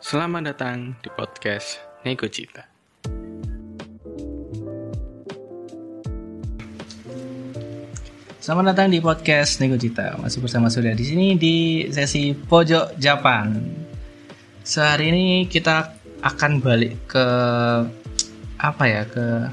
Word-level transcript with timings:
Selamat 0.00 0.56
datang 0.56 0.96
di 1.04 1.12
podcast 1.12 1.76
Nego 2.08 2.24
Cita. 2.24 2.64
Selamat 8.40 8.72
datang 8.72 8.88
di 8.88 8.96
podcast 8.96 9.60
Nego 9.60 9.76
Cita. 9.76 10.16
Masih 10.16 10.40
bersama 10.40 10.72
Surya 10.72 10.96
di 10.96 11.04
sini 11.04 11.36
di 11.36 11.84
sesi 11.92 12.32
pojok 12.32 12.96
Jepang. 12.96 13.60
Sehari 14.64 15.12
ini 15.12 15.44
kita 15.44 15.92
akan 16.24 16.64
balik 16.64 16.96
ke 17.04 17.26
apa 18.56 18.84
ya 18.88 19.04
ke 19.04 19.52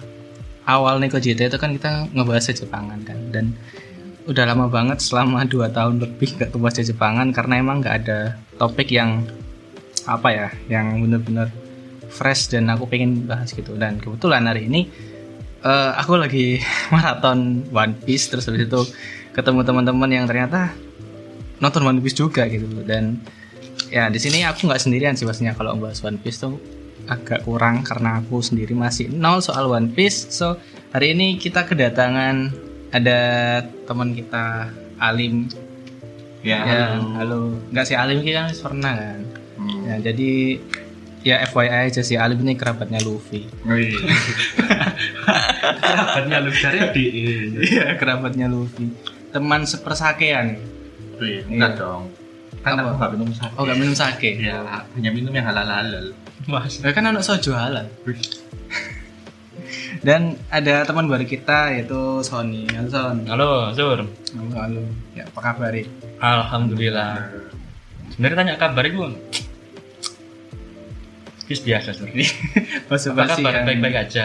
awal 0.63 1.03
Nego 1.03 1.19
Cita 1.19 1.43
itu 1.43 1.59
kan 1.59 1.75
kita 1.75 2.07
ngebahas 2.15 2.55
Jepangan 2.55 3.03
kan 3.03 3.19
dan 3.35 3.51
udah 4.31 4.47
lama 4.47 4.71
banget 4.71 5.03
selama 5.03 5.43
2 5.43 5.75
tahun 5.75 5.99
lebih 5.99 6.39
gak 6.39 6.55
ngebahas 6.55 6.87
Jepangan 6.87 7.35
karena 7.35 7.59
emang 7.59 7.83
gak 7.83 8.07
ada 8.07 8.39
topik 8.55 8.95
yang 8.95 9.27
apa 10.07 10.29
ya 10.31 10.47
yang 10.71 11.03
bener-bener 11.03 11.51
fresh 12.07 12.49
dan 12.49 12.71
aku 12.71 12.87
pengen 12.87 13.27
bahas 13.27 13.51
gitu. 13.51 13.75
Dan 13.75 13.99
kebetulan 13.99 14.47
hari 14.47 14.65
ini 14.71 14.87
eh, 15.61 15.91
aku 15.99 16.17
lagi 16.17 16.63
maraton 16.93 17.67
One 17.69 17.93
Piece 17.99 18.31
terus 18.31 18.47
habis 18.47 18.65
itu 18.65 18.81
ketemu 19.35 19.61
teman-teman 19.61 20.09
yang 20.09 20.25
ternyata 20.25 20.73
nonton 21.59 21.85
One 21.85 21.99
Piece 22.01 22.17
juga 22.17 22.47
gitu. 22.47 22.65
Dan 22.87 23.21
ya 23.91 24.07
di 24.11 24.19
sini 24.19 24.43
aku 24.47 24.67
nggak 24.67 24.81
sendirian 24.81 25.13
sih 25.13 25.27
pastinya 25.27 25.53
kalau 25.53 25.75
bahas 25.77 26.01
One 26.01 26.17
Piece 26.17 26.41
tuh 26.41 26.57
agak 27.07 27.47
kurang 27.47 27.87
karena 27.87 28.19
aku 28.19 28.43
sendiri 28.43 28.75
masih 28.75 29.11
nol 29.11 29.43
soal 29.43 29.67
One 29.67 29.91
Piece. 29.91 30.31
So 30.31 30.59
hari 30.95 31.13
ini 31.13 31.37
kita 31.39 31.67
kedatangan 31.67 32.51
ada 32.91 33.19
teman 33.87 34.15
kita 34.15 34.71
Alim. 34.97 35.51
Ya, 36.45 36.63
ya 36.63 36.81
halo. 37.19 37.59
nggak 37.73 37.85
sih 37.85 37.97
Alim 37.97 38.23
ini 38.23 38.31
kan 38.31 38.47
pernah 38.55 38.93
kan. 38.95 39.19
Ya 39.87 39.95
jadi 40.03 40.59
ya 41.23 41.35
FYI 41.47 41.87
aja 41.87 42.01
sih 42.03 42.15
Alim 42.15 42.43
ini 42.43 42.53
kerabatnya 42.53 42.99
Luffy 43.01 43.47
Wih. 43.63 43.95
Kerabatnya 45.77 46.37
lu 46.43 46.51
dari 46.53 46.79
di 46.95 47.05
Iya, 47.67 47.95
kerabatnya 47.99 48.47
Luffy. 48.47 48.91
Teman 49.31 49.67
sepersakean. 49.67 50.55
Wih, 51.19 51.41
Iya. 51.41 51.41
enggak 51.47 51.71
dong. 51.79 52.11
Kan 52.63 52.79
Apa? 52.79 52.89
aku 52.89 52.95
nggak 52.97 53.11
minum 53.15 53.29
sake. 53.31 53.53
Oh, 53.55 53.63
gak 53.63 53.79
minum 53.79 53.95
sake. 53.95 54.29
Ya, 54.39 54.57
hanya 54.95 55.09
minum 55.13 55.31
yang 55.31 55.45
halal-halal. 55.47 56.11
Mas, 56.47 56.79
kan 56.83 57.03
anak 57.05 57.23
sojo 57.23 57.55
halal. 57.55 57.87
Dan 59.99 60.37
ada 60.47 60.85
teman 60.85 61.09
baru 61.09 61.25
kita 61.25 61.73
yaitu 61.75 62.21
Sony. 62.23 62.69
Halo 62.71 62.87
Son. 62.87 63.17
Halo, 63.27 63.51
Zur. 63.73 63.99
Halo, 64.05 64.53
halo. 64.55 64.81
Ya, 65.17 65.25
apa 65.27 65.39
kabar? 65.41 65.73
Alhamdulillah. 66.21 67.27
Sebenarnya 68.13 68.37
tanya 68.37 68.53
kabar 68.55 68.83
itu 68.87 69.01
Bis 71.47 71.59
biasa, 71.59 71.91
Zur. 71.91 72.07
Basa 72.85 73.07
Apa 73.09 73.15
basi 73.23 73.39
kabar? 73.39 73.51
kan. 73.53 73.63
Baik-baik 73.65 73.97
aja. 73.97 74.23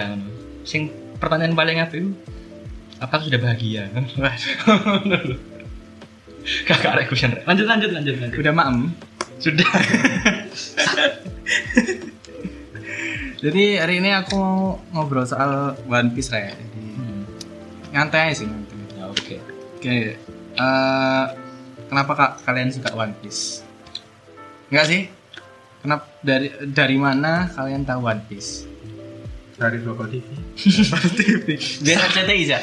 Sing 0.63 0.91
pertanyaan 1.17 1.55
paling 1.55 1.79
apa 1.79 1.93
itu? 1.95 2.11
Apakah 2.99 3.25
sudah 3.25 3.39
bahagia? 3.39 3.89
Kakak 6.67 7.07
question. 7.07 7.33
Lanjut, 7.45 7.65
lanjut, 7.65 7.91
lanjut, 7.91 8.15
lanjut. 8.19 8.37
Udah 8.37 8.53
maem. 8.53 8.77
Sudah. 9.39 9.67
Jadi 13.39 13.63
hari 13.75 13.95
ini 13.99 14.11
aku 14.13 14.33
mau 14.35 14.79
ngobrol 14.93 15.25
soal 15.25 15.75
One 15.85 16.11
Piece 16.13 16.31
Ray. 16.31 16.49
Jadi 16.49 16.81
Hmm. 16.93 17.23
nyantai 17.91 18.33
sih 18.33 18.47
nyantai. 18.47 18.77
Ya, 18.93 19.05
oke. 19.09 19.37
Oke. 19.77 19.97
eh, 20.53 21.25
kenapa 21.89 22.13
kak 22.13 22.31
kalian 22.45 22.71
suka 22.71 22.93
One 22.93 23.17
Piece? 23.19 23.65
Enggak 24.69 24.87
sih? 24.87 25.01
Kenapa 25.83 26.07
dari 26.23 26.47
dari 26.71 26.95
mana 26.95 27.51
kalian 27.51 27.83
tahu 27.83 28.07
One 28.07 28.23
Piece? 28.31 28.71
Dari 29.59 29.83
Global 29.83 30.07
TV. 30.07 30.23
TV. 31.19 31.47
Biasa 31.59 32.07
CTI 32.23 32.43
aja. 32.47 32.59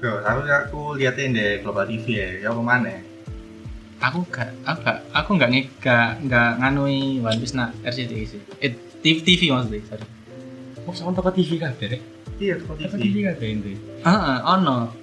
Bro, 0.00 0.24
aku 0.24 0.40
aku 0.48 0.80
liatin 0.96 1.36
deh 1.36 1.60
Global 1.60 1.84
TV 1.84 2.06
ya. 2.16 2.28
Ya 2.40 2.48
ke 2.48 2.64
mana? 2.64 2.96
Aku 4.02 4.24
gak, 4.32 4.50
aku 4.64 4.80
gak, 4.82 4.98
aku 5.12 5.30
gak 5.36 5.52
nggak 6.24 6.50
nganui 6.64 7.20
One 7.20 7.38
Piece 7.44 7.52
nak 7.52 7.76
RCTI 7.84 8.24
sih. 8.24 8.40
Eh 8.64 8.72
TV, 9.04 9.20
TV 9.20 9.52
maksudnya. 9.52 9.84
Sorry. 9.92 10.06
Oh, 10.88 10.96
sama 10.96 11.12
tempat 11.12 11.36
TV 11.36 11.60
kabeh. 11.60 11.86
Rek? 11.92 12.02
Iya, 12.40 12.56
Global 12.56 12.88
Tempat 12.88 12.98
TV. 12.98 13.04
TV 13.04 13.16
kabeh 13.28 13.48
itu. 13.52 13.70
Ah, 14.08 14.40
ono. 14.56 14.96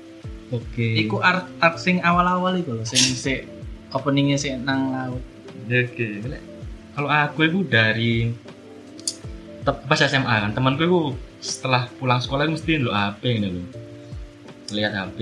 Oke. 0.50 1.06
Iku 1.06 1.22
art 1.22 1.46
art 1.62 1.78
sing 1.78 2.02
awal-awal 2.02 2.58
iku 2.58 2.82
lho, 2.82 2.84
sing 2.84 2.98
si 2.98 3.46
openingnya 3.94 4.42
sih 4.42 4.58
nang 4.58 4.90
laut. 4.90 5.22
Oke. 5.70 6.26
Kalau 7.00 7.08
aku 7.08 7.48
itu 7.48 7.60
dari 7.64 8.28
pas 9.64 9.96
SMA 10.04 10.36
kan 10.44 10.52
temanku 10.52 10.84
itu 10.84 11.00
setelah 11.40 11.88
pulang 11.96 12.20
sekolah 12.20 12.44
itu 12.44 12.60
mesti 12.60 12.74
lo 12.84 12.92
HP 12.92 13.40
lo 13.40 13.64
lihat 14.76 14.92
HP 14.92 15.20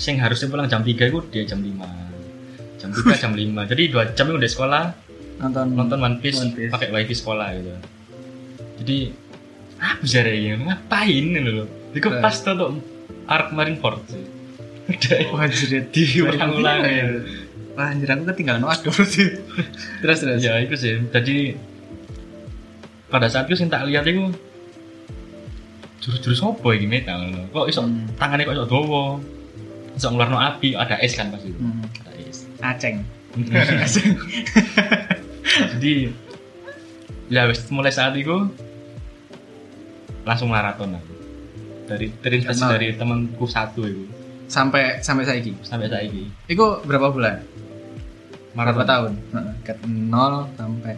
sing 0.00 0.16
harusnya 0.16 0.48
pulang 0.48 0.64
jam 0.72 0.80
3 0.80 0.88
itu 0.88 1.20
dia 1.28 1.44
jam 1.44 1.60
5 1.60 2.80
jam 2.80 2.88
3 2.96 3.12
jam 3.28 3.32
5 3.36 3.70
jadi 3.76 3.82
dua 3.92 4.02
jam 4.16 4.24
itu 4.32 4.36
udah 4.40 4.52
sekolah 4.56 4.84
Nonton 5.44 5.76
nonton 5.76 5.98
One 6.00 6.16
Piece, 6.22 6.40
One 6.40 6.54
Piece. 6.56 6.72
pakai 6.72 6.88
wifi 6.94 7.14
sekolah 7.18 7.48
gitu. 7.58 7.70
Jadi 8.80 8.98
apa 9.82 10.04
sih 10.06 10.22
ini? 10.22 10.62
Ngapain 10.64 11.24
ini 11.28 11.38
lo 11.44 11.66
itu 11.92 12.08
Nah. 12.08 12.22
pas 12.22 12.38
tuh 12.38 12.80
arc 13.28 13.52
Marineford 13.52 14.00
sih. 14.08 14.24
Udah 14.88 15.48
jadi 15.52 15.84
diulang-ulang 15.92 16.80
ya 16.88 17.04
Wah, 17.74 17.90
anjir 17.90 18.06
aku 18.06 18.22
ketinggalan 18.26 18.62
waktu 18.62 18.86
berarti. 18.94 19.24
terus 19.98 20.18
terus. 20.20 20.40
ya 20.40 20.58
itu 20.58 20.74
sih 20.74 20.94
jadi 21.08 21.58
pada 23.06 23.26
saat 23.26 23.44
itu 23.44 23.56
sing 23.56 23.66
tak 23.66 23.82
lihat 23.84 24.02
itu 24.04 24.30
jurus-jurus 25.98 26.40
apa 26.40 26.68
ini 26.72 26.86
metal 26.86 27.18
kok 27.48 27.66
iso 27.66 27.80
Hmm. 27.80 28.06
tangannya 28.14 28.44
kok 28.44 28.54
iso 28.54 28.64
dawa 28.64 29.18
iso 29.92 30.06
ngeluarno 30.08 30.36
api 30.36 30.74
ada 30.74 30.98
es 30.98 31.12
kan 31.12 31.28
pasti 31.28 31.50
Hmm. 31.50 31.82
ada 32.00 32.12
es 32.20 32.38
Aceng. 32.60 32.96
jadi 35.74 35.94
ya 37.26 37.42
wis 37.44 37.66
mulai 37.68 37.90
saat 37.90 38.14
itu 38.14 38.46
langsung 40.22 40.48
maraton 40.48 40.94
aku 40.94 41.14
dari 41.84 42.06
terinspirasi 42.14 42.62
dari 42.68 42.88
temanku 42.94 43.44
satu 43.44 43.82
itu 43.82 44.04
Sampai 44.44 45.00
sampai 45.00 45.24
saiki. 45.24 45.56
sampai 45.60 45.88
saat 45.88 46.04
ini 46.04 46.28
Iku 46.46 46.84
berapa 46.84 47.08
bulan? 47.08 47.40
Berapa 48.54 48.82
tahun? 48.86 49.12
Ke 49.66 49.74
nol 49.86 50.46
sampai 50.54 50.94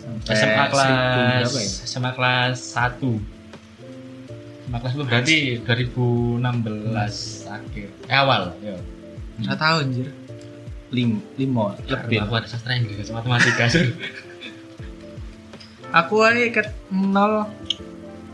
sampai 0.00 0.32
SMA 0.36 0.64
kelas 0.72 1.52
ya? 1.52 1.68
SMA 1.84 2.10
kelas 2.16 2.56
1 2.72 2.96
SMA 4.64 4.78
kelas 4.80 4.92
itu 4.96 5.04
berarti 5.04 5.36
2016 5.64 6.40
akhir 7.48 7.88
eh 8.08 8.16
awal 8.16 8.52
ya 8.64 8.76
Nggak 9.34 9.58
tahu 9.58 9.76
anjir. 9.82 10.08
Lim, 10.94 11.18
limo 11.34 11.74
lebih. 11.90 12.22
aku 12.22 12.38
ada 12.38 12.46
sastra 12.46 12.78
Inggris 12.78 13.10
matematika 13.10 13.66
sur 13.66 13.82
Aku 16.02 16.22
aja 16.22 16.54
ke 16.54 16.62
nol 16.94 17.50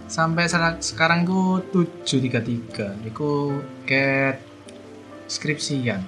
sampai 0.09 0.45
saat 0.45 0.85
sekarang 0.85 1.25
ku 1.25 1.61
733. 1.73 3.09
Iku 3.09 3.61
ke 3.89 4.37
skripsian. 5.29 6.05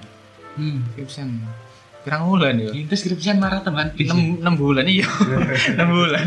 hmm. 0.57 0.81
Skripsian. 0.93 1.41
Pirang 2.03 2.27
bulan 2.27 2.59
ya? 2.59 2.69
itu 2.75 2.93
skripsian 2.99 3.39
maraton 3.39 3.73
kan? 3.79 3.95
6, 3.95 4.43
6 4.43 4.43
bulan 4.59 4.83
iya. 4.83 5.07
6 5.79 5.87
bulan. 5.87 6.25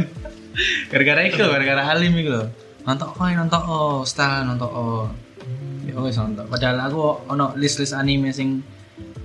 Gara-gara 0.88 1.20
itu 1.28 1.44
gara-gara 1.44 1.82
Halim 1.84 2.16
itu 2.16 2.32
loh. 2.32 2.48
Nonton 2.88 3.08
oh 3.12 3.28
nonton 3.28 3.60
oh 3.68 3.96
style 4.08 4.48
nonton 4.48 4.70
oh. 4.72 5.06
Ya 5.84 6.00
wes 6.00 6.16
nonton. 6.16 6.48
Padahal 6.48 6.88
aku 6.88 7.28
ono 7.28 7.52
list-list 7.60 7.92
anime 7.92 8.32
sing 8.32 8.64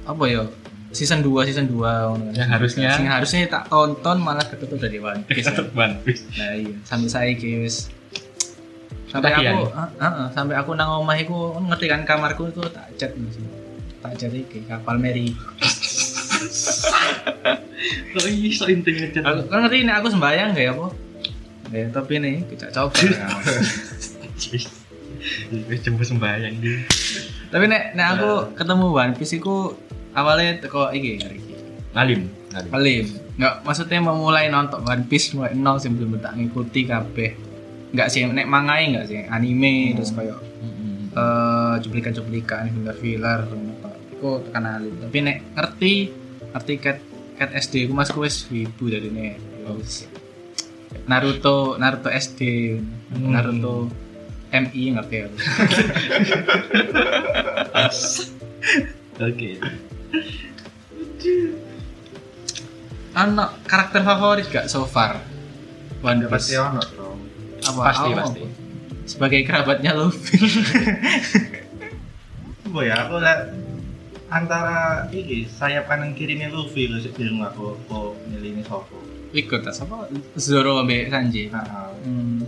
apa 0.04 0.24
ya 0.28 0.44
season 0.92 1.24
2 1.24 1.48
season 1.48 1.72
2 1.72 1.80
ngono 1.80 2.24
kan. 2.30 2.36
Yang 2.36 2.50
harusnya. 2.52 2.90
sing 3.00 3.08
harusnya 3.08 3.40
tak 3.48 3.72
tonton 3.72 4.18
malah 4.20 4.44
ketutup 4.44 4.76
dari 4.76 5.00
One 5.00 5.24
Piece. 5.24 5.48
One 5.72 6.04
Piece. 6.04 6.28
Nah 6.36 6.52
iya. 6.60 6.76
Sampai 6.84 7.08
saya 7.08 7.32
wis. 7.32 7.88
Sampai 9.08 9.36
aku 9.36 9.68
ah, 9.76 9.92
ah, 10.00 10.06
ah, 10.08 10.28
sampai 10.32 10.56
aku 10.56 10.72
nang 10.76 11.04
omah 11.04 11.20
iku 11.20 11.60
ngerti 11.60 11.92
kan 11.92 12.08
kamarku 12.08 12.48
itu 12.48 12.64
tak 12.72 12.96
cat 12.96 13.12
tak 14.00 14.14
cat 14.16 14.32
iki 14.32 14.64
kapal 14.64 14.96
Mary 14.96 15.36
kok 18.14 18.26
iso 18.30 18.66
intinya 18.70 19.08
Aku 19.32 19.50
kan 19.50 19.58
ngerti 19.66 19.78
ini 19.86 19.92
aku 19.92 20.08
sembayang 20.12 20.54
gak 20.54 20.64
ya 20.64 20.72
apa? 20.76 20.88
Ya, 21.72 21.86
tapi 21.88 22.20
nih 22.20 22.44
kita 22.52 22.68
coba. 22.76 23.00
wis 25.70 25.80
jemput 25.86 26.10
sembayang 26.10 26.58
di 26.58 26.82
tapi 27.54 27.70
nek 27.70 27.94
nek 27.94 28.08
aku 28.18 28.32
ketemu 28.58 28.86
One 28.90 29.14
Piece 29.14 29.38
iku 29.38 29.78
awalnya 30.18 30.58
teko 30.66 30.90
iki 30.90 31.22
iki. 31.22 31.54
ngalim 31.94 32.26
Halim. 32.72 33.06
Enggak 33.40 33.54
maksudnya 33.64 34.00
memulai 34.04 34.52
nonton 34.52 34.84
One 34.84 35.08
Piece 35.08 35.32
mulai 35.36 35.56
nol 35.56 35.80
sih 35.80 35.88
belum 35.88 36.20
tak 36.20 36.36
ngikuti 36.36 36.84
kabeh. 36.84 37.32
Enggak 37.96 38.08
sih 38.12 38.28
nek 38.28 38.48
mangai 38.48 38.92
enggak 38.92 39.06
sih 39.08 39.24
anime 39.28 39.96
terus 39.96 40.12
kayak 40.16 40.40
Hmm. 40.62 41.10
eh 41.18 41.76
cuplikan-cuplikan 41.82 42.70
filler-filler 42.70 43.50
iku 44.14 44.46
tekan 44.46 44.66
Halim. 44.68 44.94
Tapi 45.02 45.18
nek 45.26 45.38
ngerti 45.58 45.94
ngerti 46.52 46.74
ket 46.78 46.98
ket 47.36 47.50
SD 47.54 47.88
ku 47.88 47.94
mas 47.94 48.12
wis 48.12 48.46
wibu 48.46 48.88
dari 48.88 49.08
ini 49.08 49.36
Naruto 51.04 51.76
Naruto 51.76 52.08
SD 52.08 52.40
Hmm. 53.12 53.28
Naruto 53.30 53.92
MI 54.50 54.84
ngerti 54.94 55.16
ya 55.18 55.28
Oke. 59.22 59.52
Ano 63.12 63.52
karakter 63.64 64.02
favorit 64.02 64.48
gak 64.48 64.66
so 64.66 64.86
far 64.86 65.20
Ya 66.02 66.26
pasti 66.26 66.56
ono 66.56 66.82
dong. 66.90 67.20
apa 67.62 67.80
Pasti, 67.86 68.10
pasti. 68.16 68.42
sebagai 69.06 69.44
kerabatnya 69.44 69.94
Luffy 69.94 70.40
Gue 72.64 72.84
ya 72.88 73.06
aku 73.06 73.20
lihat 73.20 73.40
antara 74.32 74.80
iki 75.12 75.44
sayap 75.46 75.86
kanan 75.86 76.16
kirinya 76.16 76.48
Luffy 76.48 76.88
lu 76.88 76.98
sih 76.98 77.12
bingung 77.12 77.44
aku 77.44 77.76
aku 77.78 78.16
milih 78.26 78.56
ini 78.56 78.64
sopo. 78.64 78.96
ikut 79.32 79.62
tas 79.62 79.80
apa 79.80 80.08
Zoro 80.36 80.80
ambek 80.80 81.08
Sanji 81.08 81.48
Nah, 81.48 81.64
hmm. 81.98 82.44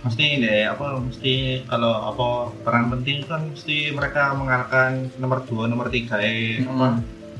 mesti 0.00 0.38
deh 0.38 0.66
apa 0.66 0.98
mesti 0.98 1.34
kalau 1.64 1.94
apa 2.06 2.28
peran 2.60 2.86
penting 2.88 3.22
kan 3.24 3.42
mesti 3.44 3.90
mereka 3.90 4.30
mengalahkan 4.32 5.10
nomor 5.16 5.42
2 5.42 5.66
nomor 5.66 5.86
3 5.86 5.98
eh 6.20 6.58
Hmm. 6.58 6.70
apa 6.72 6.88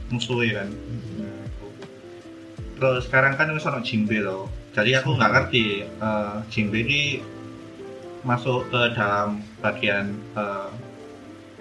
musuhnya 0.08 0.62
kan 0.62 0.68
Nah, 1.16 1.42
itu. 1.44 1.66
terus 2.74 3.02
sekarang 3.04 3.34
kan 3.34 3.50
wis 3.50 3.62
ono 3.64 3.78
Jinbe 3.80 4.18
loh 4.18 4.46
jadi 4.70 4.98
aku 4.98 5.14
nggak 5.14 5.32
ngerti 5.32 5.64
eh, 5.84 6.34
Jinbe 6.48 6.78
ini 6.80 7.02
masuk 8.20 8.66
ke 8.68 8.94
dalam 8.94 9.42
bagian 9.58 10.06
eh, 10.34 10.68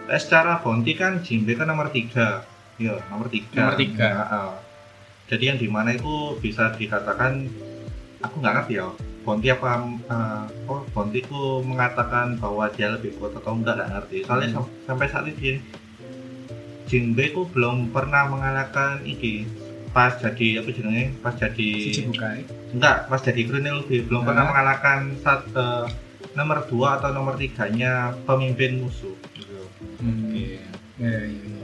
eh, 0.08 0.18
secara 0.18 0.58
bounty 0.58 0.94
kan 0.94 1.20
Jinbe 1.20 1.54
kan 1.54 1.66
nomor 1.66 1.88
3 1.88 2.44
iya 2.78 2.96
nomor 3.08 3.28
3 3.28 3.52
Nomor 3.54 3.76
tiga. 3.76 4.10
jadi 5.28 5.44
yang 5.46 5.58
di 5.58 5.68
mana 5.68 5.92
itu 5.92 6.14
bisa 6.38 6.72
dikatakan 6.72 7.46
aku 8.20 8.36
nggak 8.38 8.54
ngerti 8.56 8.74
ya 8.76 8.88
Bonti 9.22 9.52
apa 9.52 9.84
eh, 10.08 10.46
oh 10.66 10.88
Bonti 10.88 11.20
ku 11.22 11.60
mengatakan 11.62 12.38
bahwa 12.38 12.72
dia 12.72 12.88
lebih 12.90 13.12
kuat 13.16 13.36
atau 13.36 13.52
enggak 13.54 13.76
nggak 13.76 13.92
ngerti. 13.92 14.18
Soalnya 14.24 14.50
sam- 14.54 14.72
sampai 14.88 15.08
saat 15.08 15.28
ini 15.28 15.60
Jinbe 16.88 17.36
ku 17.36 17.44
belum 17.46 17.92
pernah 17.92 18.24
mengalahkan 18.26 19.04
iki. 19.04 19.44
Pas 19.92 20.16
jadi 20.16 20.62
apa 20.62 20.70
jenenge 20.70 21.12
pas 21.20 21.34
jadi 21.34 21.70
Siji 21.82 22.08
bukai 22.08 22.48
enggak 22.72 23.10
pas 23.10 23.20
jadi 23.20 23.42
Green 23.44 23.68
Luffy. 23.68 24.00
Belum 24.02 24.22
Nah. 24.22 24.28
pernah 24.30 24.44
mengalahkan 24.48 25.00
saat 25.20 25.44
eh, 25.52 25.86
nomor 26.32 26.64
2 26.64 26.98
atau 26.98 27.10
nomor 27.12 27.36
3 27.36 27.68
nya 27.70 27.94
pemimpin 28.24 28.80
musuh. 28.80 29.12
Hmm. 30.02 30.32
Oke. 30.32 30.46
ya, 30.98 31.10
ya, 31.10 31.20
ya. 31.26 31.56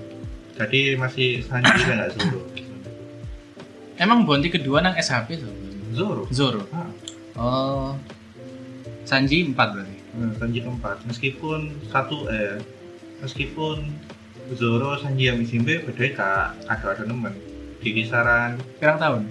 jadi 0.61 0.79
masih 0.97 1.41
Sanji 1.45 1.81
dan 1.85 1.95
nggak 1.99 2.11
Zoro? 2.17 2.41
Emang 3.97 4.25
Bonti 4.25 4.49
kedua 4.49 4.81
nang 4.81 4.97
SHP 4.97 5.41
tuh 5.41 5.53
Zoro? 5.93 6.23
Zoro? 6.33 6.63
Ah. 6.73 6.89
oh. 7.37 7.91
Sanji 9.03 9.45
4 9.45 9.53
berarti? 9.53 9.95
Hmm, 10.15 10.31
Sanji 10.39 10.59
keempat. 10.63 11.03
Meskipun 11.05 11.75
satu 11.91 12.25
eh 12.31 12.57
meskipun 13.21 13.91
Zoro 14.57 14.97
Sanji 14.97 15.29
yang 15.29 15.39
Jinbe 15.45 15.83
beda 15.85 16.05
kak 16.17 16.45
ada 16.69 16.87
ada 16.97 17.03
nemen. 17.05 17.35
Di 17.83 17.91
kisaran 17.91 18.57
pirang 18.79 18.97
tahun? 18.97 19.21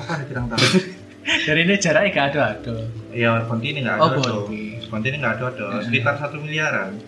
Apa 0.00 0.12
ada 0.20 0.24
kirang 0.26 0.46
tahun? 0.48 0.70
Dari 1.46 1.66
ini 1.66 1.74
jaraknya 1.74 2.10
gak 2.14 2.26
ada 2.30 2.42
ada 2.54 2.76
ya 3.16 3.42
Bonti 3.48 3.72
ini 3.72 3.80
oh 3.82 4.12
ada 4.12 4.14
tuh 4.14 4.22
Bonti 4.46 4.62
Bonti 4.86 5.06
ini 5.10 5.16
nggak 5.18 5.34
ada 5.40 5.44
ada 5.50 5.66
sekitar 5.82 6.14
satu 6.20 6.36
miliaran. 6.38 7.00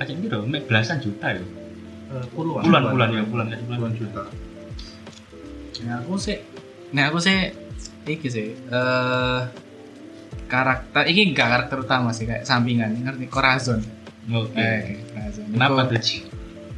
Kayak 0.00 0.16
gitu 0.16 0.26
dong, 0.32 0.48
mek 0.48 0.64
belasan 0.64 0.98
juta 0.98 1.36
ya. 1.36 1.44
Eh, 2.10 2.26
puluhan 2.34 2.66
Bulan 2.66 2.82
bulan 2.90 3.08
ya, 3.14 3.22
bulan 3.22 3.46
kayak 3.52 3.62
bulan. 3.68 3.78
puluhan 3.78 3.94
juta 3.94 4.22
Nah 5.80 5.94
aku 6.02 6.12
sih, 6.20 6.36
nah 6.92 7.08
aku 7.08 7.18
sih, 7.24 7.56
iki 8.04 8.28
sih, 8.28 8.52
eh 8.52 9.40
karakter, 10.50 11.08
ini 11.08 11.30
enggak 11.32 11.48
karakter 11.48 11.78
utama 11.80 12.10
sih 12.12 12.26
kayak 12.28 12.44
sampingan, 12.44 13.00
ngerti 13.00 13.30
Corazon. 13.30 13.80
Oke. 14.28 14.60
Eh, 14.60 15.00
Corazon. 15.14 15.44
Kenapa 15.54 15.80
tuh? 15.88 16.00
Ci? 16.02 16.26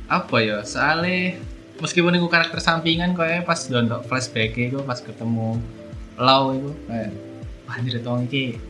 Apa 0.06 0.36
ya? 0.44 0.62
Soalnya 0.62 1.40
meskipun 1.82 2.14
itu 2.14 2.28
karakter 2.30 2.60
sampingan, 2.62 3.16
kayak 3.16 3.42
pas 3.48 3.58
nonton 3.72 4.04
flashback 4.06 4.54
itu 4.54 4.78
pas 4.86 5.00
ketemu 5.00 5.58
Lau 6.20 6.52
itu, 6.52 6.70
kayak 6.86 7.10
wah 7.66 7.74
anjir 7.80 7.98
tong 8.04 8.28
iki 8.28 8.60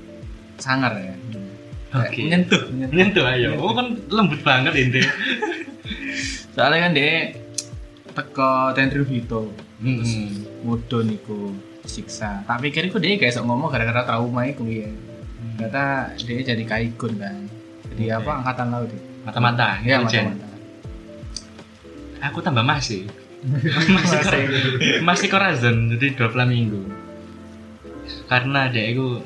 sangar 0.57 0.97
ya. 0.97 1.13
Kayak 1.13 1.52
Oke. 1.93 2.21
Menyentuh, 2.25 2.63
menyentuh. 2.73 2.97
Nyentuh 2.97 3.25
ayo. 3.29 3.51
Oh 3.61 3.73
kan 3.73 3.93
lembut 4.09 4.41
banget 4.41 4.73
ini. 4.75 5.01
Soalnya 6.55 6.89
kan 6.89 6.93
dia 6.93 7.13
teko 8.13 8.53
Tenryubito, 8.73 9.53
Hmm. 9.83 9.99
mudun 10.63 11.11
iku 11.11 11.51
siksa. 11.83 12.47
Tak 12.47 12.63
pikir 12.63 12.87
iku 12.87 13.03
dia 13.03 13.19
kayak 13.19 13.35
ngomong 13.43 13.67
gara-gara 13.67 14.07
trauma 14.07 14.47
iku 14.47 14.63
ya. 14.65 14.87
Ternyata 15.59 16.15
dia 16.17 16.55
jadi 16.55 16.65
kaikun 16.65 17.19
kan. 17.19 17.51
Jadi 17.93 18.05
Oke. 18.09 18.17
apa 18.23 18.31
angkatan 18.41 18.67
laut 18.71 18.89
dia. 18.89 19.03
Mata-mata, 19.23 19.69
intelijen. 19.83 20.25
mata-mata. 20.33 20.49
Aku 22.23 22.39
tambah 22.39 22.63
masih. 22.73 23.11
masih 23.43 25.03
Masih. 25.03 25.27
Corazon 25.27 25.91
jadi 25.91 26.15
dua 26.15 26.47
minggu. 26.47 26.87
Karena 28.31 28.71
dia 28.71 28.87
itu 28.87 29.19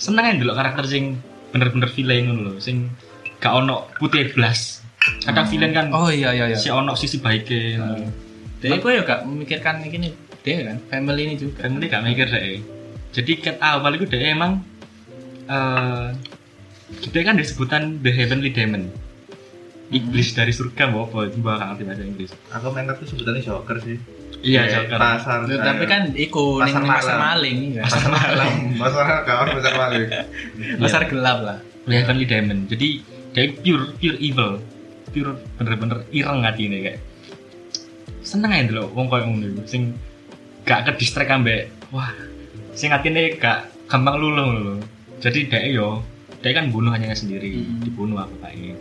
seneng 0.00 0.24
aja 0.24 0.40
dulu 0.40 0.56
karakter 0.56 0.88
sing 0.88 1.20
bener-bener 1.52 1.92
villain 1.92 2.24
ngono 2.32 2.40
lho, 2.48 2.52
sing 2.56 2.88
gak 3.36 3.52
ono 3.52 3.92
putih 4.00 4.32
blas. 4.32 4.80
Kadang 5.24 5.46
villain 5.52 5.72
kan 5.76 5.86
Oh 5.92 6.08
iya 6.08 6.32
iya 6.32 6.48
iya. 6.48 6.56
si 6.56 6.72
ono 6.72 6.96
sisi 6.96 7.20
baiknya. 7.20 7.76
Nah. 7.76 8.08
Dia 8.60 8.80
gue 8.80 8.92
ya 8.96 9.02
gak 9.04 9.28
memikirkan 9.28 9.84
ini 9.84 10.16
dia 10.40 10.64
kan 10.64 10.78
family 10.88 11.20
ini 11.28 11.34
juga. 11.36 11.68
Kan 11.68 11.76
gak 11.84 12.02
mikir 12.04 12.26
deh. 12.32 12.64
Jadi 13.12 13.32
cat 13.44 13.56
awal 13.60 14.00
itu 14.00 14.08
dia 14.08 14.32
emang 14.32 14.64
eh 15.50 16.16
dia 17.12 17.22
kan 17.22 17.36
disebutan 17.36 18.00
the 18.00 18.12
heavenly 18.12 18.48
demon. 18.48 18.88
Iblis 19.90 20.38
dari 20.38 20.54
surga 20.54 20.86
mau 20.86 21.10
apa 21.10 21.26
itu 21.26 21.42
bahasa 21.42 21.74
bahasa 21.82 22.06
Inggris. 22.06 22.30
aku 22.54 22.70
main 22.70 22.86
kartu 22.86 23.10
sebutannya 23.10 23.42
Joker 23.42 23.82
sih 23.82 23.98
Iya, 24.40 24.60
Kayak 24.62 24.72
Joker. 24.88 24.98
pasar 24.98 25.38
Loh, 25.44 25.58
tapi 25.58 25.84
kan 25.84 26.02
iku 26.12 26.44
ning 26.58 26.72
Pasar 26.72 26.82
pasar 26.82 27.12
malam. 27.12 27.20
maling 27.22 27.58
ya. 27.70 27.82
pasar 27.84 28.04
malam 28.08 28.52
pasar 28.82 29.04
kawan 29.22 29.46
pasar 29.52 29.72
malam 29.74 30.00
Pasar 30.80 31.02
gelap 31.04 31.38
lah. 31.40 31.58
The 31.84 31.94
heavenly 31.94 32.24
demon. 32.24 32.58
Jadi 32.64 32.88
dia 33.30 33.44
pure 33.54 33.84
pure 33.94 34.16
evil. 34.18 34.50
Pure 35.08 35.30
bener-bener 35.54 36.08
ireng 36.10 36.40
hati 36.40 36.62
ini 36.66 36.78
kayak. 36.82 37.00
Seneng 38.20 38.50
aja 38.50 38.64
dulu 38.66 38.84
wong 38.92 39.06
koyo 39.06 39.24
ngono 39.24 39.46
iku 39.50 39.62
sing 39.66 39.82
gak 40.62 40.86
ke 40.86 40.92
distract 40.96 41.30
ambek 41.30 41.72
wah 41.88 42.12
sing 42.72 42.88
atine 42.90 43.34
gak 43.34 43.68
gampang 43.86 44.16
luluh 44.16 44.46
lho. 44.50 44.74
Jadi 45.18 45.48
dia 45.48 45.60
yo 45.66 46.00
dia 46.38 46.52
kan 46.52 46.68
bunuh 46.68 46.88
hanya 46.88 47.12
sendiri, 47.12 47.52
Hmm. 47.52 47.80
dibunuh 47.82 48.16
aku 48.18 48.32
kayak 48.40 48.76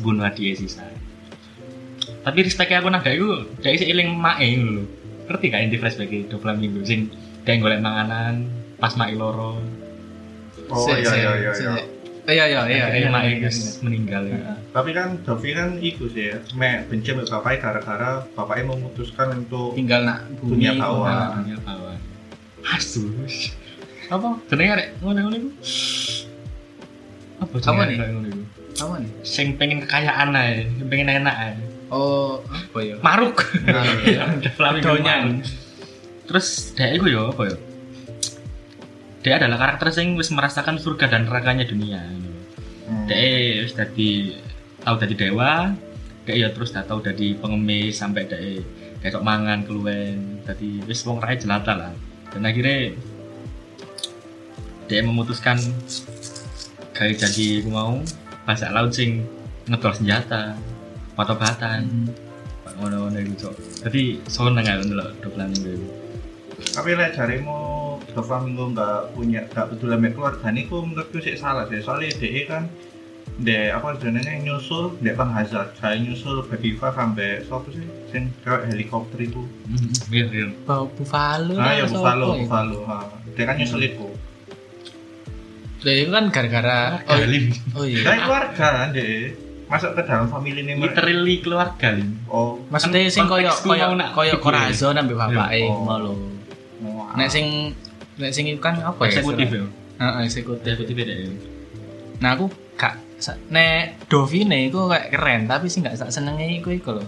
bunuh 0.00 0.24
adik 0.24 0.56
sisa. 0.56 0.82
Tapi 2.20 2.38
respect 2.40 2.70
aku 2.70 2.88
nang 2.88 3.00
gak 3.00 3.14
iku 3.14 3.30
dia 3.58 3.70
isi 3.70 3.86
iling 3.86 4.12
mae 4.12 4.50
lho. 4.52 4.84
Ngerti 5.24 5.44
gak 5.46 5.62
inti 5.62 5.76
flashback 5.76 6.10
itu 6.10 6.34
20 6.34 6.58
minggu 6.58 6.80
sing 6.82 7.08
dia 7.40 7.56
golek 7.56 7.78
manganan 7.78 8.46
pas 8.76 8.92
mae 8.94 9.12
loro. 9.12 9.56
oh 10.68 10.86
iya 10.88 11.10
iya 11.10 11.32
iya 11.40 11.52
si- 11.52 11.64
iya 11.64 11.82
Iya 12.22 12.44
iya 12.46 12.60
iya. 12.62 12.84
Akhirnya 12.84 13.00
iya, 13.00 13.10
mae 13.10 13.26
iya, 13.32 13.48
iya. 13.48 13.70
meninggal 13.80 14.22
ya. 14.24 14.54
tapi 14.70 14.90
kan 14.92 15.18
Dovi 15.20 15.50
kan 15.50 15.74
iku 15.82 16.06
sih 16.06 16.30
ya 16.30 16.38
me 16.52 16.86
benci 16.86 17.10
sama 17.10 17.26
bapaknya 17.26 17.58
gara-gara 17.60 18.10
bapaknya 18.30 18.64
memutuskan 18.70 19.34
untuk 19.36 19.74
Tinggal 19.74 20.04
nak 20.04 20.30
bumi 20.38 20.62
Dunia 20.62 20.72
bawah. 20.78 21.08
nah. 21.08 21.28
dunia 21.36 21.58
bawah 21.58 21.96
asus 22.70 23.50
Apa? 24.06 24.38
jenenge 24.46 24.70
arek 24.70 24.88
ngono-ngono 25.00 25.36
iku 25.36 25.50
apa 27.40 27.54
Apa 27.56 27.82
jenenge 27.82 28.06
nih? 28.30 28.46
Apa 28.78 28.94
nih? 28.96 29.10
sing 29.22 29.46
pengen 29.56 29.78
kekayaan 29.82 30.30
ae 30.32 30.70
sing 30.70 30.86
pengen 30.86 31.08
enak 31.10 31.34
ae 31.34 31.54
Oh, 31.90 32.38
apa 32.46 32.78
ya? 32.80 32.96
maruk. 33.02 33.42
Nah, 33.66 33.82
iya. 34.06 34.30
Terus 36.30 36.46
dia 36.78 36.94
iku 36.94 37.10
yo 37.10 37.34
apa 37.34 37.42
yo 37.50 37.56
dia 39.20 39.36
adalah 39.36 39.60
karakter 39.60 39.92
sing 39.92 40.16
wis 40.16 40.32
merasakan 40.32 40.80
surga 40.80 41.12
dan 41.12 41.28
nerakanya 41.28 41.68
dunia 41.68 42.00
Hmm. 42.90 43.06
dia 43.06 43.62
wis 43.62 43.70
dadi 43.70 44.34
tahu 44.82 44.98
dadi 44.98 45.14
dewa 45.14 45.70
dia 46.26 46.34
ya 46.42 46.48
terus 46.50 46.74
dah 46.74 46.82
tahu 46.82 46.98
dadi 46.98 47.38
pengemis 47.38 48.02
sampai 48.02 48.26
dia 48.26 48.58
kayak 48.98 49.22
mangan 49.22 49.62
keluwen. 49.62 50.42
Dadi 50.42 50.82
wis 50.86 51.06
wong 51.06 51.22
rakyat 51.22 51.46
jelata 51.46 51.72
lah. 51.78 51.92
Dan 52.34 52.42
akhirnya 52.42 52.90
dia 54.86 55.00
memutuskan 55.06 55.54
kayak 56.94 57.22
jadi 57.22 57.62
mau 57.70 58.02
bahasa 58.42 58.74
laut 58.74 58.90
sing 58.90 59.22
ngedol 59.70 59.94
senjata 59.94 60.58
obat-obatan 61.20 61.80
Hmm. 61.84 62.08
ngono-ngono 62.80 63.18
iku 63.20 63.34
cok 63.36 63.52
jadi 63.84 64.02
seneng 64.24 64.64
aku 64.64 64.82
ndelok 64.88 65.08
doplan 65.20 65.52
minggu 65.52 65.70
iku 65.76 65.88
tapi 66.72 66.90
lah 66.92 67.12
carimu 67.12 67.58
Doflamingo 68.10 68.72
nggak 68.72 69.12
punya 69.12 69.44
nggak 69.46 69.66
peduli 69.70 69.92
sama 69.92 70.08
keluarga 70.10 70.46
ini 70.48 70.62
menurutku 70.66 71.18
sih 71.20 71.36
salah 71.36 71.68
sih 71.68 71.78
soalnya 71.78 72.10
DE 72.16 72.42
kan 72.44 72.66
de 73.38 73.70
apa 73.70 73.94
jenenge 73.96 74.42
nyusul 74.42 74.96
dek 74.98 75.14
Van 75.14 75.30
Hazard 75.30 75.76
saya 75.76 75.96
nyusul 75.96 76.42
Baby 76.44 76.74
Five 76.74 76.92
sampai 76.92 77.40
siapa 77.40 77.68
sih 77.70 77.84
sing 78.08 78.32
kayak 78.40 78.66
helikopter 78.66 79.20
itu 79.20 79.44
Hmm, 79.68 79.92
Iya, 80.10 80.24
iya. 80.28 80.46
Bau 80.64 80.88
Buffalo. 80.90 81.54
ah 81.56 81.72
ya 81.72 81.84
Buffalo? 81.86 82.26
Buffalo 82.36 82.78
ha. 82.86 82.98
dia 83.32 83.44
kan 83.44 83.54
nyusul 83.56 83.82
itu 83.82 84.08
Lah 85.80 85.94
itu 85.96 86.10
kan 86.10 86.24
gara-gara 86.28 87.00
oh, 87.02 87.16
oh 87.76 87.84
iya. 87.84 88.04
dari 88.04 88.18
keluarga 88.20 88.66
kan 88.76 88.88
deh 88.92 89.32
masuk 89.70 89.94
ke 89.94 90.02
dalam 90.02 90.26
family 90.26 90.60
ini 90.60 90.74
mereka 90.74 90.98
Literally 90.98 91.34
keluarga 91.38 91.88
lim. 91.94 92.10
oh 92.26 92.58
Maksudnya 92.68 93.06
sing 93.06 93.24
koyo 93.24 93.50
koyo 93.56 93.84
mau 93.86 93.94
nak 93.94 94.10
koyo 94.12 94.34
video 94.34 94.42
Corazon 94.42 94.98
ambek 94.98 95.14
bapake 95.14 95.62
Oh. 95.62 95.86
ngono 95.86 95.96
lho. 96.02 96.12
wah. 96.90 97.14
Nek 97.14 97.30
sing 97.30 97.70
nek 98.18 98.34
sing 98.34 98.50
kan 98.58 98.82
apa 98.82 99.06
ya? 99.06 99.10
Eksekutif 99.14 99.48
ya. 99.48 99.62
Heeh, 100.00 100.22
eksekutif. 100.26 100.66
Eksekutif 100.66 100.94
beda 100.96 101.14
ya. 101.14 101.30
Nah 102.18 102.34
aku 102.34 102.50
gak 102.74 102.98
nek 103.48 104.00
Dovine 104.08 104.66
iku 104.66 104.90
kayak 104.90 105.14
keren 105.14 105.40
tapi 105.46 105.70
sih 105.70 105.80
gak 105.80 105.94
sak 105.94 106.10
senenge 106.10 106.50
iku 106.50 106.74
iku 106.74 106.98
lho. 106.98 107.04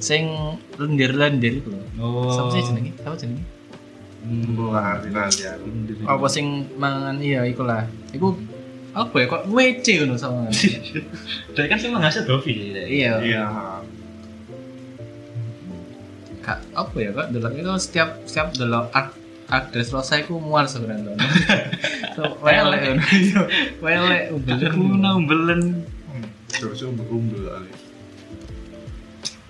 Sing 0.00 0.26
lendir-lendir 0.80 1.60
iku 1.60 1.76
lho. 1.76 1.84
Oh. 2.00 2.32
Siapa 2.32 2.48
sih 2.50 2.62
jenenge? 2.72 2.90
Siapa 2.96 3.14
jenenge? 3.14 3.44
Hmm. 4.22 4.54
Wah, 4.54 5.02
ngerti 5.02 5.08
lah 5.10 5.26
ya. 5.34 5.52
Apa 6.06 6.30
sing 6.30 6.46
mangan 6.78 7.18
iya 7.18 7.42
iku 7.42 7.66
lah. 7.66 7.82
Iku 8.14 8.38
apa 8.92 9.14
ya 9.16 9.26
kok 9.28 9.44
WC 9.48 9.86
ngono 10.04 10.16
sama. 10.20 10.52
Dia 11.56 11.64
kan 11.64 11.78
sih 11.80 11.88
ngasih 11.88 12.28
Dovi. 12.28 12.76
Iya. 12.76 13.12
Iya. 13.24 13.44
Kak, 16.42 16.58
apa 16.74 16.96
ya 16.98 17.14
kak 17.14 17.30
delok 17.30 17.54
itu 17.54 17.70
setiap 17.78 18.18
setiap 18.26 18.50
delok 18.58 18.90
art 18.90 19.14
art 19.46 19.70
Dressrosa 19.70 20.20
iku 20.20 20.36
mual 20.42 20.66
sebenarnya. 20.66 21.14
so, 22.18 22.36
wele 22.42 22.76
iya, 23.14 23.40
wele 23.84 24.18
umbelen. 24.34 24.70
Aku 24.74 24.82
umbelen. 25.22 25.62
Hmm, 25.86 26.26
Terus 26.50 26.82
umbel-umbel 26.84 27.46
kali. 27.46 27.70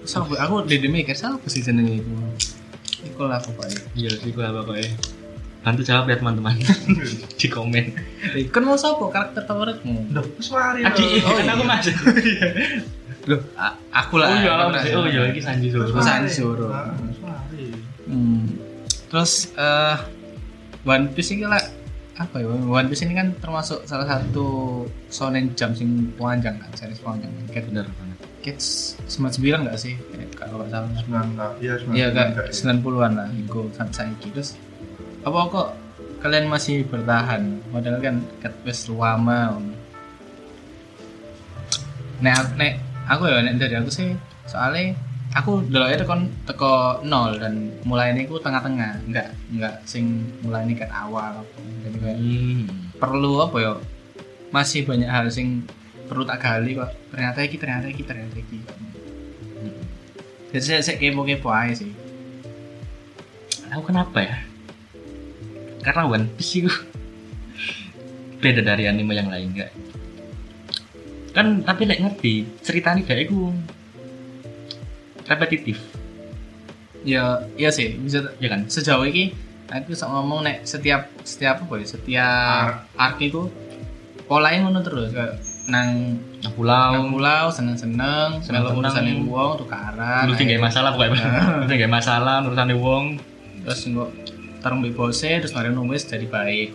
Sampai 0.05 0.39
aku 0.39 0.67
dede 0.69 0.91
mikir 0.91 1.17
siapa 1.17 1.43
sih 1.49 1.65
jenenge 1.65 2.03
iku. 2.05 2.13
Iku 3.09 3.23
lah 3.27 3.41
pokoknya. 3.41 3.81
Iya 3.97 4.11
sih 4.21 4.31
gua 4.35 4.53
pokoknya. 4.53 5.22
Bantu 5.63 5.81
jawab 5.81 6.11
ya 6.11 6.19
teman-teman 6.19 6.59
di 7.39 7.47
komen. 7.47 7.85
Eh, 8.35 8.51
Kan 8.51 8.63
mau 8.63 8.75
siapa 8.75 8.99
karakter 9.07 9.47
favoritmu? 9.47 10.11
Duh, 10.11 10.27
wis 10.35 10.51
mari. 10.51 10.83
Adi, 10.83 11.23
loh. 11.23 11.33
kan 11.33 11.47
aku 11.49 11.63
masuk. 11.65 11.95
Loh, 13.23 13.39
a- 13.55 13.79
aku 13.95 14.19
lah. 14.19 14.27
Oh 14.27 14.37
iya, 14.37 14.51
aku 14.51 14.67
oh 14.67 14.83
iya, 14.83 14.99
oh 14.99 15.07
iya, 15.07 15.23
ini 15.31 15.39
Sanji. 15.39 15.71
Masa 15.71 16.19
mari. 16.19 16.27
disuruh. 16.27 16.67
Ah. 16.75 16.91
Hmm. 18.03 18.51
Terus 19.07 19.55
eh 19.55 19.97
One 20.83 21.07
Piece 21.15 21.31
ini 21.31 21.47
lah 21.47 21.63
apa 22.19 22.43
ya? 22.43 22.51
One 22.51 22.91
Piece 22.91 23.07
ini 23.07 23.15
kan 23.15 23.31
termasuk 23.39 23.87
salah 23.87 24.11
satu 24.11 24.83
shonen 25.07 25.55
jump 25.55 25.79
sing 25.79 26.11
panjang 26.19 26.59
kan, 26.59 26.71
series 26.75 26.99
panjang. 26.99 27.31
Kayak 27.47 27.71
Bener 27.71 27.87
banget. 27.87 28.19
Kids 28.43 28.99
99 29.07 29.71
nggak 29.71 29.79
sih? 29.79 29.95
Kalau 30.35 30.59
nggak 30.59 30.75
salah. 30.75 30.91
Sembilan 30.99 31.27
lah. 31.39 31.51
Iya, 31.63 31.73
sembilan. 31.79 31.95
Iya 31.95 32.07
ya. 32.11 32.43
90-an 32.51 33.13
lah, 33.15 33.29
Iku 33.39 33.71
sampai. 33.71 34.11
Terus 34.19 34.59
apa 35.23 35.39
kok 35.51 35.69
kalian 36.23 36.51
masih 36.51 36.87
bertahan? 36.87 37.63
Padahal 37.71 37.99
kan 38.03 38.17
ket 38.43 38.55
wis 38.67 38.87
lama. 38.91 39.59
Nek 42.23 42.35
aku, 42.39 42.49
nek 42.59 42.73
aku 43.11 43.23
ya 43.27 43.39
nek 43.43 43.55
dari 43.59 43.75
aku 43.79 43.91
sih 43.91 44.15
soalnya 44.47 44.95
aku 45.35 45.65
dulu 45.67 45.87
itu 45.91 46.05
kon 46.07 46.31
teko 46.47 47.03
nol 47.07 47.39
dan 47.39 47.75
mulai 47.87 48.15
ini 48.15 48.27
aku 48.27 48.39
tengah-tengah, 48.39 49.03
enggak 49.09 49.35
enggak 49.51 49.75
sing 49.87 50.27
mulai 50.43 50.67
ini 50.67 50.75
kan 50.79 50.91
awal. 50.91 51.43
Jadi 51.83 51.97
kayak 51.99 52.19
Hmm. 52.19 52.67
perlu 52.99 53.43
apa 53.43 53.57
ya? 53.59 53.73
Masih 54.55 54.85
banyak 54.87 55.09
hal 55.09 55.27
sing 55.33 55.67
perlu 56.07 56.23
tak 56.29 56.43
gali 56.45 56.77
kok. 56.77 56.91
Ternyata 57.11 57.39
iki 57.43 57.57
ternyata 57.59 57.87
iki 57.89 58.03
ternyata 58.05 58.37
iki. 58.37 58.59
Jadi 60.53 60.61
saya, 60.61 60.85
saya 60.85 61.01
kepo-kepo 61.01 61.49
aja 61.49 61.81
sih. 61.81 61.89
Aku 63.73 63.89
kenapa 63.89 64.21
ya? 64.21 64.37
Karena 65.83 66.03
One 66.05 66.27
Piece 66.33 66.55
itu 66.59 66.73
beda 68.39 68.63
dari 68.65 68.87
anime 68.87 69.13
yang 69.13 69.27
lain 69.27 69.51
enggak? 69.51 69.71
Kan 71.33 71.63
tapi 71.63 71.85
lek 71.85 71.99
ngerti 71.99 72.33
ceritanya 72.61 73.03
kayak 73.03 73.27
itu 73.27 73.51
repetitif, 75.25 75.79
Ya, 77.03 77.43
iya 77.57 77.67
sih, 77.69 77.99
bisa 77.99 78.31
ya 78.39 78.47
kan? 78.47 78.67
sejauh 78.67 79.03
ini 79.03 79.35
aku 79.67 79.91
bisa 79.91 80.07
ngomong 80.07 80.45
nek 80.45 80.63
setiap 80.63 81.11
setiap 81.23 81.59
apa 81.59 81.75
ya 81.75 81.87
setiap 81.89 82.67
arc. 82.93 83.19
itu 83.19 83.49
polanya 84.23 84.69
ngono 84.69 84.81
terus 84.81 85.11
kayak 85.11 85.41
nang 85.65 86.19
Nah, 86.43 86.51
pulau, 86.53 86.91
nang 86.93 87.07
pulau 87.09 87.47
seneng 87.49 87.79
seneng 87.79 88.43
melu 88.43 88.75
urusan 88.77 89.03
wong 89.25 89.51
tukaran 89.57 90.27
nurusin 90.27 90.45
gak 90.45 90.59
akhirnya- 90.59 90.67
masalah 90.67 90.91
pokoknya, 90.93 91.27
nurusin 91.57 91.77
gak 91.79 91.93
masalah, 91.93 92.35
nurusan 92.43 92.69
wong, 92.77 93.05
terus 93.63 93.81
nggak 93.87 94.11
tarung 94.63 94.81
mbek 94.81 94.95
bose 94.95 95.27
terus 95.43 95.53
mari 95.53 95.75
nulis 95.75 96.07
jadi 96.07 96.25
baik. 96.25 96.71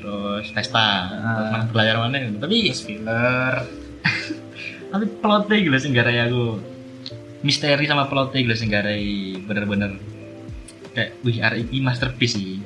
Terus 0.00 0.46
pesta, 0.56 1.12
mana 1.52 1.68
belajar 1.68 2.00
mana, 2.00 2.16
tapi 2.40 2.72
terus 2.72 2.82
filler. 2.82 3.54
Tapi 4.88 5.04
plotnya 5.20 5.60
gila 5.60 5.76
sih 5.76 5.92
gara 5.92 6.08
aku. 6.08 6.64
Misteri 7.44 7.84
sama 7.84 8.08
plotnya 8.08 8.40
gila 8.40 8.56
sih 8.56 8.72
gara 8.72 8.96
bener-bener. 9.44 10.00
Kayak 10.96 11.10
wih 11.20 11.36
RI 11.44 11.76
masterpiece 11.84 12.40
sih. 12.40 12.56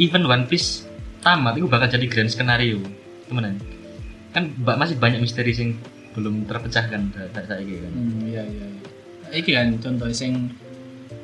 Even 0.00 0.24
One 0.24 0.48
Piece 0.48 0.88
tamat 1.20 1.60
itu 1.60 1.68
bakal 1.68 1.92
jadi 1.92 2.08
grand 2.08 2.32
skenario. 2.32 2.80
Temenan 3.28 3.60
kan? 4.32 4.54
Ba- 4.62 4.78
masih 4.78 4.96
banyak 4.96 5.20
misteri 5.20 5.52
sing 5.52 5.76
belum 6.14 6.46
terpecahkan 6.48 7.12
saat 7.14 7.46
saya 7.46 7.62
kan? 7.62 7.92
Hmm, 7.92 8.24
iya 8.24 8.42
iya 8.46 8.66
iya. 8.66 9.36
iki 9.36 9.52
kan 9.52 9.76
contoh 9.76 10.08
sing 10.08 10.48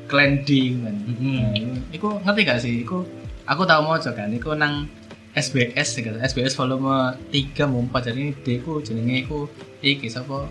cleansing 0.06 0.84
kan 0.84 0.96
Mm-mm. 1.08 1.36
Nah, 1.40 1.54
iku- 1.90 2.20
ngerti 2.22 2.40
gak 2.44 2.60
sih? 2.60 2.74
Iku 2.84 3.04
aku 3.44 3.62
tahu 3.64 3.80
mau 3.84 3.96
kan 3.96 4.30
iku 4.32 4.52
nang 4.56 4.88
SBS 5.34 5.98
gitu. 5.98 6.14
SBS 6.14 6.54
volume 6.54 7.18
3 7.34 7.66
mau 7.66 7.82
4 7.82 8.08
jadi 8.14 8.24
dia 8.46 8.54
iku 8.62 8.78
jenenge 8.78 9.26
iku 9.26 9.50
iki 9.82 10.06
sapa? 10.06 10.46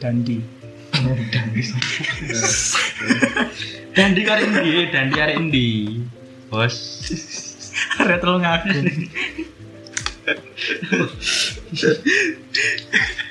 Dandi. 0.00 0.40
Dan 3.94 4.16
di 4.16 4.22
kari 4.26 4.42
endi 4.48 4.72
dan 4.90 5.04
di 5.12 5.16
kari 5.16 5.32
endi 5.38 5.68
bos. 6.50 6.76
Retro 8.02 8.42
ngaku 8.42 8.68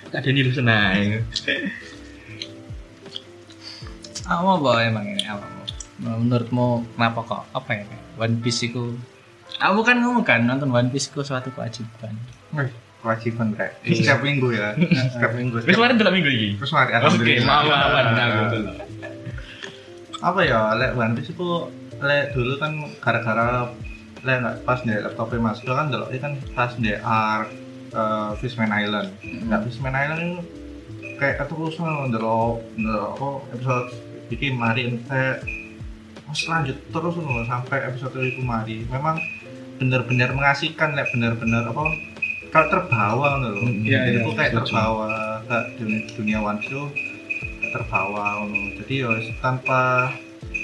ada 0.09 0.25
nih 0.25 0.41
lu 0.41 0.51
senang 0.51 1.21
apa 4.29 4.49
apa 4.61 4.71
emang 4.85 5.05
ini 5.09 5.25
apa 5.25 5.45
menurutmu 5.99 6.85
kenapa 6.95 7.19
kok 7.25 7.41
apa 7.51 7.69
ya 7.81 7.83
One 8.21 8.37
Piece 8.39 8.61
iku 8.69 8.93
aku 9.57 9.79
kan 9.81 9.97
ngomong 9.99 10.21
kan 10.21 10.45
nonton 10.45 10.69
One 10.69 10.93
Piece 10.93 11.09
iku 11.09 11.25
suatu 11.25 11.49
kewajiban 11.49 12.13
Wih, 12.49 12.69
kewajiban 13.01 13.53
rek. 13.53 13.77
Setiap 13.85 14.25
minggu 14.25 14.49
ya. 14.49 14.73
Setiap 15.13 15.37
minggu. 15.37 15.61
wis 15.61 15.69
kemarin 15.69 16.01
dalam 16.01 16.13
minggu 16.17 16.29
ini 16.29 16.47
Terus 16.57 16.71
mari 16.73 16.93
oke 16.93 16.97
alhamdulillah. 16.97 17.45
mau 17.45 17.69
awan 17.69 18.05
aku 18.15 18.41
apa 20.19 20.39
ya 20.43 20.61
lek 20.77 20.91
One 20.93 21.13
Piece 21.17 21.31
itu 21.33 21.49
lek 21.99 22.31
dulu 22.35 22.53
kan 22.61 22.71
gara-gara 23.01 23.71
lek 24.23 24.35
nggak 24.43 24.55
pas 24.67 24.79
di 24.83 24.91
laptopnya 24.93 25.39
mas 25.41 25.59
kan 25.63 25.87
dulu 25.89 26.05
kan 26.15 26.33
pas 26.53 26.71
di 26.75 26.91
arc 26.95 27.49
eh, 27.91 28.29
Fishman 28.39 28.71
Island 28.71 29.09
nah 29.47 29.59
Fishman 29.63 29.95
Island 29.95 30.21
itu 30.21 30.39
kayak 31.19 31.43
keterusan 31.43 32.11
dulu 32.11 32.59
dulu 32.77 32.99
apa 33.15 33.27
episode 33.55 33.89
bikin 34.29 34.53
mari 34.55 34.87
ente 34.87 35.23
mas 36.23 36.41
lanjut 36.45 36.77
terus 36.93 37.15
loh 37.17 37.41
sampai 37.43 37.89
episode 37.89 38.13
itu 38.21 38.41
mari 38.45 38.85
memang 38.85 39.17
benar-benar 39.81 40.29
mengasihkan 40.31 40.93
lek 40.93 41.09
benar-benar 41.09 41.65
apa 41.67 41.81
kalau 42.49 42.67
terbawa 42.69 43.27
loh 43.41 43.57
Iya, 43.61 44.05
jadi 44.05 44.09
iya, 44.13 44.21
aku 44.25 44.31
kayak 44.33 44.51
setuju. 44.53 44.61
terbawa 44.65 45.09
ke 45.45 45.57
dunia, 45.77 46.01
dunia 46.13 46.39
One 46.41 46.59
tuh 46.61 46.87
terbawa 47.69 48.23
ngono. 48.41 48.73
Jadi 48.81 48.93
ya 49.01 49.07
wis 49.13 49.27
tanpa 49.37 50.09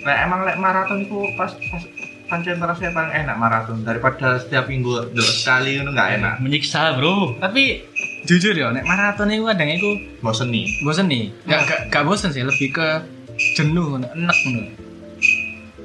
lek 0.01 0.17
emang 0.25 0.41
lek 0.45 0.57
maraton 0.57 1.05
itu 1.05 1.17
pas 1.37 1.49
pas 1.53 1.83
pancen 2.25 2.57
rasanya 2.57 2.89
paling 2.89 3.13
enak 3.13 3.37
maraton 3.37 3.85
daripada 3.85 4.41
setiap 4.41 4.65
minggu 4.65 5.13
dulu 5.13 5.29
sekali 5.29 5.77
itu 5.77 5.85
nggak 5.85 6.09
enak. 6.17 6.33
menyiksa 6.41 6.97
bro 6.97 7.37
tapi 7.37 7.85
jujur 8.25 8.57
ya 8.57 8.73
nek 8.73 8.81
maraton 8.81 9.29
iku 9.29 9.45
kadang 9.53 9.69
iku 9.69 9.91
Bosen 10.25 10.49
nih. 10.49 10.65
bosen 10.81 11.05
nih 11.05 11.29
gak, 11.45 11.61
gak, 11.69 11.79
gak 11.93 12.01
bosen 12.01 12.33
sih 12.33 12.41
lebih 12.41 12.73
ke 12.73 13.05
jenuh 13.35 13.97
enek 13.97 14.11
ngono 14.43 14.61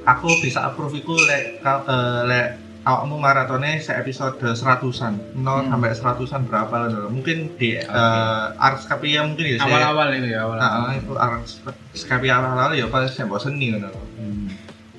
Aku 0.03 0.33
bisa 0.41 0.65
approve 0.65 0.97
itu 0.97 1.13
lek 1.21 1.61
eh, 1.61 2.21
lek 2.25 2.47
awakmu 2.81 3.15
maratonnya 3.15 3.77
se 3.77 3.93
episode 3.93 4.41
seratusan 4.49 5.13
nol 5.37 5.61
Hmm. 5.61 5.69
sampai 5.69 5.93
seratusan 5.93 6.41
berapa 6.43 6.73
lho. 6.83 7.05
mungkin 7.07 7.53
di 7.53 7.77
Oke. 7.77 7.85
eh, 7.85 8.45
arc 8.57 8.81
Scapia 8.81 9.21
mungkin 9.21 9.45
ya 9.47 9.57
awal-awal 9.59 10.09
itu 10.11 10.27
ya 10.27 10.39
awal 10.41 10.57
Nah, 10.57 10.89
itu 10.91 11.13
arc 11.13 11.45
Scapia 11.93 12.33
awal-awal 12.35 12.73
ya 12.73 12.87
pas 12.87 13.05
saya 13.07 13.25
bosen 13.25 13.55
nih 13.55 13.77
ngono. 13.77 13.93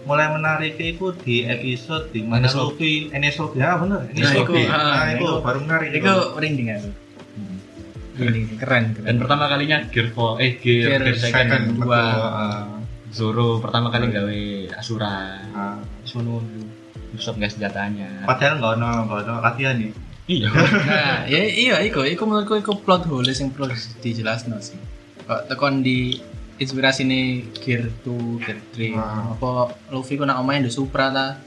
mulai 0.02 0.26
menarik 0.28 0.74
itu 0.76 1.14
di 1.16 1.46
episode 1.46 2.10
di 2.10 2.22
mana 2.22 2.46
Luffy 2.48 3.06
Enes 3.08 3.38
Luffy 3.38 3.58
ya 3.58 3.74
bener 3.76 4.02
Enes 4.08 4.22
Nah, 4.24 4.34
iku, 4.36 4.50
ah, 4.66 4.82
nah 4.98 5.06
itu 5.08 5.22
iku- 5.24 5.38
baru 5.40 5.58
menarik 5.60 5.88
itu 5.92 6.02
merinding 6.32 6.68
aku 6.70 6.88
Ini 8.14 8.56
keren 8.56 8.92
dan 8.92 8.98
keren. 8.98 9.16
pertama 9.18 9.44
kalinya 9.46 9.78
Gear 9.86 10.08
4 10.08 10.36
eh 10.38 10.52
Gear, 10.54 10.84
Gear 10.86 11.00
Gear 11.02 11.16
second, 11.16 11.32
Second, 11.32 11.64
betul. 11.72 11.86
Dua. 11.86 12.02
ah, 12.02 12.62
Zoro 13.08 13.48
pertama 13.58 13.88
kali 13.88 14.06
gawe 14.08 14.40
Asura 14.74 15.12
ah. 15.50 15.76
Sono 16.02 16.44
Yusuf 17.10 17.34
nggak 17.34 17.48
senjatanya 17.50 18.24
Padahal 18.24 18.56
nggak 18.56 18.72
ono 18.74 18.88
nggak 19.06 19.18
ono 19.22 19.34
latihan 19.38 19.76
nih. 19.76 19.92
iya 20.26 20.48
Nah, 20.88 21.20
ya 21.26 21.40
iya 21.40 21.76
iku, 21.82 22.02
iku 22.02 22.22
menurutku 22.22 22.54
iku 22.54 22.72
plot 22.78 23.04
hole 23.04 23.30
sing 23.30 23.48
perlu 23.48 23.72
dijelasno 23.98 24.56
sih. 24.58 24.76
Kok 25.22 25.46
tekon 25.46 25.80
di 25.80 26.20
inspirasi 26.54 27.02
nih 27.02 27.24
Gear 27.54 27.88
2, 28.04 28.38
Gear 28.38 28.58
3, 28.72 28.92
Ah. 28.94 29.32
apa 29.32 29.50
Luffy 29.88 30.14
ku 30.14 30.24
nak 30.24 30.36
omain 30.38 30.60
di 30.60 30.68
Supra 30.68 31.08
ta? 31.08 31.40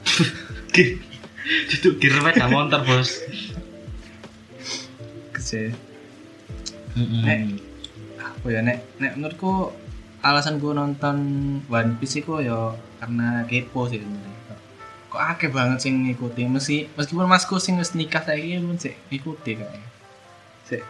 itu 1.46 1.88
Gear 1.96 2.14
sepeda 2.16 2.46
motor 2.46 2.82
bos 2.82 3.10
Kece. 5.32 5.72
Mm-mm. 6.96 7.22
Nek. 7.22 7.38
Apa 8.16 8.46
ya 8.48 8.60
nek 8.64 8.78
nek 8.96 9.12
menurutku 9.14 9.70
alasan 10.24 10.56
gue 10.56 10.72
nonton 10.72 11.16
One 11.68 12.00
Piece 12.00 12.18
iku 12.18 12.40
ya 12.40 12.72
karena 12.98 13.44
kepo 13.44 13.86
sih 13.86 14.00
sebenarnya. 14.00 14.34
Kok- 15.12 15.22
akeh 15.22 15.50
banget 15.52 15.78
sing 15.84 16.02
ngikuti 16.02 16.48
meski 16.48 16.88
meskipun 16.92 17.28
masku 17.28 17.60
sing 17.60 17.76
wis 17.76 17.92
nikah 17.92 18.20
saiki 18.20 18.58
pun 18.58 18.76
sih 18.76 18.96
ngikuti 19.06 19.50
kayaknya. 19.54 19.88
Sih 20.64 20.80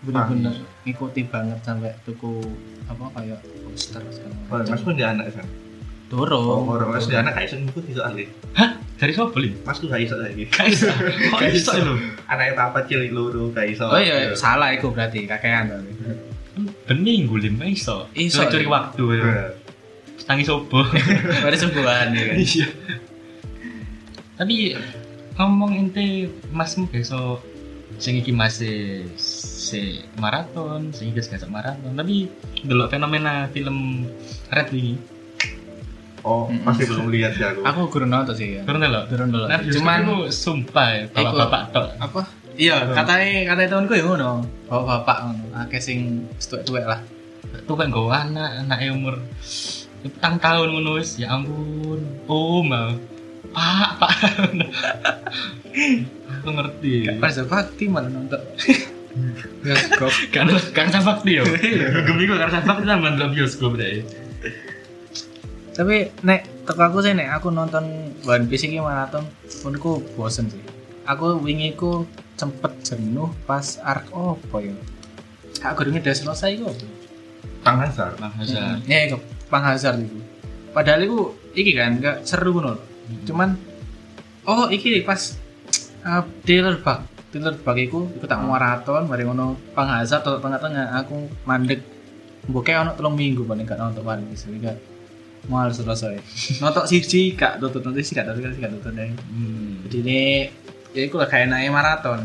bener-bener 0.00 0.64
ngikuti 0.82 1.28
banget 1.28 1.60
sampai 1.60 1.92
tuku 2.02 2.40
apa 2.88 3.04
kayak 3.14 3.38
poster 3.62 4.00
segala 4.08 4.34
macam. 4.48 4.72
Mas 4.72 4.80
pun 4.80 4.94
dia 4.96 5.12
anak 5.12 5.28
kan. 5.30 5.46
Oh, 6.10 6.26
Dorong. 6.26 6.66
orang 6.66 6.90
mas 6.90 7.06
dia 7.06 7.22
anak 7.22 7.38
iso 7.40 7.54
ngikut 7.54 7.86
iso 7.86 8.02
ahli. 8.02 8.26
hah 8.58 8.74
dari 8.98 9.14
siapa 9.14 9.30
beli 9.30 9.54
Mas 9.62 9.78
tuh 9.78 9.86
gak 9.88 10.02
iso 10.02 10.18
lagi. 10.18 10.44
Gak 10.50 10.66
iso 10.68 10.90
kok 11.32 11.40
iso 11.46 11.70
lho 11.72 11.94
Anaknya 12.26 12.52
papa 12.52 12.82
cilik 12.84 13.14
luru 13.14 13.54
gak 13.54 13.70
iso. 13.70 13.86
Oh 13.88 13.96
iya, 13.96 14.34
salah 14.34 14.74
iku 14.74 14.90
berarti 14.90 15.24
kakean 15.24 15.70
berarti. 15.70 15.92
bening 16.84 17.24
gulim 17.24 17.56
gak 17.56 17.72
iso 17.72 18.10
Iso, 18.12 18.42
curi 18.44 18.66
waktu 18.66 19.04
ya. 19.16 19.22
Iya. 19.22 19.44
tangi 20.26 20.44
sobo 20.44 20.84
Berarti 20.84 21.58
sebuahan 21.64 22.08
ya 22.12 22.22
kan. 22.26 22.36
iya 22.36 22.66
tapi 24.36 24.72
ngomong 25.36 25.76
ente 25.76 26.28
masmu 26.48 26.88
besok 26.88 27.40
sing 27.96 28.16
iki 28.16 28.32
masih 28.32 29.04
si 29.16 30.00
maraton 30.16 30.92
sing 30.92 31.12
iki 31.12 31.20
gak 31.20 31.44
maraton 31.48 31.92
tapi 31.92 32.28
delok 32.64 32.88
fenomena 32.92 33.48
film 33.52 34.08
Red 34.48 34.72
ini 34.72 34.96
Oh, 36.20 36.52
Mm-mm. 36.52 36.68
masih 36.68 36.84
belum 36.84 37.06
lihat 37.08 37.32
sih 37.32 37.44
aku. 37.44 37.60
Aku 37.64 37.80
kurang 37.88 38.12
nonton 38.12 38.36
sih 38.36 38.60
ya. 38.60 38.62
karena 38.68 38.86
delok 38.86 39.04
Kurang 39.08 39.28
nonton. 39.32 39.48
nah 39.48 39.60
Cuman 39.60 39.72
Cuman 39.72 40.00
sumpah 40.28 40.86
ya, 40.92 41.02
bapak-bapak 41.08 41.62
tok. 41.72 41.86
apa? 41.96 42.20
Iya, 42.60 42.76
katanya 42.92 43.26
katanya 43.48 43.68
temanku 43.72 43.94
ya 43.96 44.04
ngono. 44.04 44.30
Bapak 44.68 44.84
bapak 44.84 45.16
ngono. 45.24 45.44
Akeh 45.56 45.80
sing 45.80 46.28
tuwek-tuwek 46.36 46.84
lah. 46.84 47.00
Tuh 47.64 47.74
kan 47.74 47.88
gak 47.88 48.04
anak, 48.28 48.50
anaknya 48.62 48.90
umur 48.92 49.14
petang 50.04 50.36
tahun 50.36 50.68
ngono 50.70 51.00
wis. 51.00 51.16
Ya 51.16 51.32
ampun. 51.32 52.04
Oh, 52.28 52.60
mau. 52.60 52.92
Pak, 53.50 53.90
pak. 53.98 54.12
Aku 56.40 56.48
ngerti. 56.52 57.08
Pas 57.16 57.34
bakti 57.48 57.84
malah 57.88 58.12
nonton. 58.12 58.40
Bioskop. 59.64 60.12
Kan 60.30 60.46
kan 60.72 61.02
bakti 61.02 61.40
yo. 61.40 61.44
Gemi 62.06 62.28
kok 62.28 62.38
karena 62.38 62.58
bakti 62.62 62.84
tambah 62.86 63.28
bioskop 63.32 63.72
deh. 63.74 64.04
Tapi 65.70 66.10
nek 66.26 66.66
teko 66.66 66.82
aku 66.82 66.98
sih 67.00 67.14
nek 67.14 67.30
aku 67.38 67.54
nonton 67.54 68.14
One 68.26 68.46
Piece 68.50 68.66
iki 68.66 68.82
maraton 68.82 69.22
menurutku 69.62 70.02
bosen 70.18 70.50
sih. 70.50 70.62
Aku 71.06 71.38
wingi 71.38 71.74
ku 71.78 72.06
sempet 72.34 72.72
jenuh 72.82 73.30
pas 73.46 73.78
arc 73.82 74.10
apa 74.10 74.56
ya? 74.58 74.74
Kak 75.60 75.76
gurunge 75.78 76.02
udah 76.02 76.16
selesai 76.16 76.50
kok. 76.58 76.74
Kang 77.60 77.78
Hazard. 77.84 78.16
Bang 78.16 78.32
Hazard. 78.34 78.80
Ya, 78.88 79.04
iku 79.06 79.20
Pang 79.52 79.64
Hazard 79.64 80.00
itu. 80.00 80.18
Padahal 80.72 81.04
itu 81.04 81.18
iki 81.52 81.76
kan 81.76 82.00
enggak 82.00 82.24
seru 82.24 82.56
ngono. 82.56 82.74
lho. 82.74 82.82
Cuman 83.28 83.54
oh 84.48 84.66
iki 84.72 85.04
pas 85.06 85.36
uh, 86.02 86.24
dealer 86.42 86.80
bug. 86.80 87.04
Dealer 87.30 87.54
bug 87.60 87.76
iku 87.78 87.98
iku 88.16 88.24
tak 88.26 88.42
maraton 88.42 89.06
mari 89.06 89.22
ngono 89.22 89.54
Pang 89.76 89.86
Hazard 89.92 90.26
atau 90.26 90.40
tengah-tengah 90.42 90.98
aku 90.98 91.28
mandek. 91.46 91.84
Mbok 92.48 92.72
ono 92.72 92.96
telung 92.96 93.14
minggu 93.20 93.44
paling 93.44 93.68
gak 93.68 93.76
nonton 93.76 94.00
One 94.00 94.24
Piece 94.32 94.48
gak 94.48 94.89
mual 95.48 95.72
selesai. 95.72 96.20
Nonton 96.60 96.84
siji 96.84 97.32
gak 97.38 97.62
nonton 97.62 97.80
nonton 97.80 98.02
siji 98.02 98.18
gak 98.18 98.28
nonton 98.28 98.52
siji 98.52 98.60
gak 98.60 98.72
nonton 98.74 98.92
deh. 98.98 99.10
Hmm. 99.10 99.86
Jadi 99.86 99.96
ini 100.02 100.20
ya 100.92 101.06
lah 101.14 101.28
kayak 101.30 101.48
naik 101.48 101.70
maraton. 101.70 102.20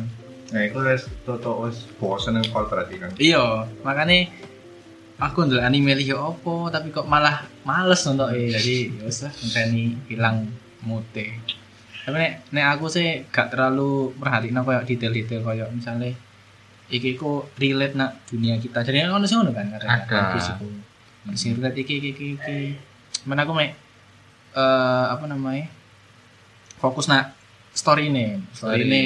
Nah, 0.46 0.62
itu 0.62 0.78
wis 0.78 1.04
toto 1.26 1.66
wis 1.66 1.90
bosen 1.98 2.38
yang 2.38 2.46
kol 2.54 2.70
berarti 2.70 2.96
kan. 3.02 3.10
Iya, 3.18 3.66
makanya 3.82 4.30
aku 5.18 5.48
ndelok 5.48 5.64
anime 5.64 5.96
liya 5.96 6.20
opo 6.20 6.68
tapi 6.68 6.92
kok 6.92 7.08
malah 7.08 7.48
males 7.64 8.04
nonton 8.04 8.36
eh 8.36 8.52
jadi 8.52 8.76
ya 9.00 9.04
wis 9.08 9.24
lah 9.24 9.34
ngenteni 9.34 9.84
hilang 10.12 10.52
mute. 10.86 11.40
Tapi 12.06 12.16
nek 12.22 12.34
nek 12.54 12.66
aku 12.78 12.86
sih 12.92 13.26
gak 13.34 13.50
terlalu 13.50 14.14
merhatiin 14.22 14.62
kayak 14.62 14.86
detail-detail 14.86 15.42
kayak 15.42 15.70
misalnya 15.74 16.14
iki 16.94 17.18
ku 17.18 17.50
relate 17.58 17.98
nak 17.98 18.22
dunia 18.30 18.62
kita. 18.62 18.86
Jadi 18.86 19.10
ono 19.10 19.26
sing 19.26 19.42
ngono 19.42 19.52
kan 19.56 19.74
karena 19.74 20.06
Ada. 20.06 20.62
Sing 21.34 21.58
relate 21.58 21.82
iki 21.82 21.98
iki 21.98 22.10
iki. 22.14 22.28
iki. 22.38 22.60
Mana 23.26 23.44
aku 23.44 23.54
mek 23.58 23.74
eh 24.56 25.06
apa 25.12 25.26
namanya? 25.26 25.68
Fokus 26.78 27.10
nak 27.10 27.34
story 27.74 28.14
ini, 28.14 28.40
story 28.54 28.86
ini. 28.86 29.04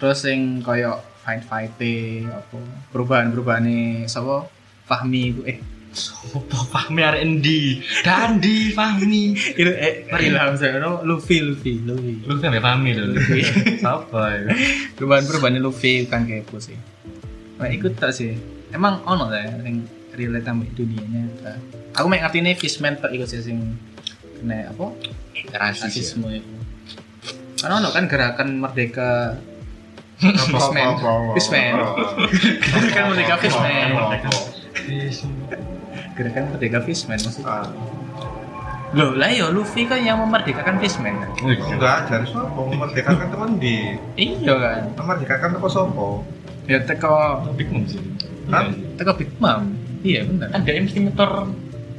terus 0.00 0.24
sing 0.24 0.64
koyo 0.64 0.96
fight 1.20 1.44
fight 1.44 1.74
apa? 2.30 2.58
Perubahan 2.94 3.34
perubahan 3.34 3.66
sapa? 4.06 4.46
Fahmi 4.86 5.20
iku. 5.30 5.42
Eh 5.46 5.58
Sopo 5.90 6.38
Fahmi? 6.70 7.02
R&D. 7.02 7.46
Dandi 8.06 8.70
Fahmi. 8.70 9.34
itu 9.58 9.72
eh 9.74 10.06
Ilham 10.06 10.54
saya 10.54 10.78
no 10.78 11.02
Luffy 11.02 11.42
Luffy 11.42 11.82
Luffy. 11.82 12.22
Lu 12.26 12.38
kan 12.38 12.54
ya 12.54 12.62
Fahmi 12.62 12.94
lho. 12.94 13.18
Siapa 13.18 14.20
ya? 14.38 14.54
perubahan 14.94 15.26
perubahan 15.26 15.58
Luffy 15.58 16.06
kan 16.06 16.26
kepo 16.30 16.62
sih. 16.62 16.78
Nah 17.58 17.66
ikut 17.66 17.98
tak 17.98 18.14
sih. 18.14 18.38
Emang 18.70 19.02
ono 19.02 19.26
lah 19.26 19.42
ya 19.42 19.66
yang 19.66 19.82
relate 20.20 20.44
sama 20.44 20.68
dunianya 20.68 21.24
ta. 21.40 21.52
aku 21.96 22.06
mek 22.06 22.20
ngerti 22.20 22.38
nih 22.44 22.54
fishman 22.54 22.94
tak 22.94 23.10
ikut 23.10 23.24
sih 23.24 23.40
sing 23.40 23.56
kena 24.36 24.68
apa 24.68 24.92
Rasis. 25.50 25.80
ya. 25.80 25.88
rasisme 25.88 26.28
itu 26.30 26.52
kan 27.60 27.70
ono 27.76 27.88
kan 27.90 28.04
gerakan 28.04 28.60
merdeka 28.60 29.40
Fishman. 30.20 31.00
Fishman. 31.32 31.72
apa, 31.72 31.96
apa. 31.96 32.12
Kan 32.92 33.04
Merdeka 33.08 33.34
Fishman. 33.40 33.88
gerakan 36.12 36.42
merdeka 36.52 36.78
fishman 36.84 37.16
maksudnya 37.16 37.48
Ah, 37.48 37.64
loh 38.92 39.14
lah 39.16 39.30
ya 39.32 39.48
Luffy 39.48 39.88
kan 39.88 40.02
yang 40.02 40.18
memerdekakan 40.20 40.76
fishman 40.76 41.14
iya. 41.40 41.56
Enggak, 41.72 41.98
dari 42.10 42.26
sopo 42.28 42.68
memerdekakan 42.68 43.26
teman 43.32 43.50
di 43.56 43.96
iya 44.18 44.52
kan 44.52 44.82
memerdekakan 44.92 45.48
toko 45.56 45.68
sopo. 45.70 46.08
ya 46.68 46.78
teko 46.84 47.40
Big 47.56 47.72
Mom 47.72 47.88
sih. 47.88 48.02
Hah? 48.52 48.68
teko 49.00 49.16
Big 49.16 49.30
Mom 49.40 49.72
iya 50.04 50.20
benar 50.24 50.48
Kan 50.52 50.60
dia 50.64 50.80
mesti 50.80 50.98
nyetor 51.04 51.30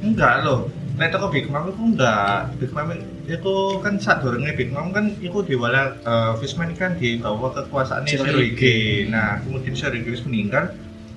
Enggak 0.02 0.42
loh. 0.42 0.66
Nek 0.98 1.08
toko 1.14 1.32
Big 1.32 1.48
Mom 1.48 1.70
itu 1.70 1.82
enggak. 1.94 2.52
Big 2.58 2.74
Mom 2.74 2.90
itu 3.24 3.54
kan 3.80 3.94
saat 3.96 4.20
dorongnya 4.20 4.52
Big 4.52 4.74
Mom 4.74 4.90
kan 4.92 5.14
itu 5.22 5.38
diwala 5.46 5.96
eh, 6.02 6.32
Fishman 6.42 6.74
kan 6.76 6.98
dibawa 6.98 7.54
kekuasaannya. 7.54 8.10
Shirohige. 8.10 9.08
Nah, 9.08 9.40
kemudian 9.40 9.72
Shirohige 9.72 10.10
wis 10.12 10.26
meninggal 10.26 10.74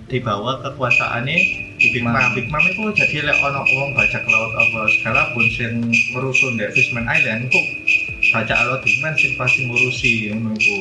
dibawa 0.07 0.61
kekuasaannya 0.63 1.37
Big 1.81 2.05
Mom. 2.05 2.15
Big 2.37 2.47
Mom 2.53 2.63
itu 2.63 2.93
jadi 2.93 3.25
lek 3.27 3.37
ono 3.41 3.61
wong 3.65 3.89
bajak 3.97 4.23
laut 4.29 4.53
apa 4.53 4.79
segala 5.01 5.21
pun 5.33 5.45
sing 5.51 5.73
merusun 6.13 6.55
dari 6.55 6.71
Fishman 6.71 7.09
Island 7.09 7.49
kok 7.51 7.65
bajak 8.31 8.57
laut 8.69 8.79
Big 8.85 8.95
Mom 9.01 9.17
sing 9.17 9.33
pasti 9.35 9.65
ngurusi 9.65 10.11
ngono 10.31 10.53
iku. 10.55 10.77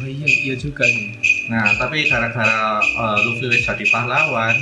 oh 0.00 0.06
iya 0.08 0.26
iya 0.26 0.54
juga 0.56 0.88
sih 0.88 1.17
Nah, 1.48 1.64
tapi 1.74 2.04
gara-gara 2.04 2.60
uh, 2.78 3.16
Luffy 3.18 3.48
wis 3.48 3.64
jadi 3.64 3.84
pahlawan 3.86 4.56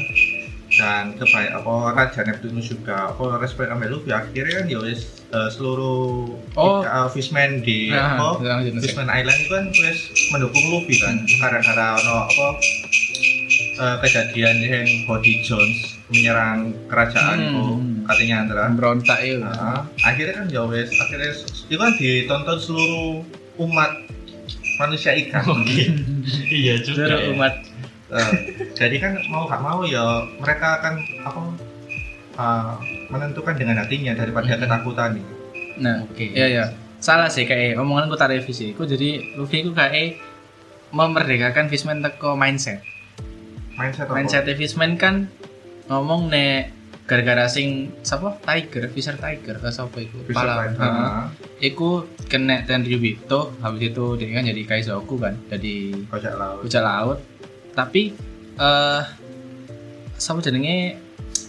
dan 0.69 1.15
kebaik 1.15 1.51
apa 1.53 1.75
Raja 1.93 2.21
Neptunus 2.23 2.69
juga 2.69 3.09
apa 3.09 3.39
respect 3.39 3.67
sama 3.67 3.87
Luffy 3.87 4.11
akhirnya 4.11 4.55
kan 4.57 4.67
ya 4.69 4.79
wis 4.81 5.01
uh, 5.29 5.47
seluruh 5.49 6.31
Oh. 6.55 6.81
uh, 6.81 7.09
fishman 7.09 7.59
di 7.61 7.91
Nah, 7.91 8.15
apa. 8.17 8.39
Fishman 8.77 9.07
Island 9.09 9.39
itu 9.41 9.51
kan 9.51 9.65
wis 9.73 9.99
mendukung 10.31 10.65
Luffy 10.69 10.95
kan 10.97 11.15
gara-gara 11.37 11.97
ono 11.97 12.15
apa 12.25 12.47
uh, 13.77 13.97
kejadian 14.01 14.57
yang 14.59 14.87
Body 15.05 15.43
Jones 15.43 15.99
menyerang 16.07 16.71
kerajaan 16.87 17.37
Hmm. 17.37 17.47
itu 17.49 17.65
katanya 18.07 18.37
antara 18.41 18.63
berontak 18.71 19.19
ya 19.21 19.37
Nah, 19.41 19.83
akhirnya 20.01 20.35
kan 20.37 20.47
ya 20.49 20.63
wis 20.65 20.91
akhirnya 20.93 21.31
itu 21.67 21.77
kan 21.77 21.91
ditonton 21.93 22.59
seluruh 22.59 23.27
umat 23.59 24.06
manusia 24.77 25.13
ikan 25.17 25.45
Iya 26.47 26.75
juga. 26.83 27.07
Seluruh 27.09 27.21
ya. 27.21 27.31
umat 27.33 27.55
Eh, 28.07 28.33
jadi 28.79 29.03
kan 29.03 29.19
mau 29.27 29.51
gak 29.51 29.59
mau 29.59 29.83
ya 29.83 30.23
mereka 30.39 30.79
akan 30.79 30.95
apa 31.27 31.41
eh, 32.39 32.75
menentukan 33.11 33.59
dengan 33.59 33.83
hatinya 33.83 34.15
daripada 34.15 34.55
ketakutan 34.55 35.19
nih. 35.19 35.27
nah 35.77 35.97
Oke. 36.07 36.31
iya 36.31 36.47
iya 36.47 36.65
salah 37.03 37.27
sih 37.27 37.45
kayak 37.45 37.77
omongan 37.77 38.07
gue 38.07 38.15
tak 38.15 38.31
revisi 38.31 38.73
gue 38.73 38.87
jadi 38.87 39.35
Luffy 39.35 39.67
gue 39.67 39.75
kayak 39.75 40.23
memerdekakan 40.95 41.67
Fishman 41.67 41.99
teko 41.99 42.39
mindset. 42.39 42.79
mindset 43.75 44.07
apa? 44.07 44.15
Mindset 44.17 44.47
Fishman 44.55 44.95
kan 44.97 45.27
ngomong 45.91 46.31
nek 46.31 46.71
gara-gara 47.07 47.47
sing 47.47 47.95
sapa 48.03 48.35
Tiger, 48.41 48.91
Fisher 48.91 49.15
Tiger 49.15 49.57
atau 49.57 49.71
sapa 49.71 49.97
iku? 49.97 50.21
bisa 50.23 50.37
Pahlawan. 50.37 50.75
main. 50.75 50.75
Heeh. 50.77 51.25
Iku 51.65 51.89
kena 52.27 52.63
Tenryubito, 52.63 53.55
habis 53.59 53.87
itu 53.87 54.05
dia 54.15 54.27
kan 54.33 54.45
jadi 54.45 54.63
Kaizoku 54.63 55.15
kan, 55.17 55.39
jadi 55.47 55.95
bajak 56.05 56.35
laut 56.35 56.61
bajak 56.63 56.83
laut. 56.83 57.19
Tapi 57.73 58.11
eh 58.57 59.03
sapa 60.17 60.41
jenenge 60.41 60.99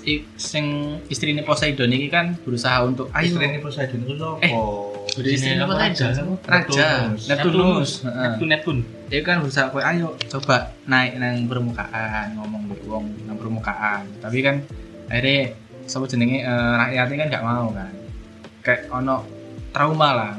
i- 0.04 0.28
sing 0.36 0.66
istrine 1.08 1.42
Poseidon 1.42 1.90
iki 1.90 2.08
kan 2.08 2.38
berusaha 2.38 2.84
untuk 2.84 3.10
ayo 3.12 3.26
istri 3.28 3.46
ini 3.48 3.60
Poseidon 3.60 4.00
itu 4.04 4.14
apa? 4.16 4.40
Eh, 4.40 4.52
Udah 5.18 5.32
istrine 5.32 5.58
apa, 5.58 5.74
Raja? 5.74 6.08
Raja, 6.46 6.88
Neptunus. 7.26 8.06
Neptun 8.06 8.48
Neptun. 8.48 8.78
Dia 9.08 9.20
kan 9.22 9.42
berusaha 9.42 9.68
kowe 9.68 9.82
ayo 9.82 10.14
coba 10.28 10.70
naik 10.86 11.18
nang 11.18 11.48
permukaan, 11.48 12.36
ngomong 12.36 12.62
mbek 12.68 12.82
wong 12.86 13.06
nang 13.26 13.36
permukaan. 13.36 14.04
Tapi 14.20 14.40
kan 14.40 14.56
akhirnya 15.08 15.56
sapa 15.88 16.06
jenenge 16.06 16.44
eh, 16.44 16.74
rakyatnya 16.78 17.16
kan 17.16 17.28
gak 17.34 17.46
mau 17.46 17.68
kan. 17.72 17.92
Kayak 18.64 18.82
ono 18.92 19.16
trauma 19.72 20.10
lah 20.12 20.34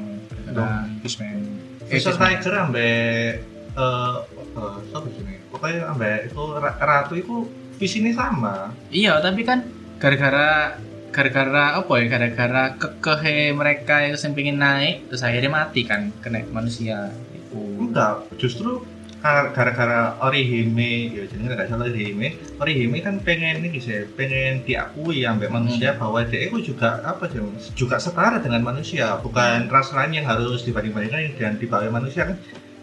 gara 0.49 0.85
Fishman. 1.05 1.45
Fisher. 1.89 2.13
Tiger 2.17 2.55
ambek 2.69 3.41
eh 3.79 4.17
eh 4.59 4.77
siapa 4.93 5.07
sih? 5.13 5.41
Pokoknya 5.49 5.81
ambek 5.93 6.29
itu 6.29 6.43
ra- 6.61 6.79
ratu 6.79 7.15
itu 7.17 7.49
visinya 7.81 8.13
sama. 8.13 8.75
Iya, 8.93 9.23
tapi 9.25 9.47
kan 9.47 9.65
gara-gara 9.97 10.77
gara-gara 11.09 11.81
apa 11.81 11.93
ya? 11.97 12.05
Gara-gara 12.13 12.63
kekehe 12.77 13.57
mereka 13.57 14.05
yang 14.05 14.19
pengen 14.37 14.61
naik 14.61 15.09
terus 15.09 15.25
akhirnya 15.25 15.49
mati 15.49 15.89
kan 15.89 16.13
kena 16.21 16.45
manusia 16.53 17.09
itu. 17.33 17.57
Enggak, 17.81 18.29
justru 18.37 18.85
gara-gara 19.23 20.15
Orihime, 20.23 21.11
ya 21.11 21.27
jenenge 21.27 21.59
nggak 21.59 21.69
salah 21.69 21.91
Orihime, 21.91 22.39
Orihime 22.63 23.03
kan 23.03 23.19
pengen 23.19 23.67
ini 23.67 23.83
sih, 23.83 24.07
pengen 24.15 24.63
diakui 24.63 25.27
ambek 25.27 25.51
manusia 25.51 25.99
bahwa 25.99 26.23
dia 26.23 26.47
itu 26.47 26.73
juga 26.75 27.03
apa 27.03 27.27
sih, 27.27 27.43
juga 27.75 27.99
setara 27.99 28.39
dengan 28.39 28.63
manusia, 28.63 29.19
bukan 29.19 29.67
ras 29.67 29.91
lain 29.91 30.23
yang 30.23 30.27
harus 30.31 30.63
dibanding-bandingkan 30.63 31.35
dengan 31.35 31.55
di 31.59 31.67
bawah 31.67 31.91
manusia 31.91 32.31
kan. 32.31 32.39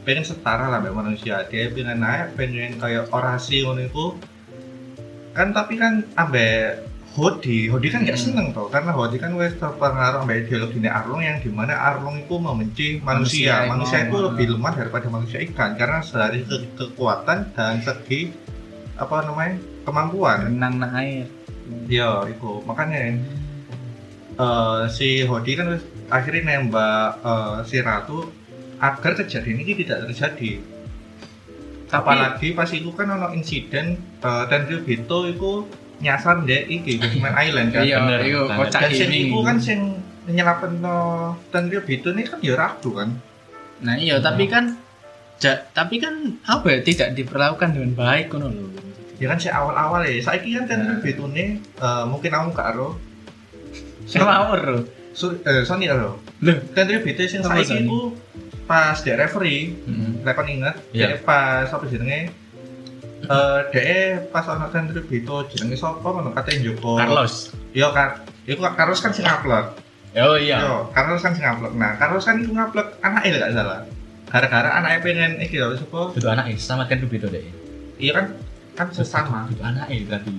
Pengen 0.05 0.21
setara 0.21 0.69
lah 0.69 0.77
ambek 0.83 0.93
manusia. 0.93 1.41
Dia 1.49 1.73
pengen 1.73 1.97
naik, 1.97 2.37
pengen 2.37 2.77
kayak 2.77 3.09
orasi 3.09 3.65
ngono 3.65 3.89
itu. 3.89 4.05
Kan 5.33 5.49
tapi 5.49 5.81
kan 5.81 6.05
ambek 6.13 6.85
Hodi, 7.15 7.71
Hodi 7.71 7.87
kan 7.87 8.03
nggak 8.03 8.19
Hmm. 8.19 8.27
seneng 8.27 8.47
toh, 8.51 8.67
karena 8.67 8.91
Hodi 8.91 9.15
kan 9.15 9.31
wes 9.39 9.55
terpengaruh 9.55 10.27
ambek 10.27 10.51
ideologi 10.51 10.83
Arlong 10.83 11.23
yang 11.23 11.39
di 11.39 11.47
mana 11.47 11.71
Arlong 11.71 12.19
itu 12.19 12.35
membenci 12.35 12.99
manusia, 12.99 13.63
Manusia, 13.63 13.71
manusia, 13.71 13.97
itu 14.03 14.17
lebih 14.19 14.45
lemah 14.59 14.73
daripada 14.75 15.07
manusia 15.07 15.39
ikan 15.47 15.79
karena 15.79 16.03
dari 16.03 16.43
ke- 16.43 16.75
kekuatan 16.75 17.55
dan 17.55 17.79
segi 17.79 18.35
apa 18.99 19.31
namanya 19.31 19.55
kemampuan. 19.87 20.51
Renang 20.51 20.75
nang 20.75 20.91
air. 20.91 21.23
Ya 21.87 22.19
itu 22.27 22.59
makanya 22.67 23.15
eh, 24.35 24.83
si 24.91 25.23
Hodi 25.23 25.55
kan 25.55 25.71
wes 25.71 25.87
akhirnya 26.11 26.59
nembak 26.59 27.23
eh, 27.23 27.57
si 27.63 27.79
Ratu 27.79 28.27
agar 28.75 29.15
kejadian 29.15 29.63
ini 29.63 29.71
tidak 29.87 30.11
terjadi. 30.11 30.51
Tapi 31.87 31.95
Apalagi 31.95 32.47
pas 32.51 32.67
itu 32.75 32.91
kan 32.91 33.07
ono 33.07 33.31
insiden 33.31 33.95
uh, 34.19 34.49
Tenryubito 34.49 35.29
itu 35.29 35.63
nyasar 35.97 36.43
deh 36.43 36.61
iki 36.65 36.97
Fishman 36.97 37.31
Island 37.33 37.69
kan. 37.69 37.81
iya, 37.81 37.97
banget. 37.97 38.57
kocak 38.57 38.81
Dan 38.81 38.91
sing 38.91 39.09
iku 39.11 39.39
kan 39.41 39.57
sing 39.57 39.79
nyelapen 40.25 40.71
no 40.79 40.97
Tenryubito 41.49 42.09
ini 42.09 42.23
kan 42.23 42.37
ya 42.39 42.53
Ratu 42.53 42.91
kan. 42.93 43.09
Nah 43.77 43.95
iya, 43.95 44.17
tapi 44.19 44.45
kan 44.45 44.75
ja- 45.37 45.61
tapi 45.69 45.97
kan 45.97 46.15
apa 46.43 46.65
ya 46.67 46.79
tidak 46.81 47.13
diperlakukan 47.13 47.69
dengan 47.71 47.91
baik 47.93 48.29
ngono 48.29 48.47
lho. 48.49 48.67
Ya 49.15 49.27
kan 49.27 49.37
si 49.37 49.47
awal-awal 49.47 50.03
ya. 50.03 50.19
Saiki 50.19 50.53
kan 50.53 50.65
Tenryubito 50.65 51.29
ini 51.29 51.45
eh, 51.61 52.03
mungkin 52.05 52.27
kamu 52.27 52.51
gak 52.51 52.73
ero. 52.73 52.99
Ngawur 54.07 54.59
lho. 54.61 54.81
Su- 55.11 55.39
eh, 55.39 55.63
Sony 55.63 55.87
ero. 55.87 56.19
Loh. 56.41 56.57
Tenryubito 56.71 57.23
sing 57.23 57.39
Apa 57.39 57.55
saiki 57.55 57.71
Sony? 57.71 57.85
iku 57.85 58.01
pas 58.65 58.97
dia 58.97 59.13
referee, 59.13 59.77
Heeh. 59.77 60.25
lek 60.25 60.33
kon 60.33 60.49
inget, 60.49 60.75
Iya. 60.89 61.13
dia 61.13 61.17
pas 61.21 61.69
apa 61.69 61.85
jenenge 61.85 62.33
eh 63.27 63.59
dia 63.73 64.21
pas 64.29 64.45
ono 64.47 64.69
Tenryubito 64.69 65.47
jenenge 65.51 65.77
sapa 65.77 66.05
ngono 66.05 66.31
katanya 66.31 66.71
Joko. 66.71 66.95
Carlos. 66.97 67.53
Yo 67.75 67.89
kan. 67.91 68.21
Iku 68.45 68.61
Carlos 68.77 69.01
kan 69.01 69.11
sing 69.11 69.25
upload. 69.25 69.85
Oh 70.15 70.39
iya. 70.39 70.63
Yo, 70.63 70.87
Carlos 70.95 71.19
kan 71.19 71.35
sing 71.35 71.43
ngupload. 71.43 71.75
Nah, 71.75 71.99
Carlos 71.99 72.23
kan 72.23 72.39
itu 72.39 72.53
ngupload 72.55 72.87
anaknya 73.03 73.41
gak 73.41 73.51
salah. 73.51 73.79
Gara-gara 74.31 74.69
anaknya 74.79 74.99
pengen 75.03 75.31
iki 75.43 75.59
lho 75.59 75.75
sapa? 75.75 76.15
Itu 76.15 76.27
anaknya 76.31 76.55
sama 76.55 76.87
kan 76.87 77.03
Rubito 77.03 77.27
deh. 77.27 77.43
Iya 77.99 78.11
kan 78.15 78.25
kan 78.79 78.87
sesama. 78.95 79.51
Itu 79.51 79.59
anaknya 79.59 80.07
berarti. 80.07 80.31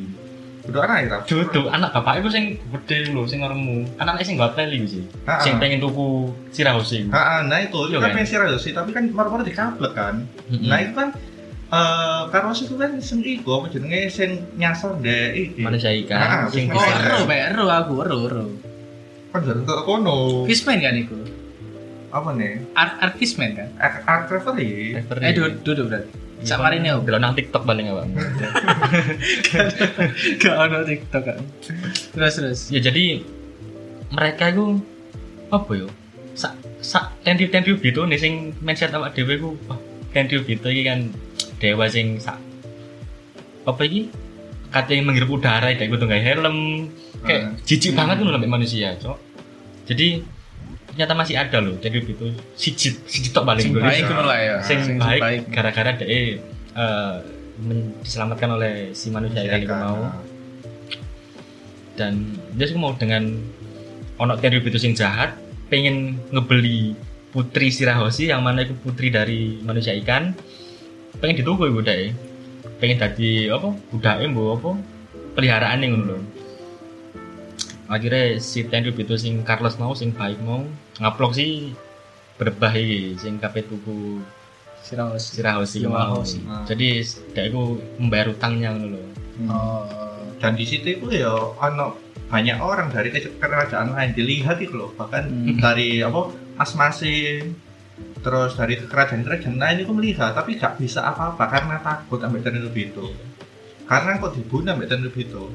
Udah 0.67 0.81
anaknya 0.89 1.07
tau. 1.13 1.23
Jodoh 1.29 1.67
anak 1.71 1.93
bapak 1.93 2.25
itu 2.25 2.29
sing 2.33 2.45
gede 2.73 3.13
lho, 3.13 3.23
sing 3.29 3.45
ngaremu. 3.45 3.85
Anaknya 4.01 4.25
sing 4.25 4.35
gak 4.41 4.57
peli 4.57 4.81
sih. 4.89 5.05
Ha-ha. 5.29 5.45
Sing 5.45 5.61
pengen 5.61 5.79
tuku 5.79 6.33
sirahosi. 6.51 7.13
Ah, 7.13 7.39
ah, 7.39 7.41
nah 7.45 7.61
itu, 7.61 7.77
itu 7.87 7.95
Iya 7.95 8.03
kan 8.03 8.11
kan? 8.11 8.25
pengen 8.25 8.57
sih, 8.59 8.73
tapi 8.73 8.91
kan 8.97 9.05
baru-baru 9.13 9.45
dikupload 9.45 9.93
kan. 9.93 10.25
Mm-mm. 10.49 10.67
Nah 10.73 10.79
itu 10.81 10.93
kan 10.97 11.09
eh 11.77 12.21
Carlos 12.33 12.61
itu 12.65 12.75
kan 12.81 12.91
sing 13.05 13.21
iku 13.21 13.61
apa 13.61 13.67
jenenge 13.69 14.09
sing 14.09 14.31
nyasar 14.57 14.97
deh 15.05 15.37
iki. 15.37 15.61
manusia 15.61 15.93
Ah, 15.93 16.01
ikan 16.01 16.29
sing 16.49 16.73
ero, 16.73 17.29
ero 17.29 17.65
aku, 17.69 17.93
ero, 18.05 18.17
ero. 18.29 18.45
Kan 19.33 19.41
dari 19.45 19.61
ke 19.63 19.75
kono. 19.85 20.49
Fishman 20.49 20.81
kan 20.81 20.97
iku. 20.97 21.19
Apa 22.15 22.33
nih? 22.33 22.65
Art, 22.73 22.93
art 23.03 23.15
Fishman 23.21 23.53
kan? 23.53 23.69
Art, 23.77 23.97
art 24.09 24.25
referee. 24.33 24.97
Eh, 24.97 25.33
duduk, 25.37 25.61
duduk 25.67 25.85
berarti. 25.93 26.11
Sak 26.45 26.61
marine 26.61 26.93
aku. 26.93 27.09
Delok 27.09 27.21
nang 27.21 27.33
TikTok 27.37 27.63
paling 27.65 27.87
apa. 27.93 28.05
Gak 30.41 30.57
ono 30.57 30.79
TikTok 30.85 31.23
kan. 31.25 31.41
Terus 32.13 32.35
terus. 32.37 32.61
ya 32.69 32.81
jadi 32.81 33.25
mereka 34.13 34.53
itu 34.53 34.81
apa 35.49 35.71
yo? 35.77 35.89
Sak 36.37 36.53
sak 36.85 37.17
tentu 37.25 37.49
tentu 37.49 37.75
gitu 37.81 38.05
nih 38.05 38.21
sing 38.21 38.53
mindset 38.61 38.93
awak 38.93 39.17
dhewe 39.17 39.41
ku 39.41 39.51
wah 39.67 39.81
tentu 40.13 40.45
gitu 40.45 40.69
iki 40.71 40.85
kan 40.87 41.11
dewa 41.57 41.87
sing 41.87 42.17
sak 42.17 42.37
apa 43.63 43.81
iki 43.83 44.09
katanya 44.69 45.03
menghirup 45.05 45.31
udara 45.33 45.71
kayak 45.71 45.89
gitu 45.89 46.05
nggak 46.05 46.23
helm 46.23 46.57
kayak 47.23 47.43
Hmm. 47.47 47.59
jijik 47.65 47.93
banget 47.93 48.17
tuh 48.17 48.29
sampai 48.29 48.47
manusia 48.47 48.89
cok 48.95 49.19
jadi 49.85 50.21
ternyata 50.87 51.13
masih 51.13 51.35
ada 51.35 51.59
loh 51.59 51.75
jadi 51.77 51.97
gitu 51.99 52.27
siji 52.55 52.89
siji 53.03 53.29
tok 53.31 53.45
paling 53.45 53.63
Sing 53.63 53.73
gue. 53.73 53.83
baik 53.83 54.05
lah 54.07 54.39
ya. 54.39 54.57
sing 54.61 54.79
Sing 54.81 54.97
baik 54.97 55.49
gara-gara 55.49 55.93
dia 55.95 56.07
eh, 56.07 57.15
men- 57.59 57.97
diselamatkan 57.99 58.49
oleh 58.53 58.73
si 58.93 59.09
manusia 59.09 59.43
yang 59.43 59.65
kan, 59.65 59.81
mau 59.83 59.99
ah. 60.05 60.15
dan 61.97 62.13
dia 62.53 62.67
sih 62.67 62.77
mau 62.77 62.93
dengan 62.93 63.27
ono 64.17 64.37
Tenryu 64.37 64.61
itu 64.63 64.77
sing 64.77 64.93
jahat 64.93 65.37
pengen 65.67 66.21
ngebeli 66.31 66.95
putri 67.29 67.69
Sirahoshi 67.69 68.29
yang 68.29 68.41
mana 68.41 68.63
itu 68.63 68.73
putri 68.75 69.09
dari 69.09 69.61
manusia 69.61 69.93
ikan 69.99 70.33
pengen 71.17 71.37
ditunggu 71.37 71.65
ibu 71.67 71.81
deh 71.81 72.13
pengen 72.77 72.99
tadi 72.99 73.49
apa 73.49 73.69
budaknya 73.89 74.27
bu 74.29 74.43
apa 74.53 74.71
peliharaan 75.33 75.81
yang 75.81 75.95
loh 76.03 76.23
akhirnya 77.87 78.37
si 78.39 78.63
Tenryu 78.63 78.93
itu 78.93 79.15
sing 79.15 79.41
Carlos 79.41 79.77
mau 79.77 79.95
sing 79.95 80.11
baik 80.11 80.43
mau 80.43 80.67
ngaplok 80.97 81.33
sih 81.33 81.71
berbah 82.35 82.71
iki 82.71 83.17
sing 83.17 83.39
kape 83.39 83.63
tuku 83.63 84.21
Siraos. 84.79 85.35
Sirahoshi 85.35 85.83
mau 85.83 86.23
Sirahoshi. 86.23 86.39
Ah. 86.47 86.63
jadi 86.65 86.89
dia 87.33 87.43
itu 87.45 87.63
membayar 87.97 88.31
utangnya 88.31 88.71
ngono 88.73 88.89
loh 88.93 89.07
Oh. 89.37 89.85
Dan 90.37 90.53
di 90.53 90.65
situ 90.65 90.97
itu 90.97 91.07
ya 91.13 91.29
ono 91.29 91.93
banyak 92.27 92.57
orang 92.57 92.89
dari 92.89 93.09
ke- 93.11 93.37
kerajaan 93.37 93.93
lain 93.93 94.13
dilihat 94.13 94.57
itu 94.59 94.73
loh 94.75 94.89
bahkan 94.93 95.29
Hmm. 95.29 95.57
dari 95.57 96.01
apa 96.01 96.33
Asmasin 96.57 97.53
terus 98.21 98.59
dari 98.59 98.75
kerajaan-kerajaan 98.81 99.57
lain 99.57 99.79
itu 99.87 99.93
melihat 99.95 100.35
tapi 100.35 100.59
gak 100.59 100.77
bisa 100.77 101.01
apa-apa 101.01 101.47
karena 101.47 101.77
takut 101.81 102.19
ambil 102.21 102.43
Tenryubito 102.43 103.15
karena 103.87 104.19
kok 104.19 104.35
dibunuh 104.35 104.75
ambil 104.75 104.89
Tenryubito 104.91 105.49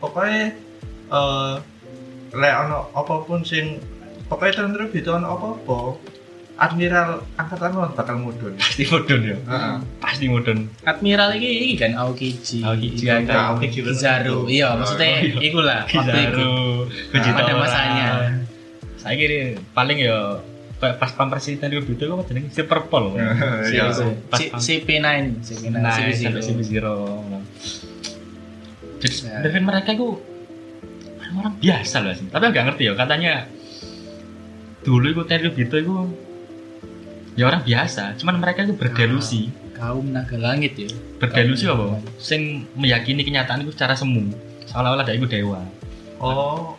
pokoknya 0.00 0.56
eh 1.12 1.54
lek 2.32 2.54
ono 2.64 2.88
apa 2.96 3.14
pun 3.28 3.44
sing 3.44 3.76
pokoknya 4.26 4.64
Tenryubito 4.64 5.12
ono 5.12 5.26
apa-apa 5.36 5.78
Admiral 6.52 7.24
Angkatan 7.40 7.72
Laut 7.74 7.92
bakal 7.96 8.20
mudun 8.20 8.54
pasti 8.60 8.84
modern 8.88 9.22
ya 9.24 9.36
Heeh. 9.40 9.74
pasti 9.98 10.24
modern 10.28 10.68
Admiral 10.84 11.32
iki 11.36 11.48
iki 11.48 11.74
kan 11.80 11.92
Aokiji. 11.96 12.60
Aokiji, 12.60 13.08
Iya, 13.08 13.24
kan. 13.24 13.56
Aokiji 13.56 13.80
Kizaru. 13.82 14.46
itu. 14.46 14.60
Iya, 14.60 14.68
maksudnya 14.76 15.08
oh, 15.08 15.18
iya. 15.24 15.40
iku 15.42 15.60
lah. 15.64 15.80
Kizaru, 15.88 16.52
pada 17.10 17.52
masanya. 17.56 18.08
Saya 19.00 19.14
kira 19.16 19.58
paling 19.72 19.98
ya 19.98 20.38
pas 20.82 21.10
pampers 21.14 21.38
si 21.40 21.54
Tenryu 21.54 21.78
itu 21.80 21.94
apa 22.04 22.26
jenenge 22.26 22.50
Super 22.50 22.90
Pole. 22.90 23.14
Si, 23.62 23.74
Iya. 23.78 23.94
si, 23.94 24.02
Pas 24.26 24.38
si, 24.38 24.44
pam- 24.50 24.58
CP9, 24.58 25.08
CP9, 25.38 25.74
Nah, 25.78 25.94
CP0. 25.94 26.18
sampai 26.18 26.42
CP 26.42 26.58
Zero. 26.66 26.96
Jadi 28.98 29.16
Ya. 29.22 29.38
dari 29.40 29.60
mereka 29.60 29.90
itu 29.92 30.18
orang 31.32 31.54
biasa 31.56 31.96
loh 31.98 32.12
sih. 32.12 32.26
Tapi 32.26 32.44
nggak 32.44 32.64
ngerti 32.66 32.82
ya 32.84 32.92
katanya 32.92 33.32
dulu 34.82 35.06
itu 35.08 35.22
Tenryu 35.24 35.50
itu 35.52 35.74
itu 35.76 35.94
ya 37.32 37.46
orang 37.46 37.62
biasa 37.62 38.18
cuman 38.18 38.36
mereka 38.36 38.66
itu 38.66 38.74
berdelusi 38.74 39.48
kaum 39.72 40.10
naga 40.10 40.36
langit 40.36 40.74
ya 40.76 40.90
berdelusi 41.16 41.64
apa 41.64 41.96
sing 42.18 42.66
meyakini 42.74 43.22
kenyataan 43.22 43.62
itu 43.62 43.72
secara 43.72 43.94
semu 43.94 44.34
seolah-olah 44.66 45.06
dia 45.06 45.16
itu 45.16 45.24
dewa 45.24 45.62
Oh, 46.18 46.76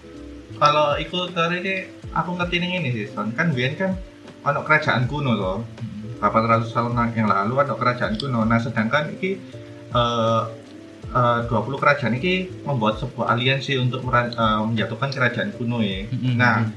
kalau 0.56 0.96
ikut 0.96 1.32
ini 1.36 1.88
aku 2.14 2.32
ngerti 2.38 2.56
ini 2.62 2.90
sih, 2.94 3.06
Son. 3.10 3.34
kan 3.34 3.52
biar 3.52 3.74
kan 3.76 3.92
ono 4.46 4.62
kerajaan 4.62 5.10
kuno 5.10 5.34
loh. 5.34 5.58
800 6.24 6.72
tahun 6.72 6.96
yang 7.20 7.28
lalu 7.28 7.60
ada 7.60 7.76
kerajaan 7.76 8.16
kuno. 8.16 8.48
Nah, 8.48 8.56
sedangkan 8.56 9.12
ini 9.20 9.36
eh, 9.92 10.42
eh, 11.12 11.40
20 11.52 11.84
kerajaan 11.84 12.16
ini 12.16 12.48
membuat 12.64 13.04
sebuah 13.04 13.36
aliansi 13.36 13.76
untuk 13.76 14.08
eh, 14.08 14.30
menjatuhkan 14.64 15.12
kerajaan 15.12 15.52
kuno 15.60 15.84
ya. 15.84 16.08
Nah, 16.40 16.72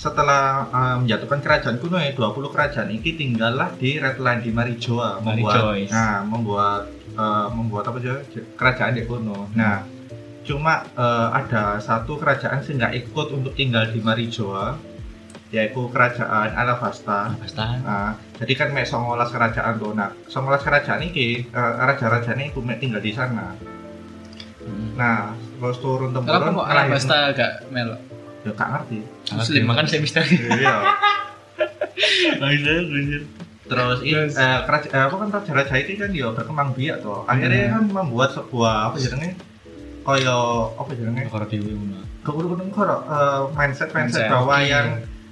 setelah 0.00 0.64
eh, 0.72 0.96
menjatuhkan 1.04 1.44
kerajaan 1.44 1.76
kuno 1.76 2.00
ya 2.00 2.16
20 2.16 2.54
kerajaan 2.56 2.88
ini 2.88 3.10
tinggallah 3.20 3.76
di 3.76 4.00
Red 4.00 4.16
Line 4.16 4.40
di 4.40 4.50
Marijoa 4.54 5.20
membuat 5.20 5.60
Marijois. 5.60 5.92
nah 5.92 6.24
membuat 6.24 6.82
eh, 7.12 7.48
membuat 7.52 7.84
apa 7.92 7.98
aja 8.00 8.14
kerajaan 8.56 8.96
di 8.96 9.04
kuno. 9.04 9.52
Nah, 9.52 9.84
cuma 10.50 10.74
eh, 10.90 11.28
ada 11.32 11.78
satu 11.78 12.18
kerajaan 12.18 12.58
sih 12.60 12.74
nggak 12.74 12.92
ikut 13.00 13.26
untuk 13.30 13.54
tinggal 13.54 13.86
di 13.86 14.02
Marijoa 14.02 14.74
yaitu 15.50 15.86
kerajaan 15.86 16.50
Alabasta. 16.52 17.34
pasti 17.36 17.58
Nah, 17.58 18.14
jadi 18.36 18.52
kan 18.54 18.68
mek 18.70 18.86
19 18.86 19.02
kerajaan 19.28 19.74
tuh. 19.76 19.90
Nah, 19.92 20.10
19 20.24 20.30
kerajaan 20.60 21.02
ini 21.02 21.42
eh, 21.44 21.72
raja-raja 21.80 22.34
ini 22.34 22.54
mek 22.56 22.78
tinggal 22.78 22.98
di 22.98 23.10
sana. 23.10 23.54
Nah, 24.92 25.34
terus 25.56 25.78
turun 25.78 26.10
temurun 26.10 26.30
kenapa 26.30 26.54
kok 26.56 26.66
Alabasta 26.68 27.16
agak 27.28 27.52
melok 27.68 27.98
Ya 28.40 28.50
gak 28.50 28.68
ngerti. 28.72 28.98
Muslim. 29.30 29.62
makan 29.66 29.84
saya 29.84 30.00
misteri 30.00 30.36
Iya. 30.38 30.76
Terus 32.40 32.60
Terus 33.66 33.98
ini 34.02 34.14
Terus? 34.16 34.34
eh, 34.34 34.58
keraja- 34.64 34.90
eh, 34.90 35.02
apa 35.04 35.14
kan 35.14 35.28
raja-raja 35.30 35.74
ini 35.76 35.92
kan 35.94 36.08
dia 36.10 36.26
berkembang 36.28 36.68
biak 36.72 36.96
tuh. 37.00 37.22
Akhirnya 37.24 37.70
kan 37.70 37.84
membuat 37.86 38.32
sebuah 38.32 38.90
apa 38.90 38.96
jenenge 38.96 39.34
kaya 40.00 40.36
apa 40.72 40.90
jenenge 40.92 41.26
Karo 41.26 41.44
dewe 41.44 41.70
ngono. 41.70 42.00
keurun 42.20 42.68
karo 42.68 42.96
eh, 43.02 43.42
mindset 43.52 43.90
mindset 43.90 44.22
Mindset. 44.22 44.30
bahwa 44.30 44.54
Iya. 44.56 44.68
yang 44.68 44.86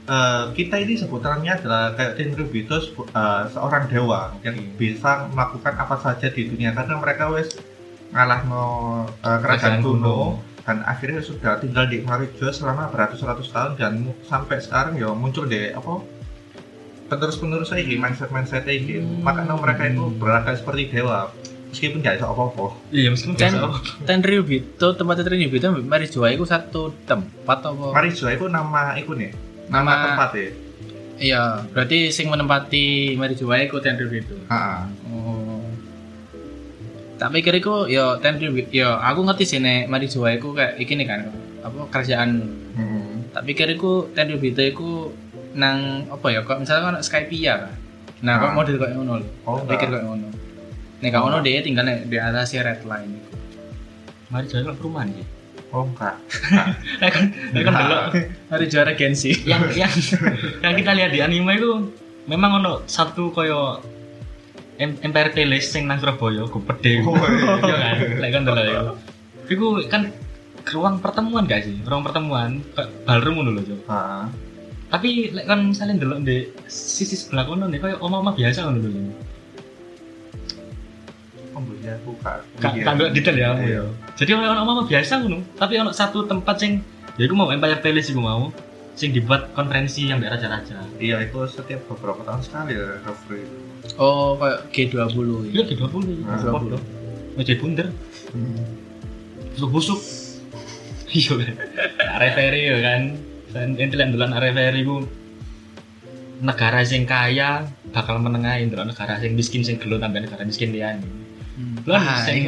eh, 0.07 0.45
kita 0.53 0.77
ini 0.79 0.95
sebutannya 0.95 1.53
adalah 1.55 1.93
kayak 1.93 2.15
Tenryubito 2.15 2.77
sebu- 2.79 3.09
eh, 3.09 3.45
seorang 3.49 3.85
dewa 3.87 4.33
yang 4.41 4.57
bisa 4.75 5.29
melakukan 5.29 5.75
apa 5.75 5.97
saja 5.99 6.29
di 6.29 6.47
dunia 6.47 6.73
karena 6.73 6.97
mereka 6.97 7.29
wes 7.29 7.53
ngalah 8.09 8.41
no 8.43 8.65
eh, 9.19 9.39
kerajaan 9.39 9.81
kuno 9.81 10.41
dan 10.63 10.81
akhirnya 10.83 11.21
sudah 11.21 11.57
tinggal 11.57 11.85
di 11.85 12.01
Marijo 12.01 12.49
selama 12.51 12.89
beratus-ratus 12.89 13.49
tahun 13.49 13.73
dan 13.75 13.93
sampai 14.23 14.57
sekarang 14.59 14.95
ya 14.95 15.09
muncul 15.11 15.45
deh 15.45 15.73
apa 15.73 16.05
penerus-penerus 17.07 17.69
lagi 17.71 17.97
mindset-mindset 17.97 18.65
lagi 18.65 19.01
Hmm. 19.01 19.21
makanya 19.23 19.57
mereka 19.57 19.83
itu 19.87 20.13
beragam 20.15 20.53
seperti 20.53 20.83
dewa 20.91 21.33
meskipun 21.69 21.99
gak 22.01 22.17
bisa 22.17 22.27
apa-apa. 22.27 22.67
Iya, 22.89 23.09
meskipun 23.13 23.35
Kan 23.35 23.53
biasa. 23.53 23.69
Tenryubito 24.03 24.87
tempat 24.93 25.15
Tenryubito 25.19 25.67
Marijoa 25.75 26.29
itu 26.31 26.45
satu 26.45 26.95
tempat 27.05 27.59
apa? 27.61 27.93
Marijo 27.93 28.25
itu 28.27 28.47
nama 28.47 28.95
itu 28.95 29.13
nih. 29.13 29.31
Nama 29.69 29.85
Nama- 29.85 30.05
tempat 30.07 30.31
ya. 30.35 30.49
Iya 31.19 31.43
berarti 31.69 32.09
sing 32.09 32.31
menempati 32.31 32.87
Marijoa 33.15 33.59
itu 33.61 33.77
Tenryubito 33.79 34.39
Ha-ha. 34.47 34.87
Oh. 35.11 35.67
Tak 37.19 37.35
pikir 37.35 37.59
iku 37.59 37.85
ya 37.85 38.15
Tenryubito 38.17 38.71
ya 38.71 38.95
aku 38.97 39.27
ngerti 39.27 39.45
sih 39.45 39.59
nek 39.59 39.91
Marijoa 39.91 40.39
iku 40.39 40.55
kayak 40.55 40.79
iki 40.79 40.95
nih 40.95 41.05
kan 41.05 41.21
apa 41.59 41.91
kerajaan. 41.91 42.31
Mm-mm. 42.73 43.27
tak 43.29 43.43
pikir 43.45 43.67
iku 43.69 44.07
Tenryubito 44.15 44.63
iku 44.63 45.11
nang 45.53 46.07
apa 46.07 46.27
ya 46.31 46.47
kok 46.47 46.63
misalnya 46.63 46.83
kan 46.87 46.97
Skypia 47.03 47.55
kan 47.59 47.75
nah 48.19 48.35
kok 48.39 48.55
model 48.55 48.79
kayak 48.79 48.95
ngono 48.95 49.13
lho. 49.19 49.27
Oh, 49.43 49.59
pikir 49.67 49.91
kayak 49.91 50.07
ngono 50.07 50.31
nek 50.99 51.09
gak 51.15 51.23
ngono 51.23 51.39
dia 51.43 51.63
tinggal 51.63 51.87
nek 51.87 52.11
di 52.11 52.17
atas 52.19 52.55
red 52.55 52.83
line 52.83 53.39
Mari 54.29 54.45
jalan 54.45 54.69
ke 54.69 54.75
perumahan 54.77 55.09
sih. 55.09 55.27
Oh 55.73 55.85
enggak. 55.85 56.17
Nah 57.01 57.11
kan, 57.13 57.25
nah 57.53 57.61
kan 57.65 57.73
delok 57.77 58.05
Marijoa 58.49 58.85
Regency 58.89 59.33
yang 59.45 59.65
yang 59.81 59.93
yang 60.65 60.75
kita 60.77 60.93
lihat 60.97 61.11
di 61.13 61.21
anime 61.25 61.57
itu 61.57 61.93
memang 62.29 62.61
ono 62.61 62.85
satu 62.85 63.33
koyo 63.33 63.81
Empire 64.79 65.35
Palace 65.35 65.69
sing 65.75 65.91
nang 65.91 65.99
Surabaya 65.99 66.47
gede. 66.47 66.93
Oh, 67.03 67.17
iya. 67.19 67.51
Iya 67.59 67.77
kan? 67.85 67.97
Lek 68.23 68.31
kan 68.31 68.43
delok 68.47 68.65
ya. 68.65 68.81
Iku 69.49 69.67
kan 69.91 70.13
ruang 70.71 71.01
pertemuan 71.03 71.49
gak 71.49 71.67
sih? 71.67 71.77
Ruang 71.83 72.05
pertemuan 72.07 72.63
ballroom 73.03 73.43
ngono 73.43 73.59
lho, 73.59 73.63
Cok. 73.65 73.81
Ha. 73.91 73.99
Tapi 74.93 75.35
lek 75.35 75.45
kan 75.51 75.73
saling 75.75 75.99
delok 75.99 76.23
di 76.23 76.47
sisi 76.71 77.17
sebelah 77.17 77.49
kono 77.49 77.67
nih 77.67 77.81
koyo 77.81 77.97
omah-omah 77.99 78.39
biasa 78.39 78.69
ngono 78.69 78.79
lho. 78.87 78.91
Oh 81.59 81.75
iya 81.77 81.99
buka. 82.01 82.33
Gak 82.57 82.73
Iya. 82.73 82.85
gak 82.85 82.93
ndelok 82.95 83.11
detail 83.13 83.37
ya. 83.37 83.51
Iya. 83.51 83.67
Iya. 83.67 83.83
Jadi 84.15 84.31
ono 84.33 84.47
omah-omah 84.57 84.87
biasa 84.87 85.13
ngono, 85.19 85.39
tapi 85.53 85.75
ono 85.75 85.91
satu 85.91 86.23
tempat 86.25 86.55
sing 86.57 86.73
ya 87.15 87.27
iku 87.27 87.35
mau 87.35 87.51
Empire 87.51 87.83
Palace 87.83 88.09
iku 88.09 88.21
mau 88.21 88.55
sing 88.95 89.11
dibuat 89.11 89.51
konferensi 89.53 90.07
yang 90.07 90.19
dari 90.19 90.31
raja-raja. 90.33 90.79
Iya 90.97 91.19
itu 91.21 91.39
setiap 91.45 91.83
beberapa 91.87 92.23
tahun 92.23 92.41
sekali 92.41 92.73
ya 92.73 92.87
itu. 92.97 93.35
oh 93.97 94.35
kayak 94.35 94.71
G20 94.71 95.19
Iya 95.49 95.63
ya. 95.63 95.63
di 95.65 95.75
20 95.75 96.23
Nah, 96.23 96.39
Podo. 96.49 96.79
Meja 97.35 97.55
bunder. 97.55 97.87
busuk 99.51 99.71
busuk 99.73 100.01
iya 101.11 101.35
kan 101.35 101.55
referi 102.21 102.63
ya 102.65 102.79
kan 102.79 103.03
dan 103.49 103.69
yang 103.75 104.11
duluan 104.13 104.31
referi 104.31 104.85
ku 104.85 105.03
negara 106.39 106.85
sing 106.85 107.03
kaya 107.03 107.67
bakal 107.91 108.23
menengahin 108.23 108.71
terus 108.71 108.87
negara 108.87 109.19
sing 109.19 109.35
miskin 109.35 109.67
sing 109.67 109.75
gelut 109.75 109.99
tambah 109.99 110.21
negara 110.21 110.47
miskin 110.47 110.71
dia 110.71 110.95
Lah, 111.89 112.01
Ah, 112.01 112.21
sing- 112.23 112.47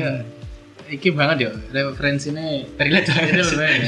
iki 0.91 1.09
banget 1.11 1.37
ya 1.41 1.51
referensinya 1.73 2.43
relate 2.75 3.09
ya. 3.09 3.31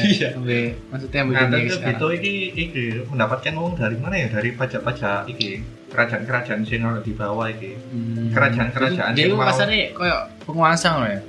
iya 0.07 0.29
Sampai- 0.31 0.79
maksudnya 0.87 1.21
Nah, 1.21 1.27
begini 1.27 1.51
tapi 1.51 1.69
sekarang. 1.69 1.93
itu 1.93 2.07
iki 2.15 2.33
iki 2.55 2.83
mendapatkan 3.05 3.53
uang 3.53 3.75
dari 3.75 3.97
mana 3.99 4.15
ya? 4.17 4.29
Dari 4.31 4.51
pajak-pajak 4.53 5.27
iki. 5.29 5.51
Kerajaan-kerajaan 5.91 6.63
sing 6.63 6.81
ono 6.81 6.99
di 6.99 7.13
bawah 7.13 7.47
iki. 7.47 7.75
Hmm. 7.75 8.31
Kerajaan-kerajaan 8.31 9.13
itu 9.15 9.35
mau- 9.35 9.45
pasarnya 9.45 9.93
kayak 9.93 10.21
penguasa 10.41 10.89
loh 10.97 11.09
ya. 11.09 11.21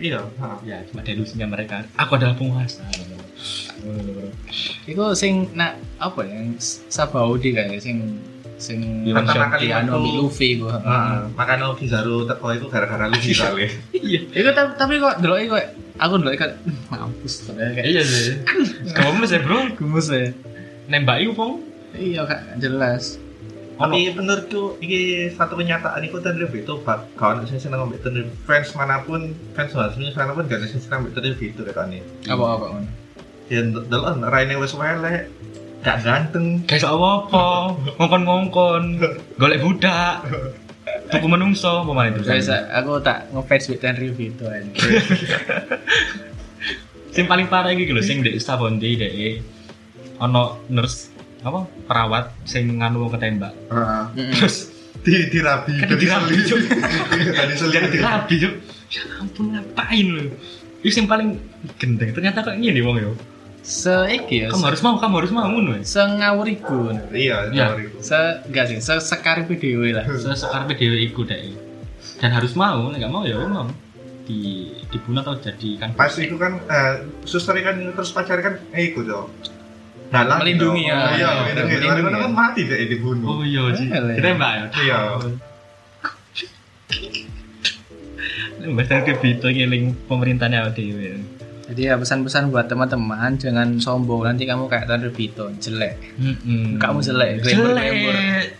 Iya, 0.00 0.20
ya 0.62 0.78
cuma 0.82 1.00
delusinya 1.00 1.46
mereka 1.46 1.84
aku 1.94 2.16
adalah 2.16 2.32
penguasa 2.32 2.80
Iku 4.82 5.14
sing 5.14 5.48
nak 5.54 5.78
apa 5.96 6.20
ya 6.22 6.34
yang 6.34 6.56
Sabaudi 6.58 7.52
kayak 7.52 7.78
sing 7.78 8.18
sing 8.60 8.78
Di 9.02 9.10
Peternakan 9.10 9.56
di 9.56 9.66
itu- 9.66 9.74
anu 9.74 9.90
ambil 9.96 10.14
Luffy 10.20 10.48
gua. 10.56 10.76
Heeh, 10.76 11.16
makanya 11.32 11.72
Kizaru 11.72 12.28
teko 12.28 12.46
itu 12.52 12.66
gara-gara 12.68 13.08
lu 13.08 13.16
kali. 13.16 13.66
iya 13.96 14.20
Iku 14.30 14.50
tapi, 14.52 14.70
tapi 14.76 14.92
kok 14.96 15.16
delok 15.18 15.38
iku 15.40 15.52
kayak 15.56 15.70
aku 15.96 16.14
delok 16.16 16.32
iku 16.32 16.42
kayak, 16.44 16.54
"Hmm, 16.60 16.76
mampus 16.92 17.34
kayak 17.48 17.84
iya 17.84 18.02
sih 18.02 18.36
kamu 18.92 19.24
sih 19.24 19.40
bro 19.40 19.58
gemes 19.74 20.06
ya. 20.08 20.30
nembak 20.86 21.18
itu 21.18 21.32
pong 21.32 21.64
Iya 21.90 22.22
kak 22.22 22.60
jelas. 22.60 23.18
Tapi 23.74 24.12
menurutku 24.12 24.76
ini 24.78 25.26
satu 25.26 25.56
kenyataan 25.56 26.04
itu 26.04 26.20
Tenryub 26.20 26.52
itu 26.52 26.72
bak 26.78 27.16
kawan 27.16 27.42
saya 27.42 27.58
senang 27.58 27.82
ambil 27.82 27.96
Tenryub 27.98 28.28
fans 28.44 28.76
mana 28.76 29.00
pun 29.00 29.32
fans 29.56 29.72
mana 29.72 29.88
pun 29.88 30.04
mana 30.12 30.30
pun 30.30 30.44
gak 30.44 30.60
ada 30.60 30.68
yang 30.68 30.78
senang 30.78 30.98
ambil 31.00 31.12
Tenryub 31.16 31.40
itu 31.40 31.60
ini. 31.90 32.04
Apa 32.28 32.44
apa 32.46 32.66
ngono. 32.70 32.90
Ya 33.48 33.60
delok 33.64 34.04
Raine 34.22 34.54
wis 34.54 34.70
welek, 34.70 35.32
gak 35.80 36.04
ganteng. 36.04 36.60
guys 36.68 36.84
apa 36.84 37.10
ngongkon 37.96 38.22
ngongkon 38.24 38.82
golek 39.40 39.60
budak. 39.62 40.24
Tuku 41.10 41.26
menungso 41.26 41.82
apa 41.82 42.06
itu 42.06 42.22
Guys, 42.22 42.46
aku 42.50 43.02
tak 43.02 43.26
ngefans 43.34 43.66
with 43.70 43.82
Tenryu 43.82 44.14
itu 44.14 44.44
aja. 44.46 44.70
sing 47.14 47.26
paling 47.26 47.50
parah 47.50 47.74
iki 47.74 47.90
lho 47.90 47.98
sing 47.98 48.22
ndek 48.22 48.38
Sabonde 48.38 48.86
dek 48.86 49.42
ono 50.22 50.62
nurse 50.70 51.10
apa? 51.42 51.66
Perawat 51.86 52.30
sing 52.46 52.78
nganu 52.78 53.10
ketembak. 53.10 53.54
Heeh. 53.70 54.02
terus 54.38 54.70
Di 55.00 55.32
dirabi, 55.32 55.80
kan 55.80 55.96
dirabi 55.96 56.44
Cuk. 56.44 56.60
Tadi 57.40 57.52
jadi 57.56 57.88
dirabi 57.88 58.34
Cuk. 58.36 58.54
ya 58.90 59.06
ampun 59.22 59.54
ngapain 59.54 60.02
lu 60.02 60.34
itu 60.82 60.90
sing 60.90 61.06
paling 61.06 61.38
gendeng 61.78 62.10
ternyata 62.10 62.42
kok 62.42 62.58
ngene 62.58 62.82
wong 62.82 62.98
yo 62.98 63.14
Seiki 63.60 64.36
ya. 64.40 64.48
kamu 64.48 64.64
harus 64.66 64.80
mau 64.80 64.96
kamu 64.96 65.14
harus 65.20 65.32
mau 65.32 65.44
ngono 65.44 65.76
ya 65.76 65.84
Sengawur 65.84 66.46
iku. 66.46 66.96
Iya, 67.12 67.52
Iya. 67.52 67.66
sorry. 67.70 67.84
Se 68.00 68.18
enggak 68.46 68.64
sih, 68.66 68.76
se 68.78 68.94
sekar 68.98 69.44
video 69.44 69.84
lah. 69.86 70.04
sekarang 70.34 70.66
dhewe 70.70 70.98
iku 71.02 71.22
dek 71.22 71.68
dan 72.16 72.32
harus 72.32 72.52
mau 72.52 72.88
nek 72.88 73.00
gak 73.00 73.08
mau 73.10 73.24
ya 73.24 73.36
mau 73.38 73.68
di 74.24 74.68
dibunuh 74.88 75.20
atau 75.20 75.36
jadikan 75.36 75.92
Pas 75.92 76.12
itu 76.14 76.36
kan 76.36 76.60
eh, 76.62 76.92
suster 77.24 77.56
kan 77.58 77.76
terus 77.92 78.10
pacar 78.10 78.40
kan 78.40 78.56
eh 78.70 78.88
ikut 78.88 79.04
dong. 79.04 79.28
Dalang 80.10 80.42
Melindungi, 80.42 80.90
ya. 80.90 81.14
Iya, 81.14 81.14
Iya, 81.14 81.30
melindungi. 81.54 82.02
kan 82.02 82.18
ya. 82.18 82.28
mati 82.28 82.60
deh 82.66 82.78
dibunuh. 82.88 83.26
oh 83.30 83.42
iya 83.42 83.62
sih 83.72 83.86
ditembak 83.86 84.50
ya 84.50 84.64
Iya. 84.76 84.98
Mbak 88.60 88.84
Tengke 88.86 89.12
Bito 89.16 89.48
ngiling 89.48 89.96
pemerintahnya 90.04 90.68
awake 90.68 90.76
dhewe. 90.78 91.16
Jadi 91.70 91.86
ya 91.86 91.94
pesan-pesan 91.94 92.50
buat 92.50 92.66
teman-teman 92.66 93.38
jangan 93.38 93.78
sombong 93.78 94.26
nanti 94.26 94.42
kamu 94.42 94.66
kayak 94.66 94.90
Tanru 94.90 95.14
Bito 95.14 95.54
jelek. 95.54 95.94
Heeh. 96.18 96.74
Kamu 96.76 96.98
jelek. 96.98 97.46
Jelek. 97.46 98.58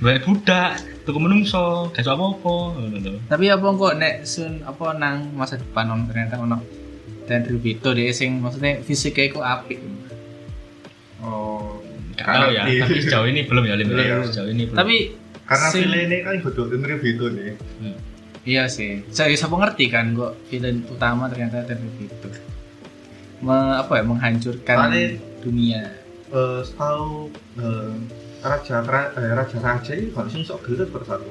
Baik 0.00 0.24
budak, 0.24 0.80
tuku 1.04 1.20
menungso, 1.20 1.92
gak 1.92 2.08
apa-apa. 2.08 2.80
Tapi 3.28 3.52
apa 3.52 3.66
kok 3.68 3.94
nek 4.00 4.24
sun 4.24 4.64
apa 4.64 4.96
nang 4.96 5.36
masa 5.36 5.60
depan 5.60 5.92
on 5.92 6.08
ternyata 6.08 6.40
ono 6.40 6.64
Daniel 7.28 7.60
Vito 7.60 7.92
dia 7.92 8.08
sing 8.10 8.40
maksudnya 8.40 8.80
fisiknya 8.80 9.28
iku 9.28 9.44
apik. 9.44 9.76
Oh, 11.20 11.84
Gak 12.16 12.24
tahu 12.24 12.50
ya, 12.50 12.64
tapi 12.64 12.96
sejauh 13.04 13.28
ini 13.28 13.44
belum 13.44 13.64
ya. 13.64 13.74
Iya. 13.76 14.24
Sejauh 14.24 14.48
ini 14.48 14.64
belum. 14.64 14.78
Tapi 14.80 14.96
karena 15.44 15.66
sing- 15.68 15.92
ini 15.92 16.16
kan 16.24 16.34
interview 16.40 17.10
itu 17.12 17.26
nih. 17.28 17.52
Hmm. 17.84 17.96
Iya 18.42 18.64
sih. 18.66 19.04
Saya 19.08 19.32
siapa 19.32 19.52
ngerti 19.52 19.88
kan 19.88 20.12
kok 20.12 20.36
villain 20.48 20.80
utama 20.86 21.26
ternyata 21.26 21.64
Daniel 21.64 21.92
Vito. 21.96 22.28
Me, 23.40 23.56
apa 23.74 23.96
ya 23.96 24.04
menghancurkan 24.04 24.76
Soalnya- 24.76 25.16
dunia. 25.40 25.82
Eh, 26.30 26.60
setahu 26.62 27.26
eh, 27.56 27.92
raja 28.40 28.76
Ra- 28.80 29.12
eh, 29.12 29.32
raja 29.32 29.56
raja 29.58 29.92
ini 29.92 30.12
kalau 30.12 30.28
sing 30.28 30.42
sok 30.42 30.62
gelut 30.62 30.88
bersatu. 30.88 31.26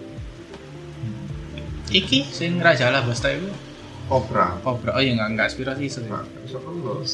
Iki 1.89 2.21
sing 2.29 2.61
Raja 2.61 2.93
lah 2.93 3.01
Basta 3.01 3.33
itu 3.33 3.49
Cobra. 4.05 4.57
Cobra. 4.61 4.93
Oh 4.93 5.01
iya 5.01 5.13
enggak 5.17 5.29
enggak 5.33 5.47
aspirasi 5.49 5.85
itu. 5.85 6.01
Nah, 6.05 6.21
sok 6.45 6.61
gelut. 6.65 7.05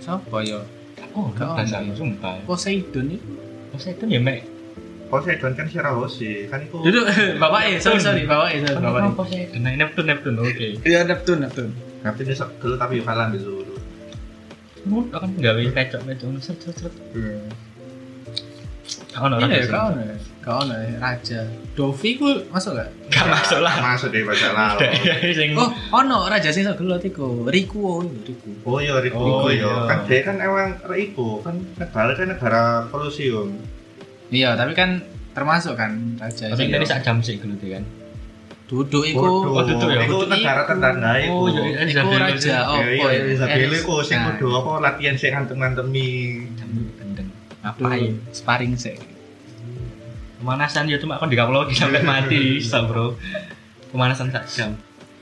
Siapa 0.00 0.36
ya? 0.40 0.60
Oh, 1.16 1.32
Gak 1.32 1.48
gak 1.64 1.64
ono. 1.64 1.76
ono 1.80 1.92
sumpah. 1.96 2.36
Poseidon 2.44 3.08
itu. 3.12 3.24
Oh, 3.72 3.78
saya 3.80 3.92
itu 3.92 4.04
ya, 4.06 4.20
Mek. 4.20 4.44
Poseidon 5.06 5.52
kan 5.52 5.64
Shirahoshi 5.64 6.46
kan 6.46 6.58
itu 6.58 6.76
Duduk 6.76 7.06
bapak 7.42 7.60
eh 7.64 7.76
sorry 7.76 7.98
sorry 7.98 8.22
bapak 8.24 8.48
eh 8.50 8.58
sorry 8.60 8.76
bapak. 8.76 9.00
Apa 9.08 9.22
sih? 9.26 9.42
Nah, 9.56 9.70
Neptune, 9.72 10.08
Neptune, 10.08 10.36
oke. 10.36 10.66
Iya 10.82 11.02
Neptune 11.02 11.40
Neptune. 11.40 11.70
nanti 11.98 12.22
dia 12.22 12.34
sok 12.34 12.50
gelut 12.58 12.76
tapi 12.76 12.98
kalah 13.00 13.26
disuruh. 13.28 13.78
Mudah 14.84 15.18
kan 15.18 15.30
gawe 15.34 15.58
pecok-pecok 15.58 16.28
set 16.38 16.58
set 16.60 16.76
set. 16.80 16.94
Ono 19.16 19.34
ora 19.34 19.42
Iya 19.42 19.58
bisa. 19.58 19.72
kau 19.72 19.88
nih 19.90 20.06
kau 20.38 20.60
nih 20.62 20.94
Raja. 20.96 21.40
Dovi 21.72 22.10
ku 22.14 22.28
masuk 22.46 22.76
gak? 22.76 22.88
Gak 23.08 23.26
masuk 23.26 23.58
lah. 23.58 23.74
Masuk 23.82 24.08
deh 24.10 24.22
baca 24.22 24.46
lalu. 24.52 24.78
Sing 25.38 25.50
Oh, 25.54 25.70
ono 25.90 26.28
raja 26.28 26.50
sing 26.50 26.62
sok 26.62 26.78
gelut 26.78 27.00
iku. 27.00 27.48
Rikuo 27.48 28.04
iku, 28.04 28.14
Riku. 28.22 28.50
Oh 28.62 28.78
iya, 28.78 29.00
Riku 29.00 29.16
Oh, 29.16 29.48
iya. 29.48 29.64
iya. 29.64 29.74
Kan 29.88 29.98
dia 30.04 30.20
kan 30.22 30.36
emang 30.38 30.78
Riku 30.84 31.40
kan 31.40 31.56
negara 31.74 32.12
kan 32.12 32.26
negara 32.28 32.62
Colosseum. 32.86 33.56
Iya, 34.30 34.58
tapi 34.58 34.72
kan 34.74 35.02
termasuk 35.32 35.76
kan 35.76 36.16
raja. 36.18 36.50
Tapi 36.50 36.66
Iya. 36.66 36.80
tadi 36.80 36.86
sak 36.88 37.00
jam 37.04 37.20
sih 37.20 37.36
gelut 37.38 37.60
kan. 37.60 37.84
duduk 38.66 39.06
iku. 39.06 39.22
Oh, 39.46 39.62
itu 39.62 39.86
ya. 39.86 40.10
Itu 40.10 40.26
negara 40.26 40.66
tetangga 40.66 41.22
itu. 41.22 41.30
Oh, 41.30 41.46
iya, 41.46 41.86
iya. 41.86 42.02
Iku 42.02 42.18
raja. 42.18 42.56
Oh, 42.66 42.82
iya, 42.82 42.98
oh, 42.98 43.10
iya, 43.14 43.22
Isabel 43.30 43.70
iku 43.70 44.02
sing 44.02 44.18
Nah, 44.18 44.34
kudu 44.34 44.46
apa 44.58 44.70
latihan 44.82 45.14
sing 45.14 45.30
ngantem-ngantemi. 45.30 46.08
Gendeng. 46.98 47.30
dulu 47.30 47.62
Ngapain? 47.62 48.12
Sparring 48.34 48.74
sih. 48.74 48.98
Pemanasan 50.42 50.90
ya 50.90 50.98
cuma 50.98 51.16
kan 51.22 51.30
digaploki 51.30 51.78
sampai 51.78 52.02
mati, 52.02 52.58
so, 52.66 52.82
Bro. 52.90 53.14
Pemanasan 53.94 54.34
sak 54.34 54.44
jam. 54.50 54.74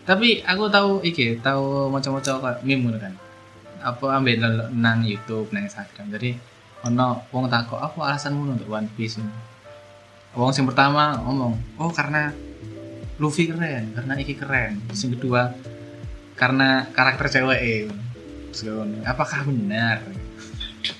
Tapi 0.08 0.40
aku 0.40 0.64
tahu 0.72 1.04
iki, 1.04 1.36
tahu 1.44 1.92
macam-macam 1.92 2.32
kayak 2.40 2.58
meme 2.64 2.96
kan. 2.96 3.12
Apa 3.84 4.24
ambil 4.24 4.40
nang 4.72 5.04
YouTube, 5.04 5.52
nang 5.52 5.68
Instagram. 5.68 6.08
Jadi 6.16 6.32
ono 6.84 7.24
wong 7.32 7.48
takok 7.48 7.80
apa 7.80 7.98
alasanmu 8.12 8.54
untuk 8.56 8.68
One 8.68 8.88
Piece 8.92 9.16
ini? 9.16 9.32
Wong 10.36 10.50
sing 10.52 10.68
pertama 10.68 11.16
ngomong, 11.24 11.80
"Oh, 11.80 11.90
karena 11.94 12.34
Luffy 13.22 13.46
keren, 13.48 13.94
karena 13.94 14.14
iki 14.18 14.34
keren." 14.34 14.82
Yang 14.90 15.16
kedua, 15.16 15.54
karena 16.34 16.90
karakter 16.90 17.30
cewek 17.30 17.60
ngomong, 17.62 17.86
apakah 19.06 19.46
benar? 19.46 20.02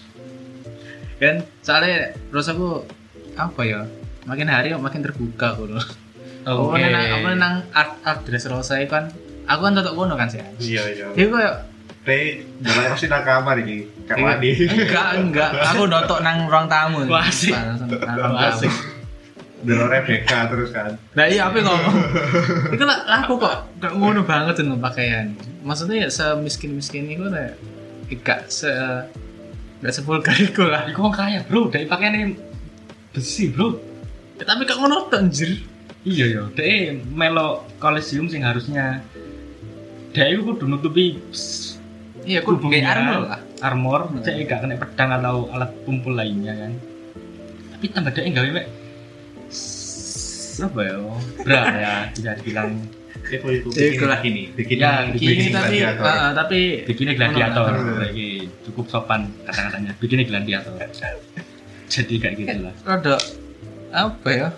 kan 1.21 1.47
soalnya 1.63 2.15
terus 2.31 2.51
aku 2.51 2.83
apa 3.35 3.61
ya 3.63 3.81
makin 4.27 4.49
hari 4.51 4.75
makin 4.75 5.03
terbuka 5.03 5.55
gitu 5.59 5.79
Oke. 6.45 6.77
nang 6.77 7.05
apa 7.09 7.29
nang 7.35 7.55
art 7.73 7.93
art 8.05 8.21
dress 8.29 8.45
Rosa 8.45 8.77
itu 8.77 8.93
kan 8.93 9.09
aku 9.49 9.61
kan 9.65 9.73
tetep 9.77 9.93
kono 9.97 10.15
kan 10.17 10.29
sih. 10.29 10.45
Iya, 10.61 10.83
iya. 10.93 11.07
Kayak 11.17 11.73
Teh 12.05 12.45
dalam 12.61 12.93
pasti 12.93 13.09
nang 13.09 13.25
kamar 13.25 13.57
iki. 13.65 13.89
Kayak 14.05 14.17
Iya. 14.21 14.25
mandi. 14.29 14.51
enggak 14.69 15.09
enggak 15.17 15.51
aku 15.57 15.83
notok 15.89 16.21
nang 16.21 16.45
ruang 16.45 16.69
tamu. 16.69 17.09
Wah, 17.09 17.25
asik. 17.25 17.57
Asik. 18.37 18.73
Dulu 19.65 19.89
Rebecca 19.89 20.45
terus 20.53 20.69
kan. 20.77 20.93
Nah 21.17 21.25
iya 21.25 21.49
apa 21.49 21.57
ngomong? 21.57 21.97
itu 22.77 22.85
lah 22.85 22.99
lah, 23.09 23.25
aku 23.25 23.41
kok 23.41 23.81
gak 23.81 23.97
ngono 23.97 24.21
banget 24.21 24.61
tuh 24.61 24.77
pakaian. 24.77 25.33
Maksudnya 25.65 26.05
ya 26.05 26.09
semiskin 26.13 26.77
miskin 26.77 27.09
itu 27.09 27.25
kayak 27.33 27.57
gak 28.21 28.41
se 28.53 28.69
gak 29.81 29.93
sevulgar 29.97 30.37
itu 30.37 30.69
lah. 30.69 30.85
Iku 30.85 31.09
wong 31.09 31.17
kaya, 31.17 31.41
Bro. 31.49 31.73
Dari 31.73 31.89
pakaiannya 31.89 32.37
besi, 33.17 33.49
Bro. 33.49 33.81
Ya, 34.37 34.45
tapi 34.45 34.69
kok 34.69 34.77
ngono 34.77 35.09
tuh 35.09 35.17
anjir. 35.25 35.57
Iya 36.05 36.27
ya, 36.29 36.43
dek 36.53 37.09
melo 37.17 37.65
kolesium 37.81 38.29
sing 38.29 38.45
harusnya 38.45 39.01
dek 40.13 40.29
itu 40.29 40.45
kudu 40.45 40.69
nutupi 40.69 41.17
Iya, 42.25 42.39
aku 42.41 42.57
kayak 42.63 42.89
armor 42.89 43.19
lah. 43.23 43.41
armor, 43.61 44.01
Hmm. 44.09 44.21
cek 44.21 44.35
gak 44.45 44.61
kena 44.61 44.75
pedang 44.77 45.11
atau 45.15 45.49
alat 45.49 45.71
tumpul 45.85 46.13
lainnya 46.13 46.53
kan. 46.55 46.73
Tapi 47.71 47.85
tambah 47.91 48.11
dek 48.11 48.25
gawe 48.31 48.49
mek 48.51 48.67
apa 50.57 50.81
ya? 50.81 50.95
Bra 51.43 51.63
ya, 51.75 51.95
bisa 52.11 52.33
dibilang 52.39 52.71
Itu 53.25 53.49
itu 53.49 53.69
Iku 53.69 53.81
bikin 53.97 54.05
lah. 54.05 54.19
gini. 54.21 54.43
Bikin 54.53 54.77
Ya, 54.77 54.93
bikin 55.07 55.29
Gini 55.31 55.49
tapi 55.49 55.77
gladiator. 55.81 56.05
ah, 56.05 56.31
tapi 56.35 56.59
bikinnya 56.85 57.15
gladiator. 57.15 57.71
Iki 58.07 58.29
cukup 58.65 58.85
sopan 58.87 59.21
kata-katanya. 59.43 59.93
Bikinnya 59.97 60.25
gladiator. 60.25 60.77
Jadi 61.87 62.15
kayak 62.19 62.35
gitu 62.37 62.59
lah. 62.63 62.75
rada 62.85 63.17
apa 63.91 64.29
ya? 64.29 64.49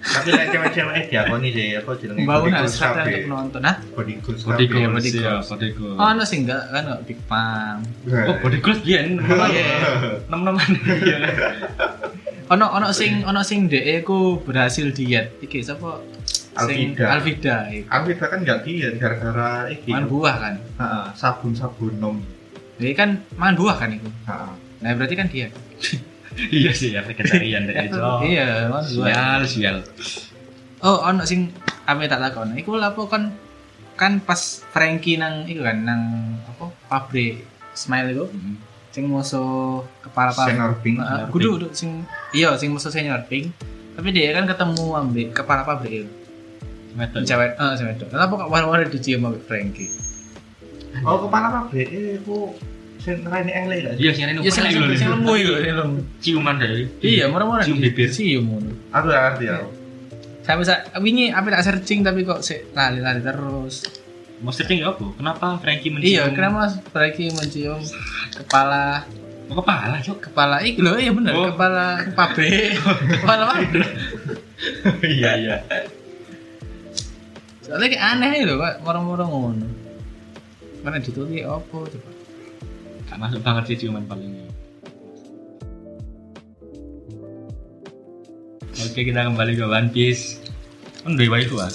Tapi 0.00 0.28
lek 0.32 0.48
cewek-cewek 0.48 0.96
diakoni 1.06 1.48
sih 1.52 1.66
apa 1.76 1.90
jenenge 1.94 2.24
Bangun 2.24 2.50
kabeh. 2.56 3.20
untuk 3.20 3.28
nonton. 3.28 3.60
Nah, 3.60 3.76
Body 3.92 4.14
goals 4.18 4.42
Body 4.42 4.64
goals, 4.64 4.88
body 4.90 5.10
ya, 5.12 5.20
goals. 5.36 5.46
body 5.46 5.68
goals. 5.76 5.98
oh, 5.98 6.10
no 6.10 6.22
sih 6.24 6.38
enggak 6.40 6.62
kan 6.66 6.82
enggak 6.82 7.00
Big 7.04 7.20
Pam. 7.24 7.76
Oh, 8.08 8.36
body 8.40 8.58
goals 8.58 8.80
biyen 8.80 9.20
Iya. 9.20 9.68
nem-neman. 10.26 10.68
Iya. 11.04 11.18
Ono 12.50 12.66
ono 12.66 12.90
sing 12.90 13.22
ono 13.22 13.44
sing 13.44 13.68
DE 13.68 14.00
ku 14.00 14.40
berhasil 14.40 14.90
diet. 14.90 15.38
Iki 15.38 15.62
sapa? 15.62 16.02
Sing 16.66 16.96
Alvida. 16.98 17.04
Alvida 17.14 17.56
iku. 17.70 17.86
Alvin 17.86 18.16
kan 18.16 18.38
nggak 18.40 18.58
diet 18.66 18.92
gara-gara 18.96 19.70
iki. 19.70 19.92
Makan 19.92 20.06
buah 20.08 20.34
kan. 20.34 20.54
Heeh, 20.58 21.06
sabun-sabun 21.14 21.94
nom. 21.96 22.16
Jadi 22.74 22.92
kan 22.92 23.22
makan 23.36 23.54
buah 23.54 23.76
kan 23.76 23.92
itu. 23.92 24.08
Heeh. 24.26 24.52
Nah, 24.80 24.90
berarti 24.96 25.14
kan 25.14 25.28
diet. 25.28 25.52
Iya 26.48 26.70
sih 26.72 26.96
ya 26.96 27.04
vegetarian 27.04 27.68
dek 27.68 27.92
itu. 27.92 28.00
Iya, 28.32 28.72
makan 28.72 28.84
buah. 28.96 29.06
Sial, 29.12 29.42
sial. 29.44 29.76
Oh, 30.80 31.04
ono 31.04 31.28
sing 31.28 31.52
apa 31.84 32.08
tak 32.08 32.24
takon. 32.24 32.56
Iku 32.56 32.80
lapo 32.80 33.04
kan 33.04 33.36
kan 34.00 34.24
pas 34.24 34.64
Frankie 34.72 35.20
nang 35.20 35.44
iku 35.44 35.60
kan 35.60 35.84
nang 35.84 36.02
apa 36.48 36.72
pabrik 36.88 37.44
Smile 37.76 38.16
itu 38.16 38.24
sing 38.90 39.04
musuh 39.06 39.84
kepala 40.00 40.32
pabrik. 40.32 40.56
Senior 40.56 40.72
Pink. 40.80 40.96
Heeh, 40.96 41.08
Senior 41.12 41.28
kudu 41.28 41.48
kudu 41.60 41.68
sing 41.76 41.90
iya 42.32 42.56
sing 42.56 42.72
musuh 42.72 42.88
senior 42.88 43.20
pink. 43.28 43.52
Tapi 43.92 44.08
dia 44.16 44.32
kan 44.32 44.48
ketemu 44.48 44.86
ambil 44.96 45.28
kepala 45.36 45.62
pabrik 45.68 46.08
itu. 46.08 46.12
Cewek, 47.22 47.54
eh 47.54 47.72
cewek 47.76 47.94
itu. 48.00 48.04
Kenapa 48.08 48.32
kok 48.34 48.48
war-war 48.50 48.82
dicium 48.88 49.28
ambil 49.28 49.44
Frankie? 49.44 49.92
Oh, 51.06 51.28
kepala 51.28 51.52
pabrik 51.52 51.86
iku 51.92 52.56
sing 53.00 53.16
rene 53.22 53.48
elek 53.50 53.78
gak? 53.82 53.94
Iya, 53.96 54.10
sih 54.10 54.22
ini 54.22 54.32
Ya 54.38 54.50
sing 54.50 54.64
sing 54.66 54.84
sing 54.94 55.08
lemu 55.10 55.32
iku, 55.34 55.52
sing 55.58 55.74
lemu. 55.74 55.98
ciuman 56.18 56.54
dari. 56.56 56.84
Iya, 57.00 57.24
murah-murah 57.26 57.64
Cium 57.64 57.78
bibir. 57.78 58.08
Cium 58.08 58.44
ngono. 58.46 58.70
Aku 58.90 59.04
gak 59.06 59.22
ngerti 59.26 59.44
ya. 59.46 59.56
Sampai 60.40 60.64
sa 60.64 60.74
wingi 60.96 61.28
apa 61.28 61.46
tak 61.50 61.62
searching 61.62 62.00
tapi 62.00 62.22
kok 62.22 62.40
sik 62.40 62.70
lali-lali 62.70 63.20
terus. 63.20 63.84
Maksudnya 64.40 64.74
ya 64.78 64.86
apa? 64.90 65.04
Kenapa 65.12 65.46
Frankie 65.58 65.90
mencium? 65.90 66.08
Iya, 66.10 66.24
kenapa 66.30 66.60
Frankie 66.88 67.28
mencium 67.30 67.80
kepala 68.34 69.04
Oh, 69.50 69.58
kepala, 69.58 69.98
cok. 69.98 70.30
kepala 70.30 70.62
iki 70.62 70.78
lho 70.78 70.94
iya 70.94 71.10
bener 71.10 71.34
Oh. 71.34 71.50
kepala 71.50 72.06
pabrik 72.14 72.70
kepala 73.18 73.50
pabrik 73.50 73.82
iya, 75.02 75.34
iya. 75.34 75.56
soalnya 77.60 77.86
kayak 77.88 78.04
aneh 78.14 78.46
lho 78.46 78.54
kok 78.56 78.78
moro-moro 78.80 79.26
ngono 79.26 79.66
mana 80.80 80.96
ditulis 80.96 81.42
apa 81.42 81.76
coba 81.82 82.10
Gak 83.10 83.18
masuk 83.18 83.40
banget 83.42 83.64
sih 83.66 83.86
ciuman 83.86 84.06
paling 84.06 84.30
ini. 84.30 84.46
Oke, 88.80 89.00
kita 89.04 89.28
kembali 89.28 89.52
ke 89.54 89.64
One 89.66 89.90
Piece. 89.90 90.38
Kan 91.02 91.16
dari 91.16 91.28
waifu 91.28 91.56
ah. 91.58 91.72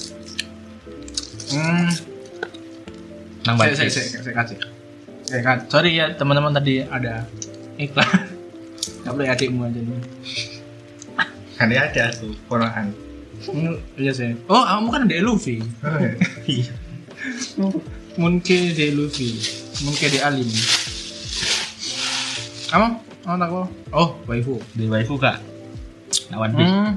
hmm 1.46 1.90
Nang 3.46 3.56
One 3.58 3.70
Piece. 3.70 3.94
saya 3.94 4.22
saya 4.22 4.34
kasih 4.34 4.58
saya 5.26 5.42
kan 5.42 5.58
sorry 5.66 5.98
ya 5.98 6.14
teman-teman 6.14 6.54
tadi 6.54 6.82
ada 6.82 7.26
iklan 7.78 8.06
nggak 9.02 9.14
boleh 9.14 9.30
adikmu 9.30 9.62
aja 9.66 9.82
nih 9.82 10.02
Kan 11.56 11.72
dia 11.72 11.88
ada 11.88 12.12
tuh 12.12 12.34
ponakan. 12.46 12.94
Iya 13.98 14.12
sih 14.14 14.30
oh 14.46 14.62
kamu 14.62 14.88
kan 14.90 15.02
ada 15.06 15.18
Luffy 15.22 15.62
Iya. 16.46 16.74
Munke 18.18 18.74
de 18.74 18.86
Luffy 18.94 19.34
Munke 19.82 20.06
de 20.10 20.20
Alim 20.22 20.50
kamu 22.76 22.88
kamu 23.24 23.36
tak 23.40 23.48
kok 23.48 23.68
oh 23.96 24.10
waifu 24.28 24.60
Dari 24.76 24.92
waifu 24.92 25.16
kak. 25.16 25.40
One 26.36 26.52
Piece. 26.60 26.68
Hmm. 26.76 26.92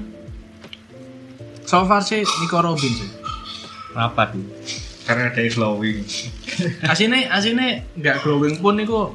So 1.62 1.86
far 1.86 2.02
sih 2.02 2.26
Nico 2.26 2.58
Robin 2.58 2.90
sih. 2.90 3.10
Apa 3.94 4.34
tuh? 4.34 4.42
Karena 5.06 5.30
dia 5.30 5.46
glowing. 5.54 6.02
Asine 6.90 7.30
asine 7.30 7.86
nggak 7.94 8.26
glowing 8.26 8.58
pun 8.58 8.74
niku 8.74 9.14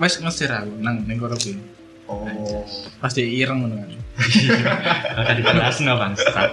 wes 0.00 0.16
ngesir 0.24 0.48
aku 0.48 0.72
nang 0.80 1.04
Nico 1.04 1.28
Robin. 1.28 1.60
Oh. 2.08 2.64
Pasti 3.04 3.20
ireng 3.36 3.60
ngono 3.60 3.76
kan. 3.84 3.90
Akan 5.20 5.34
dibahas 5.36 5.76
no 5.84 6.00
bangsat. 6.00 6.50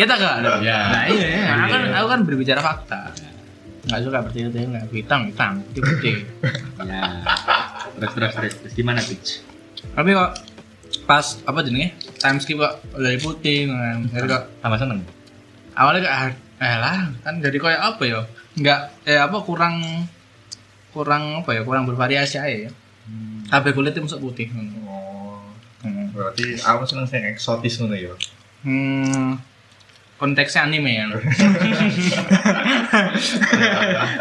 Iya 0.00 0.04
tak 0.08 0.16
gak? 0.16 0.36
Ya. 0.64 0.78
Nah 0.88 1.04
iya, 1.12 1.26
iya. 1.28 1.44
Aku 1.60 1.66
kan 1.68 1.82
aku 1.92 2.06
kan 2.08 2.20
berbicara 2.24 2.60
fakta. 2.64 3.00
Nggak 3.84 4.00
suka 4.00 4.18
bertele-tele 4.24 4.66
nggak 4.72 4.84
hitam 4.96 5.28
hitam 5.28 5.60
putih 5.60 5.82
putih. 5.84 6.16
Ya. 6.88 7.02
Terus 8.02 8.18
terus 8.18 8.34
terus, 8.34 8.54
terus 8.58 8.74
gimana 8.74 8.98
pitch? 8.98 9.46
Tapi 9.94 10.10
kok 10.10 10.34
pas 11.06 11.22
apa 11.46 11.62
jenenge 11.62 11.94
time 12.18 12.42
skip 12.42 12.58
kok 12.58 12.82
dari 12.98 13.14
putih 13.22 13.70
kan. 13.70 14.10
Jadi 14.10 14.26
kok 14.26 14.42
Tambah 14.58 14.78
seneng. 14.82 15.06
awalnya 15.78 16.04
kayak 16.04 16.36
eh 16.60 16.76
lah 16.82 17.08
kan 17.22 17.38
jadi 17.38 17.56
kayak 17.62 17.80
apa 17.94 18.02
ya? 18.02 18.26
Nggak 18.58 18.80
eh 19.06 19.22
apa 19.22 19.38
kurang 19.46 19.78
kurang 20.90 21.46
apa 21.46 21.54
ya 21.54 21.62
kurang 21.62 21.86
bervariasi 21.86 22.42
aja 22.42 22.66
ya. 22.66 22.70
Kabeh 23.54 23.70
kulitnya 23.70 24.02
masuk 24.02 24.18
putih. 24.18 24.50
Oh. 24.82 25.46
Hmm. 25.86 26.10
Berarti 26.10 26.58
aku 26.58 26.82
seneng 26.90 27.06
sing 27.06 27.22
eksotis 27.22 27.78
ngono 27.78 27.94
ya. 27.94 28.18
Hmm, 28.66 29.38
konteksnya 30.18 30.66
anime 30.66 30.90
ya. 30.90 31.06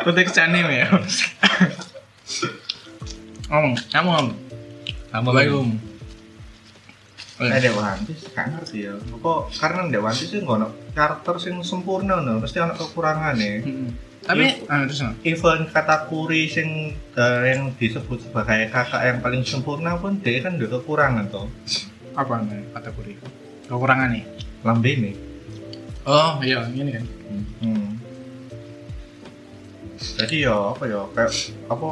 konteksnya 0.06 0.50
anime 0.50 0.74
ya. 0.86 0.88
Ngomong, 3.52 3.76
kamu 3.92 4.08
ngomong. 4.16 4.38
Assalamualaikum. 5.12 5.68
Eh 7.44 7.60
Dek 7.60 7.76
One 7.76 8.04
Piece 8.08 8.32
gak 8.32 8.48
ngerti 8.48 8.88
ya. 8.88 8.96
Kok 8.96 9.52
karena 9.60 9.92
Dek 9.92 10.00
One 10.00 10.16
Piece 10.16 10.32
sih 10.32 10.40
ngono 10.40 10.72
karakter 10.96 11.36
sing 11.36 11.60
sempurna 11.60 12.24
no, 12.24 12.40
mesti 12.40 12.64
ana 12.64 12.80
kekurangane. 12.80 13.52
Hmm. 13.60 13.92
Tapi, 14.24 14.64
ah, 14.72 14.88
terus. 14.88 15.04
Even 15.28 15.68
katakuri 15.68 16.48
sing 16.48 16.96
yang 17.20 17.76
disebut 17.76 18.24
sebagai 18.24 18.72
kakak 18.72 19.04
yang 19.04 19.20
paling 19.20 19.44
sempurna 19.44 20.00
pun 20.00 20.24
dia 20.24 20.40
kan 20.40 20.56
ada 20.56 20.72
kekurangan 20.72 21.28
toh. 21.28 21.52
apa 22.16 22.32
namanya 22.40 22.80
kategori? 22.80 23.20
Kekurangan 23.68 24.16
nih. 24.16 24.24
Lambene. 24.64 25.12
Oh 26.08 26.40
iya, 26.40 26.64
ini 26.72 26.92
kan. 26.96 27.06
Hmm. 27.60 28.00
Jadi 30.00 30.48
ya 30.48 30.72
apa 30.72 30.88
ya 30.88 31.04
kayak 31.12 31.32
apa 31.68 31.88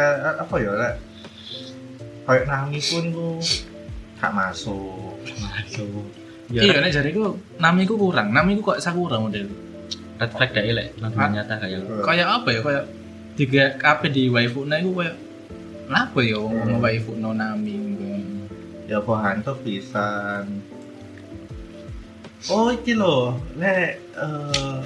kayak 0.00 0.40
apa 0.40 0.54
ya 0.56 0.72
lek 0.72 0.94
kayak 2.24 2.44
Nami 2.48 2.78
pun 2.80 3.04
tuh 3.12 3.36
gak 4.20 4.32
masuk. 4.32 5.16
Masuk. 5.40 6.04
Iya, 6.52 6.80
nek 6.80 6.92
jariku 6.92 7.36
namiku 7.56 7.94
kurang. 7.96 8.32
Namiku 8.32 8.72
kok 8.72 8.80
sakura 8.80 9.20
model. 9.20 9.48
Red 10.20 10.30
flag 10.36 10.50
dah 10.52 10.64
langsung 11.00 11.20
Ah. 11.20 11.32
nyata 11.32 11.54
kayak 11.56 11.80
Kayak 12.04 12.26
apa 12.28 12.48
ya? 12.52 12.60
Kayak 12.60 12.84
tiga 13.36 13.64
apa 13.80 14.06
di 14.12 14.28
waifu 14.28 14.68
na 14.68 14.76
iku 14.76 14.92
kayak 15.00 15.16
apa 15.88 16.18
ya 16.20 16.36
wong 16.36 16.54
Hmm. 16.54 16.68
hmm. 16.76 16.84
waifu 16.84 17.12
no 17.16 17.30
nami. 17.32 17.80
Ya 18.84 19.00
bahan 19.00 19.40
tuh 19.40 19.56
pisan. 19.64 20.60
Oh 22.48 22.72
iki 22.72 22.96
lho, 22.96 23.36
lek 23.56 24.00
eh 24.16 24.76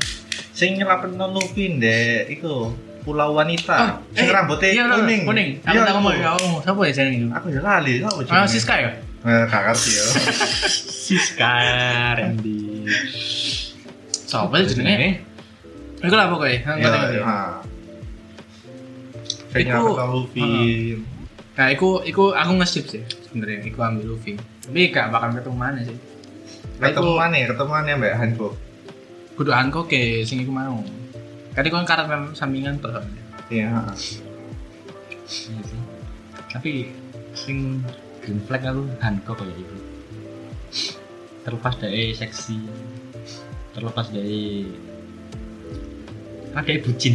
sing 0.54 0.78
nyelapetno 0.78 1.26
Luffy 1.30 1.74
ndek 1.74 2.30
iku 2.30 2.70
Pulau 3.04 3.30
Wanita. 3.32 4.00
sing 4.10 4.26
rambutnya 4.26 4.64
iya, 4.66 4.82
iya, 4.82 4.94
kuning. 4.94 5.22
Kuning. 5.22 5.48
Aku 5.60 5.70
Iya, 5.70 5.80
tak 5.82 5.92
ngomong, 5.94 6.12
iku. 6.12 6.22
ya 6.22 6.30
ngomong. 6.34 6.60
Siapa 6.62 6.80
ya 6.80 6.92
jenenge 6.94 7.16
itu? 7.18 7.28
Aku 7.30 7.46
ya 7.48 7.60
lali, 7.60 7.92
kok 8.00 8.14
Ah, 8.26 8.44
Siska 8.44 8.74
ya? 8.74 8.90
Eh, 9.22 9.42
gak 9.46 9.62
ngerti 9.62 9.90
ya. 9.90 10.04
Siska 11.04 11.52
Randy. 12.14 12.88
Siapa 14.24 14.54
sih 14.62 14.74
jenenge? 14.74 15.10
Iku 15.98 16.14
lah 16.14 16.26
pokoknya. 16.26 16.58
Nggak 16.66 16.80
Ya, 16.80 16.88
ngerti. 16.90 17.16
ya. 17.18 17.36
Sing 19.46 19.60
Iku- 19.60 19.68
nyelapetno 19.70 20.04
Luffy. 20.10 20.48
Nah, 21.54 21.68
iku 21.70 21.88
iku 22.02 22.24
aku 22.32 22.52
nge-skip 22.56 22.84
sih 22.88 23.02
sebenarnya. 23.22 23.62
Iku 23.64 23.78
ambil 23.78 24.04
Luffy. 24.10 24.34
Tapi 24.60 24.90
gak 24.90 25.08
bakal 25.08 25.28
ketemu 25.34 25.56
mana 25.56 25.80
sih. 25.80 25.94
Nah, 26.74 26.86
iku 26.86 26.98
Ketemuan 26.98 27.30
ya, 27.30 27.46
ketemuan 27.46 27.84
ya 27.84 27.94
Mbak 27.94 28.14
Hanbok. 28.14 28.52
kudu 29.34 29.50
Hanko 29.50 29.84
ke 29.84 30.22
sing 30.22 30.38
iku 30.38 30.50
mau. 30.50 30.78
Iku 31.54 31.74
kan 31.78 31.86
karakter 31.86 32.34
sampingan 32.34 32.82
tuh. 32.82 32.90
Iya. 33.48 33.86
Iya. 35.30 35.78
Tapi 36.50 36.90
sing 37.34 37.82
green 38.22 38.40
flag 38.46 38.62
aku 38.66 38.82
Hancock 38.98 39.42
kayak 39.42 39.58
itu. 39.58 39.76
Terlepas 41.44 41.74
dari 41.76 42.10
seksi, 42.16 42.58
terlepas 43.76 44.08
dari 44.10 44.66
ada 46.54 46.72
bucin. 46.82 47.14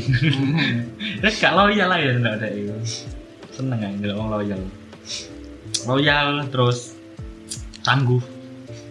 Ya 1.23 1.31
gak 1.31 1.55
loyal 1.55 1.87
lah 1.87 1.99
ya 1.99 2.11
ndak 2.19 2.43
ada 2.43 2.47
itu. 2.51 2.75
Seneng 3.55 3.79
kan 3.79 3.91
ndelok 3.99 4.15
wong 4.19 4.29
loyal. 4.31 4.61
Loyal 5.87 6.43
terus 6.51 6.95
tangguh 7.83 8.21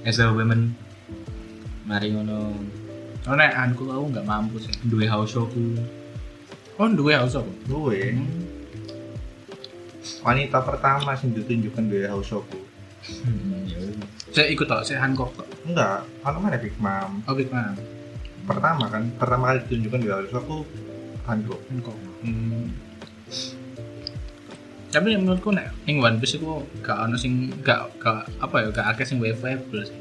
as 0.09 0.19
a 0.21 0.33
woman. 0.33 0.73
Mari 1.85 2.13
ngono 2.13 2.53
Oh, 3.29 3.37
nek 3.37 3.53
Hanko 3.53 3.85
aku 3.93 4.07
nggak 4.17 4.25
mampu 4.25 4.57
sih. 4.57 4.73
duwe 4.89 5.05
house 5.05 5.37
showku. 5.37 5.77
Oh, 6.79 6.87
duwe 6.87 7.11
harus 7.11 7.35
apa? 7.35 7.51
Gue 7.67 8.15
wanita 10.23 10.63
pertama 10.63 11.11
sing 11.19 11.35
ditunjukkan 11.35 11.85
di 11.91 12.07
Hausoku. 12.07 12.59
Hmm, 13.27 13.67
ya. 13.67 13.79
Saya 14.31 14.47
ikut 14.55 14.67
tau, 14.71 14.87
saya 14.87 15.03
Hancock 15.03 15.35
kok. 15.35 15.49
Enggak, 15.67 16.07
anu 16.23 16.39
mana 16.39 16.55
Big 16.55 16.79
Mom. 16.79 17.19
Oh, 17.27 17.35
Big 17.35 17.51
Man. 17.51 17.75
Pertama 18.47 18.87
kan, 18.87 19.11
pertama 19.19 19.51
kali 19.51 19.59
ditunjukkan 19.67 20.01
di 20.07 20.09
Hausoku 20.09 20.59
Hanbok. 21.27 21.61
Hancock. 21.67 21.99
Hmm. 22.23 22.71
Tapi 24.89 25.19
menurutku 25.19 25.53
nek 25.53 25.75
ning 25.85 26.01
One 26.01 26.17
Piece 26.17 26.41
iku 26.41 26.65
gak 26.81 27.11
ono 27.11 27.19
sing 27.21 27.53
gak 27.61 28.01
gak 28.01 28.25
apa 28.41 28.57
ya 28.65 28.69
gak 28.73 28.87
akeh 28.97 29.05
sing 29.05 29.19
waveable 29.21 29.85
sih. 29.85 29.99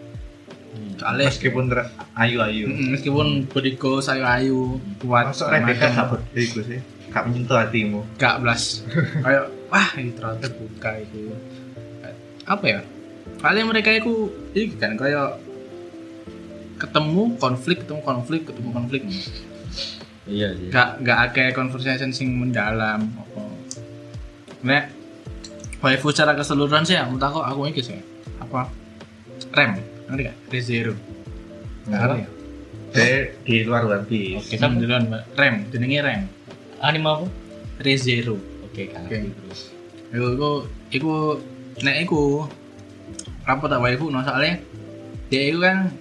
Soalnya 0.97 1.29
Meskipun 1.29 1.63
ter- 1.69 1.89
ayu-ayu. 2.17 2.65
Meskipun 2.69 3.27
bodiku 3.45 4.01
saya 4.01 4.41
ayu. 4.41 4.81
Kuat 4.97 5.29
Masuk 5.33 5.47
Rebecca 5.53 5.87
gak 5.93 6.09
iku 6.33 6.59
sih. 6.65 6.79
Gak 7.13 7.23
menyentuh 7.29 7.57
hatimu. 7.57 8.01
gak 8.17 8.41
belas 8.43 8.83
kayak 9.25 9.45
wah 9.69 9.89
ini 9.95 10.11
ternyata 10.13 10.47
buka 10.53 10.91
itu. 10.99 11.33
Apa 12.49 12.65
ya? 12.65 12.79
Paling 13.37 13.65
mereka 13.69 13.93
itu 13.93 14.33
ini 14.57 14.73
kan 14.75 14.97
kayak 14.97 15.37
ketemu 16.77 17.33
konflik 17.41 17.85
ketemu 17.85 18.01
konflik 18.01 18.41
ketemu 18.49 18.69
konflik. 18.73 19.01
Iya 20.27 20.51
sih. 20.59 20.67
gak 20.73 20.99
gak 21.05 21.17
akeh 21.31 21.47
conversation 21.55 22.11
sing 22.11 22.35
mendalam 22.35 23.07
apa. 23.15 23.41
Nek 24.65 24.83
waifu 25.79 26.09
secara 26.09 26.33
keseluruhan 26.33 26.83
sih 26.83 26.97
menurut 26.97 27.23
aku 27.23 27.39
aku 27.39 27.59
ini 27.69 27.81
sih 27.81 27.97
apa? 28.41 28.67
Rem 29.53 29.96
ngerti 30.07 30.21
gak 30.23 30.37
rezero 30.47 30.93
ngerti 31.85 32.19
ya 32.19 32.29
di 33.43 33.55
luar 33.61 33.83
One 33.85 34.05
Piece. 34.07 34.47
Oke, 34.47 34.55
sama. 34.57 34.79
Duluan, 34.79 35.05
Mbak. 35.05 35.23
rem 35.35 35.55
jenenge 35.69 35.99
rem 36.01 36.21
Anime 36.79 37.07
apa? 37.07 37.25
rezero 37.77 38.37
Oke, 38.63 38.89
kan. 38.89 39.05
Oke. 39.05 39.17
Iku 40.09 40.27
iku 40.33 40.49
iku 40.89 41.11
nek 41.79 41.97
iku 42.01 42.47
apa 43.43 43.63
tak 43.65 43.79
waifu 43.79 44.07
no 44.07 44.19
soalnya 44.19 44.57
dia 45.27 45.41
itu 45.45 45.59
kan 45.59 45.91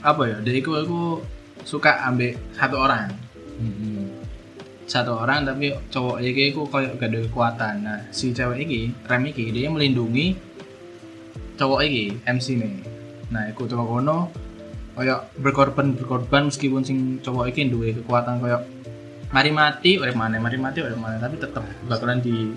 apa 0.00 0.22
ya 0.24 0.36
dia 0.40 0.54
itu 0.54 0.70
aku 0.70 1.24
suka 1.62 2.04
ambil 2.04 2.36
satu 2.52 2.76
orang 2.78 3.08
Hmm. 3.56 4.12
satu 4.84 5.16
orang 5.16 5.48
tapi 5.48 5.72
cowok 5.88 6.20
iki 6.20 6.52
iku 6.52 6.68
kayak 6.68 7.00
gak 7.00 7.08
ada 7.08 7.18
kekuatan 7.24 7.74
nah 7.80 8.00
si 8.12 8.36
cewek 8.36 8.68
iki 8.68 8.92
rem 9.02 9.24
iki 9.24 9.48
dia 9.48 9.72
melindungi 9.72 10.36
cowok 11.56 11.80
iki 11.82 12.20
MC 12.22 12.60
nih 12.60 12.74
nah 13.26 13.42
iku 13.46 13.66
cowok 13.66 13.86
kono 13.88 14.18
kayak 14.94 15.34
berkorban 15.36 15.92
berkorban 15.92 16.48
meskipun 16.48 16.82
sing 16.82 16.98
cowok 17.20 17.50
iki 17.50 17.68
duwe 17.68 17.92
kekuatan 17.92 18.40
kayak 18.40 18.62
mari 19.28 19.50
mati 19.50 19.98
oleh 19.98 20.14
mana 20.14 20.38
mari 20.38 20.56
mati 20.56 20.78
oleh 20.80 20.96
mana 20.96 21.18
tapi 21.18 21.36
tetap 21.36 21.66
bakalan 21.84 22.22
di 22.22 22.54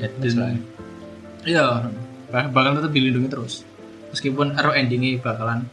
iya 1.44 1.84
bak- 2.30 2.54
bakalan 2.54 2.80
tetap 2.80 2.94
dilindungi 2.94 3.28
terus 3.28 3.66
meskipun 4.10 4.54
ero 4.56 4.72
endingnya 4.72 5.18
bakalan 5.20 5.66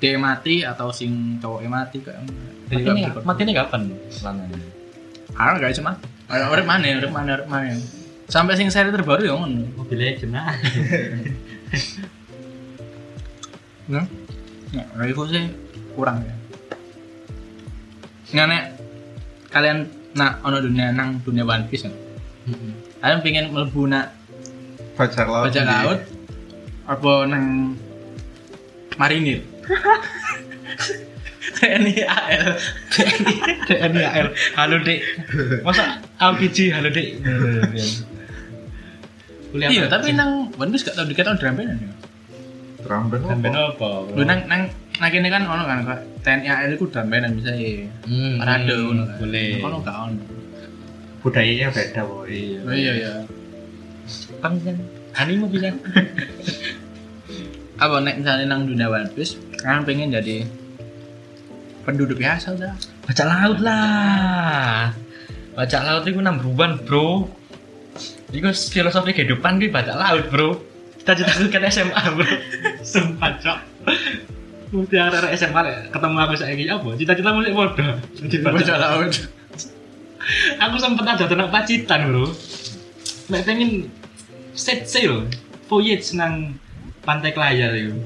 dia 0.00 0.18
mati 0.18 0.66
atau 0.66 0.90
sing 0.90 1.38
cowoknya 1.38 1.70
mati 1.70 1.98
kayak 2.00 2.24
Mati 2.64 2.80
ini, 2.80 3.02
mati 3.22 3.40
ini 3.44 3.52
kapan? 3.52 3.80
Lananya. 4.24 4.58
Ah, 5.36 5.52
gak 5.60 5.76
cuma. 5.76 6.00
Orang 6.26 6.64
mana, 6.64 6.96
orang 6.96 7.12
mana, 7.12 7.30
orang 7.36 7.48
mana. 7.52 7.76
Sampai 8.26 8.56
sing 8.56 8.72
seri 8.72 8.88
terbaru 8.88 9.20
ya 9.20 9.36
ngono. 9.36 9.68
Mobile 9.76 10.00
Legend 10.16 10.32
ah. 13.92 14.06
Nah, 14.74 14.84
nah, 14.96 15.24
sih 15.28 15.44
kurang 15.94 16.24
ya. 16.24 16.34
Nggak 18.34 18.46
nek. 18.48 18.64
Kalian 19.52 19.78
nak 20.14 20.42
ono 20.42 20.58
dunia 20.58 20.90
nang 20.90 21.20
dunia 21.22 21.44
One 21.44 21.68
Piece 21.68 21.86
ya. 21.86 21.92
Kalian 23.04 23.20
pengen 23.20 23.52
mlebu 23.52 23.86
nak 23.90 24.16
Bajak 24.94 25.26
laut. 25.26 25.50
bajak 25.50 25.66
laut 25.66 26.00
apa 26.84 27.12
nang 27.26 27.74
marinir? 28.94 29.42
TNI 31.54 31.94
AL 32.04 32.44
TNI 33.68 34.02
AL 34.04 34.28
halo 34.58 34.76
dek 34.82 35.00
masa 35.64 36.00
LPG 36.18 36.72
halo 36.74 36.88
dek 36.92 37.08
kuliah 39.54 39.68
iya. 39.70 39.82
Apa? 39.86 40.00
tapi 40.00 40.12
nang 40.12 40.50
One 40.58 40.70
Piece 40.74 40.84
gak 40.84 40.98
tau 40.98 41.06
dikatakan 41.06 41.54
band 41.56 41.78
ya 41.78 41.88
drum 42.84 43.08
band 43.08 43.56
apa? 43.56 43.72
apa? 43.72 44.12
Lu 44.12 44.22
nang 44.28 44.44
nang 44.44 44.68
nang 45.00 45.10
kene 45.10 45.28
kan 45.32 45.42
ono 45.48 45.64
kan 45.64 45.78
Kak. 45.88 46.00
TNI 46.20 46.46
AL 46.48 46.70
itu 46.76 46.86
drum 46.92 47.08
band 47.08 47.32
bisa 47.40 47.52
ya 47.56 47.88
hmm, 48.04 48.36
parade 48.38 48.74
ngono 48.76 49.02
kan? 49.08 49.16
boleh. 49.24 49.50
Ono 49.64 49.76
gak 49.80 49.96
ono. 49.96 50.24
Budayanya 51.24 51.66
beda 51.72 52.02
boy. 52.04 52.36
Oh 52.68 52.74
iya 52.76 52.92
iya. 52.92 53.12
Jepang 54.04 54.60
kan 54.60 54.76
anime 55.16 55.48
bisa 55.48 55.72
apa 57.74 57.96
nek 58.04 58.22
misalnya 58.22 58.44
nang 58.46 58.68
dunia 58.68 58.86
One 58.92 59.08
Piece 59.16 59.40
kan 59.58 59.82
pengen 59.88 60.12
jadi 60.12 60.44
penduduk 61.88 62.20
biasa 62.20 62.54
udah 62.54 62.76
baca 63.08 63.24
laut 63.24 63.58
lah. 63.64 64.92
Baca 65.56 65.78
laut 65.80 66.04
itu 66.04 66.20
number 66.20 66.46
bro. 66.84 67.24
Itu 68.34 68.50
filosofi 68.50 69.14
kehidupan 69.14 69.62
gue 69.62 69.72
baca 69.72 69.96
laut 69.96 70.28
bro. 70.28 70.60
Kita 71.00 71.12
cita 71.16 71.32
kan 71.48 71.64
SMA 71.72 72.02
bro 72.12 72.28
sempat 72.84 73.40
cok. 73.40 73.58
Mesti 74.74 74.96
ada 74.98 75.30
SMA 75.32 75.60
lah 75.60 75.76
ketemu 75.88 76.16
aku 76.18 76.34
saya 76.36 76.54
apa? 76.54 76.88
Cita-cita 76.98 77.30
musik 77.32 77.54
bodoh 77.54 77.94
jadi 78.20 78.36
baca 78.44 78.74
laut. 78.78 79.12
Aku 80.60 80.76
sempat 80.80 81.04
ada 81.04 81.24
tenang 81.28 81.52
pacitan 81.52 82.10
bro. 82.10 82.28
Nek 83.28 83.42
pengen 83.48 83.88
set 84.54 84.86
sail 84.86 85.26
voyage 85.66 86.14
nang 86.14 86.54
pantai 87.04 87.34
Kelayar 87.34 87.72
itu 87.76 87.96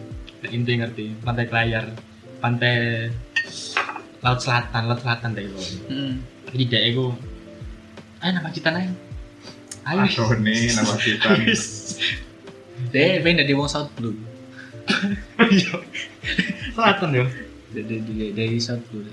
Nek 0.42 0.50
inti 0.54 0.72
ngerti 0.78 1.04
pantai 1.22 1.46
Kelayar 1.50 1.84
pantai 2.38 3.06
laut 4.22 4.40
selatan 4.42 4.82
laut 4.86 5.00
selatan 5.02 5.34
deh 5.34 5.46
lo 5.46 5.62
hmm. 5.90 6.12
jadi 6.54 6.64
dia 6.66 6.80
ego 6.90 7.14
ayo 8.22 8.30
nama 8.34 8.50
kita 8.50 8.70
ayo. 8.74 8.90
Ayo 9.86 10.02
nih 10.42 10.74
nama 10.74 10.94
kita 10.98 11.28
deh 12.94 13.12
pengen 13.22 13.42
jadi 13.46 13.52
wong 13.54 13.70
South 13.70 13.90
Blue 13.98 14.14
Iya. 15.38 15.74
selatan 16.74 17.10
yo 17.14 17.24
dari 17.72 18.00
dari, 18.00 18.26
dari 18.32 18.58
Blue. 18.88 19.04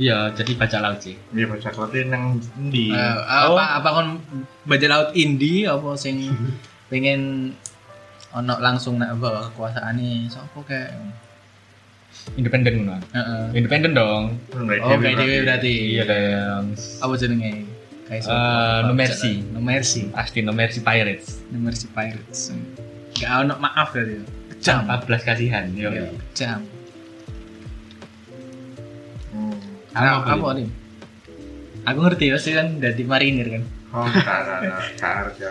Iya 0.00 0.32
jadi 0.32 0.52
baca 0.56 0.78
laut 0.80 1.00
sih. 1.04 1.16
Dia 1.36 1.44
baca 1.44 1.68
kote 1.68 2.08
nang 2.08 2.40
di 2.72 2.88
Eh, 2.88 3.16
apa 3.28 3.76
apa 3.76 3.88
kon 3.92 4.08
baca 4.64 4.86
laut 4.88 5.10
indie 5.12 5.68
apa 5.68 5.92
sing 6.00 6.32
pengen 6.90 7.52
ono 8.32 8.56
langsung 8.60 8.96
nak 8.96 9.20
bawa 9.20 9.52
kekuasaan 9.52 10.00
nih 10.00 10.24
sopo 10.32 10.64
kayak 10.64 10.96
independen 12.40 12.88
mana 12.88 13.00
Heeh. 13.12 13.44
independen 13.60 13.92
dong. 13.92 14.40
Oh 14.56 14.96
kayak 14.96 15.20
dewe 15.20 15.44
berarti. 15.44 15.74
iya 15.96 16.04
dong 16.08 16.72
apa 16.76 17.12
jenenge? 17.20 17.68
Kayak? 18.08 18.24
Eh, 18.28 18.78
No 18.88 18.92
Mercy. 18.96 19.32
No 19.52 19.60
Mercy. 19.60 20.08
Pasti 20.08 20.38
no 20.40 20.52
mercy 20.56 20.80
pirates. 20.80 21.44
No 21.52 21.60
Mercy 21.60 21.86
Pirates 21.92 22.52
gak 23.22 23.32
ono 23.46 23.54
maaf 23.62 23.94
berarti 23.94 24.18
ya. 24.18 24.24
jam. 24.58 24.82
Kejam 24.82 25.06
14 25.06 25.28
kasihan 25.28 25.64
yo. 25.74 25.90
Iya, 25.90 26.10
kejam 26.34 26.60
Hmm. 29.32 29.56
Nah, 29.96 30.20
Apa, 30.20 30.36
apa 30.36 30.48
nih. 30.60 30.68
Aku 31.88 31.98
ngerti 32.04 32.28
pasti 32.36 32.50
kan 32.52 32.76
dari 32.82 33.00
marinir 33.00 33.48
kan. 33.48 33.64
Oh 33.96 34.04
karena 34.04 34.76
kerja 35.00 35.50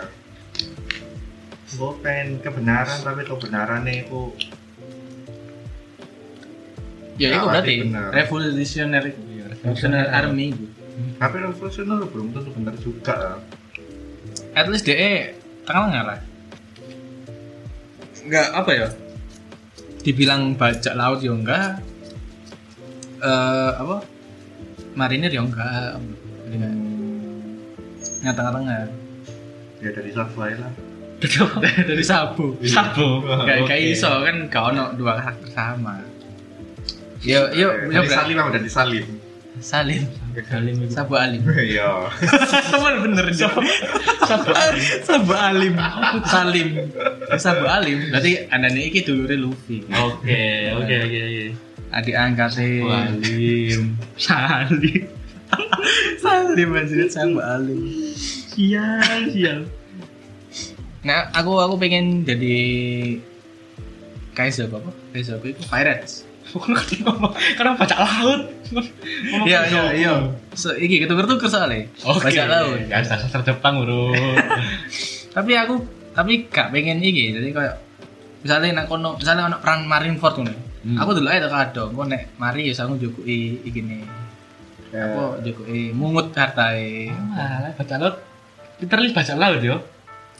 gue 1.72 1.92
pengen 2.04 2.28
kebenaran 2.44 2.98
tapi 3.00 3.22
kebenaran 3.24 3.80
nih 3.88 4.04
aku 4.04 4.36
ya 7.16 7.28
itu 7.32 7.46
berarti 7.48 7.74
bener. 7.88 8.08
revolusioner 8.12 9.02
revolusioner. 9.08 10.04
Army 10.12 10.46
gitu. 10.52 10.68
tapi 11.16 11.36
revolusioner 11.40 11.98
belum 12.12 12.26
tentu 12.36 12.50
benar 12.52 12.74
juga. 12.76 13.40
At 14.52 14.68
least 14.68 14.84
DE 14.84 15.32
tengah 15.64 16.02
lah 16.04 16.20
nggak 18.26 18.48
apa 18.54 18.70
ya? 18.70 18.88
Dibilang 20.02 20.54
bajak 20.54 20.94
laut 20.94 21.22
ya 21.22 21.32
enggak. 21.32 21.78
Eh 23.22 23.70
apa? 23.78 24.02
Marinir 24.94 25.30
ya 25.30 25.42
enggak. 25.42 25.98
Nggak- 26.52 26.78
nggak 28.22 28.34
tengah-tengah 28.38 28.78
ya 29.82 29.90
dari 29.90 30.10
subway 30.14 30.52
lah. 30.58 30.72
Dari 31.62 32.04
sabu. 32.10 32.58
Sabu. 32.66 33.22
Kayak 33.46 33.62
kayak 33.70 33.82
iso 33.94 34.10
kan 34.26 34.36
gak 34.50 34.64
ono 34.74 34.84
dua 34.98 35.22
karakter 35.22 35.48
sama 35.54 36.02
yo 37.22 37.46
yo 37.54 37.70
dari 37.86 38.10
salim 38.10 38.34
apa 38.34 38.50
dari 38.58 38.66
salim 38.66 39.06
itu. 40.32 40.92
sabu 40.92 41.14
alim. 41.14 41.42
Iya. 41.72 42.08
Teman 42.72 42.94
bener 43.04 43.26
sabu 43.36 43.60
alim. 44.52 44.82
Sabu 45.04 45.32
alim. 45.36 45.74
Salim. 46.26 46.68
Sabu 47.36 47.64
alim. 47.68 47.98
Berarti 48.08 48.48
anaknya 48.48 48.82
iki 48.88 49.00
dulure 49.04 49.36
Luffy. 49.36 49.84
Oke, 49.92 50.72
oke, 50.72 50.94
oke, 51.04 51.18
oke. 51.20 51.46
adik 51.92 52.16
angkatnya 52.16 52.66
Salim. 52.88 53.82
Salim. 54.16 55.04
salim 56.18 56.68
sabu 57.12 57.38
alim. 57.40 57.80
Sial, 58.52 59.20
sial. 59.32 59.60
nah 61.02 61.26
aku 61.34 61.58
aku 61.58 61.74
pengen 61.82 62.22
jadi 62.22 62.54
Kaiser 64.32 64.70
apa? 64.70 64.88
Kaiser 65.12 65.36
apa 65.36 65.44
itu? 65.50 65.60
Pirates 65.66 66.31
Karena 67.54 67.72
baca 67.74 67.96
laut. 67.98 68.40
Ngomong 68.72 69.46
iya 69.46 69.58
baca 69.60 69.68
iya 69.68 69.80
laut. 69.80 69.92
iya 69.94 70.12
so, 70.52 70.68
iki 70.72 71.00
ketuker 71.00 71.24
tuker 71.26 71.46
soalnya 71.46 71.88
Oke. 72.02 72.24
baca 72.24 72.44
laut 72.46 72.78
Ya, 72.84 73.00
sastra 73.00 73.40
Jepang, 73.40 73.80
Bro. 73.80 74.12
tapi 75.34 75.52
aku 75.54 75.80
tapi 76.12 76.44
gak 76.46 76.68
pengen 76.70 77.00
iki 77.00 77.32
jadi 77.32 77.48
kayak 77.50 77.74
misalnya 78.40 78.68
nak 78.74 78.86
kono 78.86 79.16
misalnya 79.16 79.46
ono 79.46 79.56
perang 79.58 79.84
Marineford 79.84 80.36
ngono 80.38 80.54
Hmm. 80.82 80.98
aku 80.98 81.14
dulu 81.14 81.30
aja 81.30 81.46
kado 81.46 81.94
kok 81.94 82.04
nek 82.04 82.34
mari 82.36 82.66
ya 82.66 82.74
aku 82.74 82.98
jukuki 82.98 83.62
iki 83.62 83.86
nih 83.86 84.02
aku 84.90 85.38
jukuki 85.40 85.94
mungut 85.94 86.34
hartae 86.34 87.06
Malah 87.06 87.70
baca 87.72 87.94
laut. 87.96 88.18
Literally 88.76 89.14
baca 89.14 89.32
laut 89.38 89.62
yo. 89.62 89.78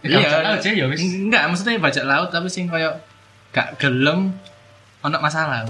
Iya. 0.02 0.18
baca 0.18 0.38
laut 0.42 0.58
sih 0.58 0.74
ya 0.74 0.90
wis. 0.90 0.98
enggak 0.98 1.46
maksudnya 1.46 1.78
bajak 1.78 2.02
laut 2.02 2.28
tapi 2.28 2.50
sing 2.50 2.66
kayak 2.66 3.06
gak 3.54 3.78
gelem 3.78 4.34
ono 4.98 5.16
masalah 5.16 5.62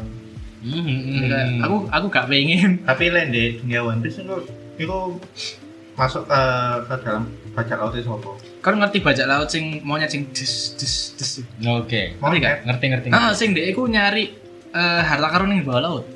Jadi 0.63 1.27
kayak, 1.27 1.49
aku 1.67 1.77
aku 1.91 2.07
gak 2.07 2.27
pengen. 2.31 2.71
Tapi 2.89 3.05
lain 3.11 3.29
deh 3.35 3.59
dunia 3.59 3.81
One 3.83 3.99
Piece 3.99 4.23
itu 4.23 4.37
itu 4.79 4.99
masuk 5.93 6.25
ke, 6.25 6.43
ke 6.89 6.95
dalam 7.05 7.25
baca 7.53 7.75
laut 7.77 7.95
itu 7.99 8.09
apa? 8.09 8.31
Kan 8.63 8.75
ngerti 8.79 8.99
bajak 9.03 9.27
laut 9.27 9.49
sing 9.51 9.83
maunya 9.83 10.07
sing 10.07 10.31
des 10.31 10.55
des 10.79 10.95
des 11.19 11.31
Oke. 11.67 12.17
Ngerti 12.17 12.39
gak? 12.39 12.57
Ngerti 12.65 12.85
ngerti. 12.95 13.07
ah 13.11 13.35
sing 13.35 13.53
dek 13.53 13.67
iku 13.75 13.91
nyari 13.91 14.31
eh, 14.73 15.03
harta 15.03 15.29
karun 15.29 15.51
ning 15.51 15.67
bawah 15.67 15.83
laut. 15.83 16.07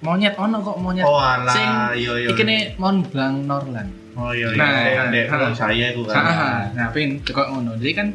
Monyet 0.00 0.34
ono 0.40 0.60
kok 0.64 0.76
monyet. 0.80 1.04
Oh 1.04 1.20
alah 1.20 1.52
sing 1.52 1.68
iya 2.00 2.12
iya. 2.24 2.28
ikine 2.32 2.56
Mont 2.80 3.08
Blanc 3.12 3.44
Norland. 3.44 3.90
Oh 4.16 4.32
iya 4.32 4.52
iya. 4.52 4.58
Nah, 4.58 4.72
kan 4.72 5.06
dek 5.12 5.24
nah. 5.24 5.30
kalau 5.30 5.48
saya 5.52 5.86
itu 5.92 6.02
kan. 6.08 6.16
Ah, 6.16 6.60
nah 6.72 6.86
pengen 6.90 7.20
kok 7.20 7.48
ngono. 7.52 7.76
Jadi 7.76 7.92
kan 7.92 8.08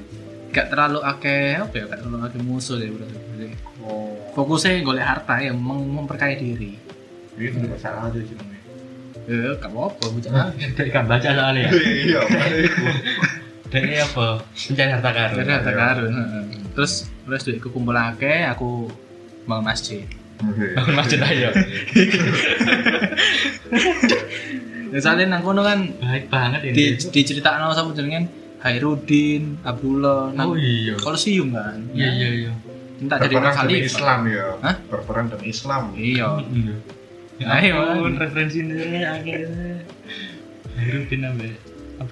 gak 0.49 0.67
terlalu 0.73 0.99
akeh 1.05 1.61
apa 1.61 1.73
ya 1.77 1.83
gak 1.85 1.99
terlalu 2.01 2.17
akeh 2.25 2.41
musuh 2.41 2.75
deh 2.81 2.89
Jadi, 2.89 3.47
oh 3.53 3.68
fokusnya 4.39 4.79
golek 4.81 5.03
harta 5.03 5.35
ya 5.37 5.51
mem- 5.51 5.91
memperkaya 5.93 6.35
diri 6.35 6.79
ini 7.35 7.57
tidak 7.57 7.77
salah 7.77 8.07
aja 8.07 8.19
sih 8.19 8.33
namanya 8.33 8.61
eh 9.25 9.53
gak 9.53 9.69
apa-apa 9.69 10.05
bocah 10.07 10.31
lah 10.31 10.47
Dek 10.55 10.89
kan 10.89 11.05
baca 11.05 11.29
soalnya 11.29 11.61
ya. 11.61 11.71
iya 11.75 12.19
Dek 13.69 13.85
apa? 14.01 14.41
Pencari 14.49 14.89
harta 14.89 15.11
karun. 15.11 15.35
Jadi 15.37 15.51
harta 15.53 15.71
karun 15.71 16.09
heeh. 16.09 16.43
terus 16.71 16.93
terus 17.21 17.41
duitku 17.43 17.69
kumpulake 17.69 18.41
aku 18.43 18.89
mau 19.45 19.61
masjid 19.61 20.01
Bangun 20.39 20.95
masjid 20.95 21.19
ayo. 21.21 21.51
dan 24.89 24.99
soalnya 25.03 25.25
nang 25.29 25.43
kono 25.43 25.61
kan 25.61 25.85
Baik 25.99 26.25
banget 26.27 26.61
ini. 26.65 26.73
di 26.73 26.83
diceritakno 27.13 27.69
sama 27.71 27.91
jenengan 27.91 28.25
Hairudin 28.59 29.61
Abdullah 29.61 30.33
nang 30.33 30.51
Oh 30.51 30.57
iya. 30.57 30.95
Kolosium 30.95 31.51
kan 31.51 31.79
Iya 31.91 32.09
iya 32.09 32.29
iya. 32.39 32.51
Minta 32.99 33.15
jadi 33.17 33.35
khalifah 33.39 33.87
Islam 33.87 34.19
ya 34.27 34.45
Hah? 34.59 34.75
berperang 34.87 35.25
demi 35.31 35.45
Islam 35.49 35.83
iya 35.95 36.27
Iya. 36.43 36.75
Ya 37.39 37.47
Ayo, 37.55 38.03
man. 38.03 38.19
referensinya 38.19 38.75
akhirnya. 39.15 39.79
Hairudin 40.75 41.23
ambe. 41.23 41.55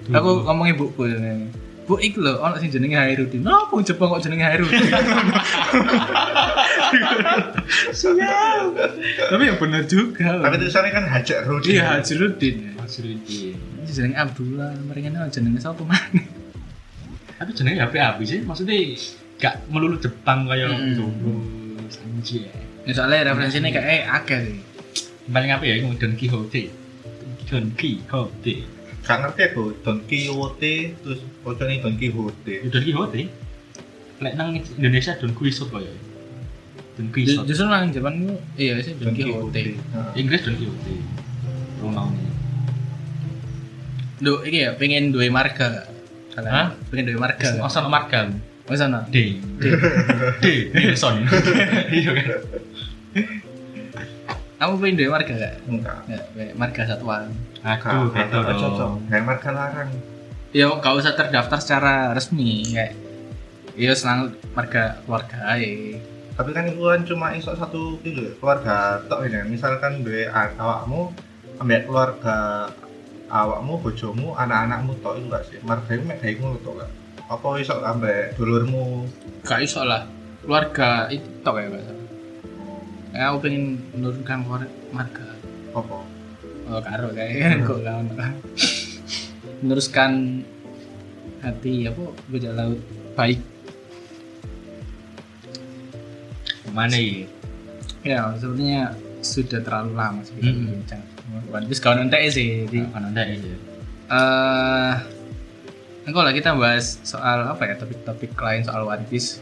Aku 0.08 0.40
ngomong 0.40 0.72
ibuku 0.72 1.04
jenenge 1.04 1.52
Bu 1.84 1.96
iki 1.96 2.16
lho 2.16 2.40
ono 2.40 2.56
sing 2.56 2.72
jenenge 2.72 2.96
Hairudin. 2.96 3.44
Napa 3.44 3.68
wong 3.72 3.84
Jepang 3.84 4.08
kok 4.08 4.24
jenenge 4.24 4.44
Hairudin? 4.44 4.80
Siap. 7.92 8.72
Tapi 9.28 9.42
ya 9.48 9.54
bener 9.56 9.82
juga. 9.84 10.40
tapi 10.40 10.54
tulisannya 10.56 10.90
kan 10.92 11.04
Hajar 11.08 11.44
Rudi 11.44 11.76
Iya 11.76 12.00
Hairudin. 12.00 12.56
Hairudin. 12.76 13.56
Ini 13.84 13.90
jenenge 13.92 14.16
Abdullah, 14.16 14.72
mereka 14.80 15.28
jenenge 15.28 15.60
sapa 15.60 15.84
maneh? 15.84 16.24
Tapi 17.36 17.50
jenenge 17.52 17.84
HP 17.84 17.94
api 18.00 18.22
sih, 18.24 18.40
maksudnya 18.42 18.76
gak 19.38 19.54
melulu 19.70 19.96
Jepang 19.96 20.44
kayak 20.44 20.66
Hmm. 20.68 20.82
gitu 20.90 21.04
Terus, 21.78 21.96
anjir 22.02 22.42
Ya, 22.82 22.92
soalnya 22.92 23.32
referensinya 23.32 23.68
kayak 23.68 23.86
eh 23.86 24.02
akeh 24.04 24.38
sih. 24.44 24.58
Paling 25.28 25.50
apa 25.52 25.62
ya 25.62 25.76
itu 25.76 25.92
Don 25.94 26.12
Quixote. 26.14 26.62
Don 27.44 27.66
Quixote. 27.72 28.54
Gak 29.02 29.16
ngerti 29.20 29.40
aku 29.46 29.64
Don 29.80 29.98
Quixote 30.02 30.74
terus 30.98 31.20
pocoknya 31.40 31.80
Don 31.80 31.94
Quixote. 31.94 32.54
Don 32.66 32.82
Quixote? 32.82 33.22
Lek 34.18 34.32
nang 34.34 34.56
Indonesia 34.56 35.12
Don 35.16 35.32
Quixote 35.32 35.70
kaya 35.70 35.92
Don 36.96 37.08
Quixote. 37.08 37.44
justru 37.46 37.68
nang 37.68 37.88
Jepang 37.88 38.14
itu 38.18 38.34
iya 38.56 38.80
sih 38.80 38.96
Don 38.96 39.12
Quixote. 39.12 39.62
Inggris 40.14 40.40
Don 40.42 40.56
Quixote. 40.56 40.94
Pronounnya 41.78 42.26
Duh, 44.18 44.42
ini 44.42 44.66
ya 44.66 44.74
pengen 44.74 45.14
duwe 45.14 45.30
marga. 45.30 45.86
Hah? 46.34 46.74
pengen 46.90 47.06
duwe 47.06 47.18
marga? 47.18 47.54
Masa 47.54 47.78
no 47.78 47.88
marga 47.88 48.26
Oh 48.68 48.76
sana 48.76 49.00
D 49.08 49.40
D 49.56 49.64
D 50.38 50.44
Nilsson 50.70 51.24
iya 51.96 52.10
kan 52.12 52.26
Kamu 54.58 54.74
pengen 54.82 54.98
duwe 54.98 55.08
marga 55.08 55.34
gak? 55.38 55.54
enggak. 55.70 55.98
Ya, 56.10 56.18
duwe 56.34 56.50
marga 56.52 56.82
satwa 56.82 57.30
aduh 57.62 58.10
gitu 58.10 58.36
gak 58.36 58.56
cocok. 58.58 58.74
dong 58.74 58.94
Kayak 59.06 59.24
marga 59.24 59.50
larang. 59.54 59.90
Ya 60.50 60.66
gak 60.66 60.94
usah 60.98 61.14
terdaftar 61.14 61.58
secara 61.62 61.94
resmi 62.10 62.66
kayak 62.68 62.92
Iya 63.78 63.94
senang 63.94 64.34
marga 64.52 64.98
keluarga 65.06 65.54
aja 65.54 65.70
Tapi 66.34 66.50
kan 66.50 66.66
itu 66.66 66.82
kan 66.82 67.02
cuma 67.06 67.26
iso 67.32 67.54
satu 67.54 68.02
gitu 68.02 68.34
keluarga 68.38 68.98
tok 69.06 69.30
ini. 69.30 69.46
Misalkan 69.48 70.02
duwe 70.02 70.26
a- 70.26 70.54
awakmu 70.54 71.14
ambek 71.58 71.86
keluarga 71.86 72.66
awakmu, 73.28 73.78
bojomu, 73.78 74.34
anak-anakmu 74.34 74.98
tok 74.98 75.18
itu 75.18 75.26
gak 75.30 75.44
sih? 75.46 75.58
Marga 75.62 75.90
itu 75.94 76.02
mek 76.02 76.18
gawe 76.18 76.34
ngono 76.34 76.58
tok 76.60 76.74
gak? 76.82 76.90
Apa 77.28 77.60
iso 77.60 77.76
ambek 77.84 78.40
dulurmu? 78.40 79.04
Gak 79.44 79.60
iso 79.60 79.84
lah. 79.84 80.08
Keluarga 80.40 81.12
itu 81.12 81.28
tok 81.44 81.60
ya 81.60 81.68
gak 81.68 81.84
salah 81.84 82.06
Ya 83.12 83.22
aku 83.28 83.36
pengen 83.44 83.84
menurunkan 83.92 84.38
keluarga. 84.48 84.68
Marga 84.88 85.28
Apa? 85.76 85.98
Oh 86.68 86.80
karo 86.80 87.12
kayak 87.12 87.60
kok 87.68 87.84
gak 87.84 87.94
ono. 88.00 88.12
Meneruskan 89.60 90.40
hati 91.44 91.84
apa 91.84 92.02
beda 92.32 92.50
laut. 92.56 92.80
Baik. 93.12 93.40
Mana 96.72 96.96
ya? 96.96 97.28
Ya 98.06 98.20
sepertinya 98.40 98.96
sudah 99.20 99.60
terlalu 99.60 99.92
lama 99.92 100.20
sih. 100.24 100.32
Kita 100.40 100.96
Hmm. 101.28 101.44
One 101.52 101.68
Piece 101.68 101.84
kau 101.84 101.92
nanti 101.92 102.32
sih 102.32 102.64
di. 102.72 102.80
Kan 102.88 103.12
ada 103.12 103.20
ya 103.20 103.36
eh 104.08 104.94
enggak 106.08 106.22
lah 106.22 106.32
kita 106.32 106.50
bahas 106.54 106.98
soal 107.02 107.44
apa 107.46 107.62
ya 107.62 107.74
topik-topik 107.76 108.32
lain 108.34 108.62
soal 108.62 108.82
One 108.82 109.04
Piece 109.04 109.38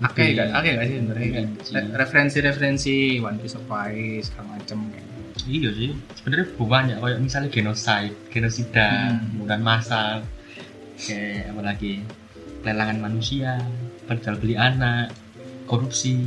Oke, 0.00 0.24
Oke. 0.24 0.32
gak, 0.32 0.48
oke 0.54 0.68
gak 0.72 0.86
sih 0.86 0.96
sebenarnya 0.96 1.28
kan? 1.30 1.46
Re- 1.70 1.92
referensi-referensi 1.94 2.94
One 3.20 3.36
Piece 3.36 3.52
of 3.52 3.68
Ice 3.86 4.26
segala 4.26 4.56
macem 4.56 4.78
kayak 4.88 5.06
iya 5.42 5.68
sih 5.70 5.90
sebenarnya 6.14 6.46
banyak 6.54 6.96
kayak 6.96 7.18
misalnya 7.18 7.48
genocide 7.48 8.16
genosida 8.28 8.88
Hmm. 9.10 9.28
pembunuhan 9.34 9.60
massal 9.62 10.14
kayak 10.98 11.48
apa 11.48 11.60
lagi 11.62 11.92
lelangan 12.60 12.98
manusia 12.98 13.60
penjual 14.04 14.36
beli 14.36 14.54
anak 14.54 15.12
korupsi 15.64 16.24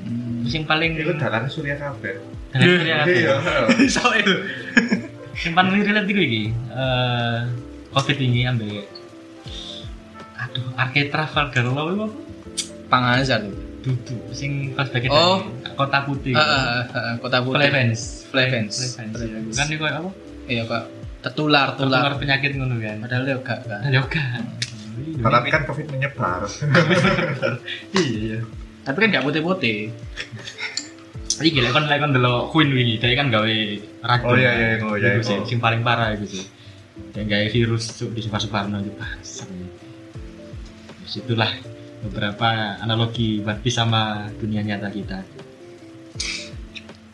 Hmm. 0.00 0.40
terus 0.40 0.54
yang 0.54 0.64
paling 0.64 0.90
Itu 0.94 1.12
dalan 1.12 1.44
Surya 1.44 1.76
kabeh. 1.76 2.14
dan 2.48 2.58
yang 2.58 2.78
paling 2.78 2.94
apa 2.96 3.10
ya? 3.12 3.34
so 3.86 4.02
itu 4.12 4.34
yang 5.40 5.52
paling 5.52 5.76
relate 5.76 6.06
itu 6.06 6.20
iki 6.20 6.42
eh 6.72 7.38
covid 7.90 8.16
ini 8.18 8.46
ambil 8.46 8.80
aduh 10.60 10.76
arcade 10.76 11.08
Trafalgar 11.08 11.64
Law 11.66 11.86
itu 11.88 11.98
apa 11.98 12.08
Pangazar 12.86 13.40
itu. 13.42 13.56
duduk 13.80 14.20
sing 14.30 14.76
pas 14.76 14.84
bagian 14.86 15.08
Oh. 15.08 15.40
kota 15.72 16.04
putih 16.04 16.36
ah, 16.36 16.44
ah, 16.44 16.80
ah, 16.92 17.14
kota 17.16 17.40
putih. 17.40 17.64
Flevens 17.64 18.28
Flevens. 18.28 18.74
Flevens 18.92 19.56
kan 19.56 19.66
itu 19.66 19.80
apa 19.80 20.10
Iya 20.44 20.66
kak. 20.66 20.84
Tertular, 21.20 21.72
tertular 21.72 22.10
tular. 22.10 22.12
penyakit 22.16 22.56
ngono 22.56 22.76
kan 22.76 22.96
Padahal 23.00 23.22
dia 23.24 23.36
gak 23.38 23.60
kan. 23.64 23.80
yoga 23.88 24.24
Tapi 25.20 25.48
kan 25.48 25.62
Covid 25.64 25.86
menyebar. 25.88 26.44
iya 27.96 28.18
iya 28.20 28.38
Tapi 28.82 28.96
kan 28.98 29.08
gak 29.10 29.24
putih-putih. 29.24 29.78
Iki 31.40 31.58
lek 31.60 31.72
kon 31.72 31.88
lek 31.88 32.00
kon 32.00 32.12
delok 32.12 32.52
Queen 32.52 32.68
wingi, 32.68 33.00
dia 33.00 33.16
kan 33.16 33.32
gawe 33.32 33.54
racun. 34.02 34.28
Oh, 34.28 34.36
iya, 34.36 34.50
iya, 34.52 34.66
oh, 34.84 34.92
iya, 34.92 35.16
Iku 35.16 35.22
sih, 35.24 35.36
iya. 35.36 35.46
sing 35.48 35.56
paling 35.56 35.80
parah 35.80 36.12
iku 36.12 36.28
sih. 36.28 36.44
Dia 37.16 37.24
gawe 37.24 37.46
virus 37.48 37.96
cuk 37.96 38.12
di 38.12 38.20
Suparno 38.20 38.76
itu 38.76 38.92
bangsat. 38.92 39.48
Terus 41.10 41.26
itulah 41.26 41.50
beberapa 42.06 42.78
analogi 42.78 43.42
One 43.42 43.58
Piece 43.58 43.82
sama 43.82 44.30
dunia 44.38 44.62
nyata 44.62 44.86
kita. 44.94 45.26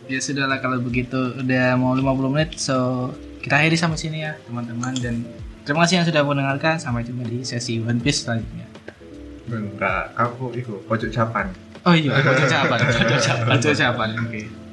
Ya 0.04 0.20
sudahlah 0.20 0.60
kalau 0.60 0.84
begitu 0.84 1.16
udah 1.40 1.80
mau 1.80 1.96
50 1.96 2.28
menit 2.36 2.60
so 2.60 3.08
kita 3.40 3.56
akhiri 3.56 3.80
sampai 3.80 3.96
sini 3.96 4.20
ya 4.20 4.36
teman-teman 4.44 4.92
dan 5.00 5.24
terima 5.64 5.88
kasih 5.88 6.04
yang 6.04 6.06
sudah 6.12 6.22
mendengarkan 6.28 6.76
sampai 6.76 7.08
jumpa 7.08 7.24
di 7.24 7.40
sesi 7.40 7.80
One 7.80 8.04
Piece 8.04 8.28
selanjutnya. 8.28 8.68
Enggak, 9.48 10.12
aku 10.12 10.52
itu 10.52 10.76
pojok 10.84 11.08
Japan. 11.08 11.48
Oh 11.88 11.96
iya, 11.96 12.20
pojok 12.20 12.46
Japan. 12.52 12.78
Pojok 12.84 13.20
Japan. 13.24 13.48
Pojok 13.56 13.74
Japan. 13.80 14.08
Oke. 14.28 14.65